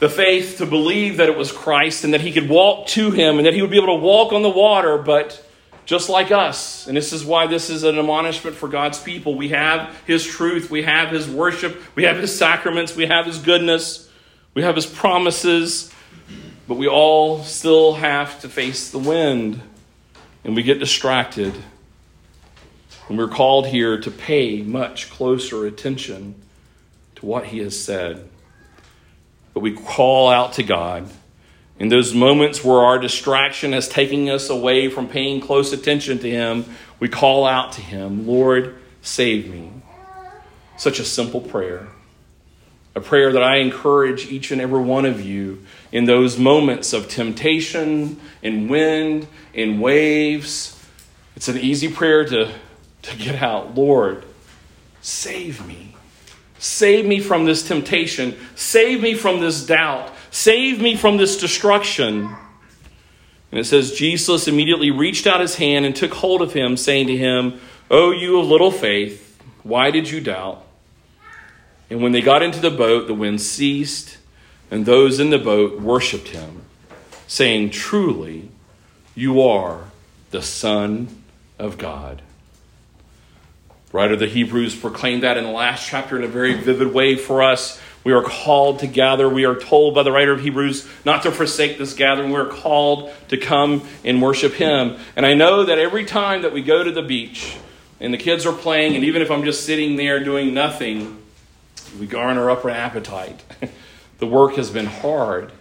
the 0.00 0.08
faith 0.08 0.58
to 0.58 0.66
believe 0.66 1.18
that 1.18 1.28
it 1.28 1.36
was 1.36 1.52
Christ 1.52 2.04
and 2.04 2.14
that 2.14 2.22
he 2.22 2.32
could 2.32 2.48
walk 2.48 2.88
to 2.88 3.10
him 3.10 3.36
and 3.36 3.46
that 3.46 3.54
he 3.54 3.60
would 3.60 3.70
be 3.70 3.76
able 3.76 3.98
to 3.98 4.02
walk 4.02 4.32
on 4.32 4.42
the 4.42 4.48
water, 4.48 4.96
but 4.96 5.44
just 5.90 6.08
like 6.08 6.30
us. 6.30 6.86
And 6.86 6.96
this 6.96 7.12
is 7.12 7.24
why 7.24 7.48
this 7.48 7.68
is 7.68 7.82
an 7.82 7.98
admonishment 7.98 8.54
for 8.54 8.68
God's 8.68 9.00
people. 9.00 9.34
We 9.34 9.48
have 9.48 10.00
his 10.06 10.24
truth, 10.24 10.70
we 10.70 10.84
have 10.84 11.10
his 11.10 11.28
worship, 11.28 11.82
we 11.96 12.04
have 12.04 12.16
his 12.16 12.32
sacraments, 12.38 12.94
we 12.94 13.06
have 13.06 13.26
his 13.26 13.38
goodness, 13.38 14.08
we 14.54 14.62
have 14.62 14.76
his 14.76 14.86
promises, 14.86 15.92
but 16.68 16.76
we 16.76 16.86
all 16.86 17.42
still 17.42 17.94
have 17.94 18.40
to 18.42 18.48
face 18.48 18.92
the 18.92 19.00
wind 19.00 19.60
and 20.44 20.54
we 20.54 20.62
get 20.62 20.78
distracted. 20.78 21.54
And 23.08 23.18
we're 23.18 23.26
called 23.26 23.66
here 23.66 24.00
to 24.00 24.12
pay 24.12 24.62
much 24.62 25.10
closer 25.10 25.66
attention 25.66 26.36
to 27.16 27.26
what 27.26 27.46
he 27.46 27.58
has 27.58 27.76
said. 27.76 28.28
But 29.54 29.60
we 29.60 29.72
call 29.72 30.28
out 30.28 30.52
to 30.52 30.62
God 30.62 31.10
in 31.80 31.88
those 31.88 32.12
moments 32.14 32.62
where 32.62 32.80
our 32.80 32.98
distraction 32.98 33.72
is 33.72 33.88
taking 33.88 34.28
us 34.28 34.50
away 34.50 34.90
from 34.90 35.08
paying 35.08 35.40
close 35.40 35.72
attention 35.72 36.18
to 36.18 36.30
Him, 36.30 36.66
we 37.00 37.08
call 37.08 37.46
out 37.46 37.72
to 37.72 37.80
Him, 37.80 38.26
Lord, 38.26 38.76
save 39.00 39.50
me. 39.50 39.72
Such 40.76 41.00
a 41.00 41.04
simple 41.04 41.40
prayer. 41.40 41.88
A 42.94 43.00
prayer 43.00 43.32
that 43.32 43.42
I 43.42 43.56
encourage 43.56 44.26
each 44.26 44.50
and 44.50 44.60
every 44.60 44.82
one 44.82 45.06
of 45.06 45.24
you 45.24 45.64
in 45.90 46.04
those 46.04 46.38
moments 46.38 46.92
of 46.92 47.08
temptation, 47.08 48.20
in 48.42 48.68
wind, 48.68 49.26
in 49.54 49.80
waves. 49.80 50.78
It's 51.34 51.48
an 51.48 51.56
easy 51.56 51.90
prayer 51.90 52.26
to, 52.26 52.52
to 53.02 53.16
get 53.16 53.42
out. 53.42 53.74
Lord, 53.74 54.24
save 55.00 55.66
me. 55.66 55.94
Save 56.58 57.06
me 57.06 57.20
from 57.20 57.46
this 57.46 57.66
temptation. 57.66 58.36
Save 58.54 59.00
me 59.00 59.14
from 59.14 59.40
this 59.40 59.64
doubt. 59.64 60.12
Save 60.30 60.80
me 60.80 60.96
from 60.96 61.16
this 61.16 61.38
destruction. 61.38 62.34
And 63.50 63.58
it 63.58 63.64
says, 63.64 63.92
Jesus 63.92 64.46
immediately 64.46 64.90
reached 64.90 65.26
out 65.26 65.40
his 65.40 65.56
hand 65.56 65.84
and 65.84 65.94
took 65.94 66.14
hold 66.14 66.40
of 66.40 66.52
him, 66.52 66.76
saying 66.76 67.08
to 67.08 67.16
him, 67.16 67.60
O 67.90 68.12
you 68.12 68.38
of 68.38 68.46
little 68.46 68.70
faith, 68.70 69.38
why 69.62 69.90
did 69.90 70.08
you 70.08 70.20
doubt? 70.20 70.64
And 71.90 72.00
when 72.00 72.12
they 72.12 72.20
got 72.20 72.42
into 72.42 72.60
the 72.60 72.70
boat, 72.70 73.08
the 73.08 73.14
wind 73.14 73.40
ceased, 73.40 74.18
and 74.70 74.86
those 74.86 75.18
in 75.18 75.30
the 75.30 75.38
boat 75.38 75.80
worshiped 75.80 76.28
him, 76.28 76.62
saying, 77.26 77.70
Truly, 77.70 78.48
you 79.16 79.42
are 79.42 79.90
the 80.30 80.42
Son 80.42 81.08
of 81.58 81.76
God. 81.76 82.22
writer 83.92 84.14
of 84.14 84.20
the 84.20 84.28
Hebrews 84.28 84.76
proclaimed 84.76 85.24
that 85.24 85.36
in 85.36 85.42
the 85.42 85.50
last 85.50 85.88
chapter 85.88 86.16
in 86.16 86.22
a 86.22 86.28
very 86.28 86.54
vivid 86.54 86.94
way 86.94 87.16
for 87.16 87.42
us 87.42 87.80
we 88.02 88.12
are 88.12 88.22
called 88.22 88.78
to 88.78 88.86
gather. 88.86 89.28
We 89.28 89.44
are 89.44 89.54
told 89.54 89.94
by 89.94 90.02
the 90.02 90.12
writer 90.12 90.32
of 90.32 90.40
Hebrews 90.40 90.88
not 91.04 91.22
to 91.24 91.30
forsake 91.30 91.76
this 91.76 91.94
gathering. 91.94 92.30
We're 92.30 92.48
called 92.48 93.12
to 93.28 93.36
come 93.36 93.86
and 94.04 94.22
worship 94.22 94.54
Him. 94.54 94.96
And 95.16 95.26
I 95.26 95.34
know 95.34 95.64
that 95.64 95.78
every 95.78 96.06
time 96.06 96.42
that 96.42 96.52
we 96.52 96.62
go 96.62 96.82
to 96.82 96.90
the 96.90 97.02
beach 97.02 97.56
and 97.98 98.14
the 98.14 98.18
kids 98.18 98.46
are 98.46 98.54
playing, 98.54 98.94
and 98.96 99.04
even 99.04 99.20
if 99.20 99.30
I'm 99.30 99.44
just 99.44 99.66
sitting 99.66 99.96
there 99.96 100.24
doing 100.24 100.54
nothing, 100.54 101.22
we 101.98 102.06
garner 102.06 102.50
up 102.50 102.64
our 102.64 102.70
appetite. 102.70 103.42
the 104.18 104.26
work 104.26 104.54
has 104.54 104.70
been 104.70 104.86
hard. 104.86 105.52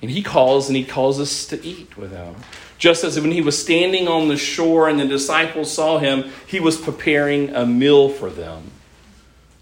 And 0.00 0.10
He 0.10 0.22
calls 0.22 0.68
and 0.68 0.76
He 0.76 0.84
calls 0.84 1.20
us 1.20 1.44
to 1.46 1.62
eat 1.62 1.98
with 1.98 2.12
Him. 2.12 2.36
Just 2.78 3.04
as 3.04 3.20
when 3.20 3.32
He 3.32 3.42
was 3.42 3.60
standing 3.60 4.08
on 4.08 4.28
the 4.28 4.38
shore 4.38 4.88
and 4.88 4.98
the 4.98 5.06
disciples 5.06 5.70
saw 5.70 5.98
Him, 5.98 6.30
He 6.46 6.58
was 6.58 6.78
preparing 6.78 7.54
a 7.54 7.66
meal 7.66 8.08
for 8.08 8.30
them 8.30 8.70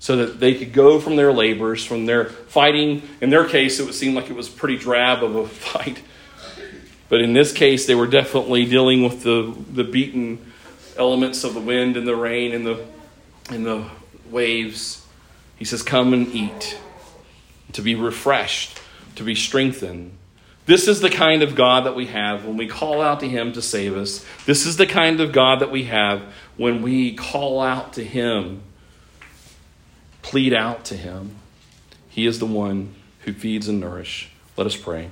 so 0.02 0.16
that 0.16 0.40
they 0.40 0.52
could 0.52 0.72
go 0.72 0.98
from 0.98 1.14
their 1.14 1.32
labors, 1.32 1.84
from 1.84 2.06
their 2.06 2.24
fighting. 2.24 3.08
In 3.20 3.30
their 3.30 3.48
case, 3.48 3.78
it 3.78 3.84
would 3.84 3.94
seem 3.94 4.16
like 4.16 4.30
it 4.30 4.34
was 4.34 4.48
pretty 4.48 4.76
drab 4.76 5.22
of 5.22 5.36
a 5.36 5.46
fight. 5.48 6.02
But 7.08 7.20
in 7.20 7.34
this 7.34 7.52
case, 7.52 7.86
they 7.86 7.94
were 7.94 8.08
definitely 8.08 8.64
dealing 8.64 9.04
with 9.04 9.22
the, 9.22 9.54
the 9.72 9.84
beaten 9.84 10.52
elements 10.96 11.44
of 11.44 11.54
the 11.54 11.60
wind 11.60 11.96
and 11.96 12.04
the 12.04 12.16
rain 12.16 12.52
and 12.52 12.66
the, 12.66 12.84
and 13.48 13.64
the 13.64 13.88
waves. 14.28 15.06
He 15.56 15.64
says, 15.64 15.84
Come 15.84 16.12
and 16.12 16.26
eat, 16.34 16.76
to 17.72 17.80
be 17.80 17.94
refreshed. 17.94 18.80
to 19.14 19.22
be 19.22 19.36
strengthened. 19.36 20.18
This 20.66 20.88
is 20.88 21.00
the 21.00 21.10
kind 21.10 21.44
of 21.44 21.54
God 21.54 21.86
that 21.86 21.94
we 21.94 22.06
have 22.06 22.44
when 22.44 22.56
we 22.56 22.66
call 22.66 23.00
out 23.00 23.20
to 23.20 23.28
Him 23.28 23.52
to 23.52 23.62
save 23.62 23.96
us. 23.96 24.26
This 24.46 24.66
is 24.66 24.78
the 24.78 24.86
kind 24.86 25.20
of 25.20 25.30
God 25.30 25.60
that 25.60 25.70
we 25.70 25.84
have 25.84 26.22
when 26.56 26.82
we 26.82 27.14
call 27.14 27.60
out 27.60 27.92
to 27.92 28.02
Him, 28.02 28.62
plead 30.22 30.54
out 30.54 30.84
to 30.86 30.96
Him. 30.96 31.36
He 32.08 32.26
is 32.26 32.38
the 32.38 32.46
one 32.46 32.94
who 33.20 33.32
feeds 33.32 33.68
and 33.68 33.80
nourishes. 33.80 34.28
Let 34.56 34.66
us 34.66 34.76
pray. 34.76 35.10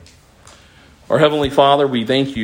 Our 1.09 1.19
Heavenly 1.19 1.51
Father, 1.51 1.87
we 1.87 2.05
thank 2.05 2.29
you. 2.29 2.37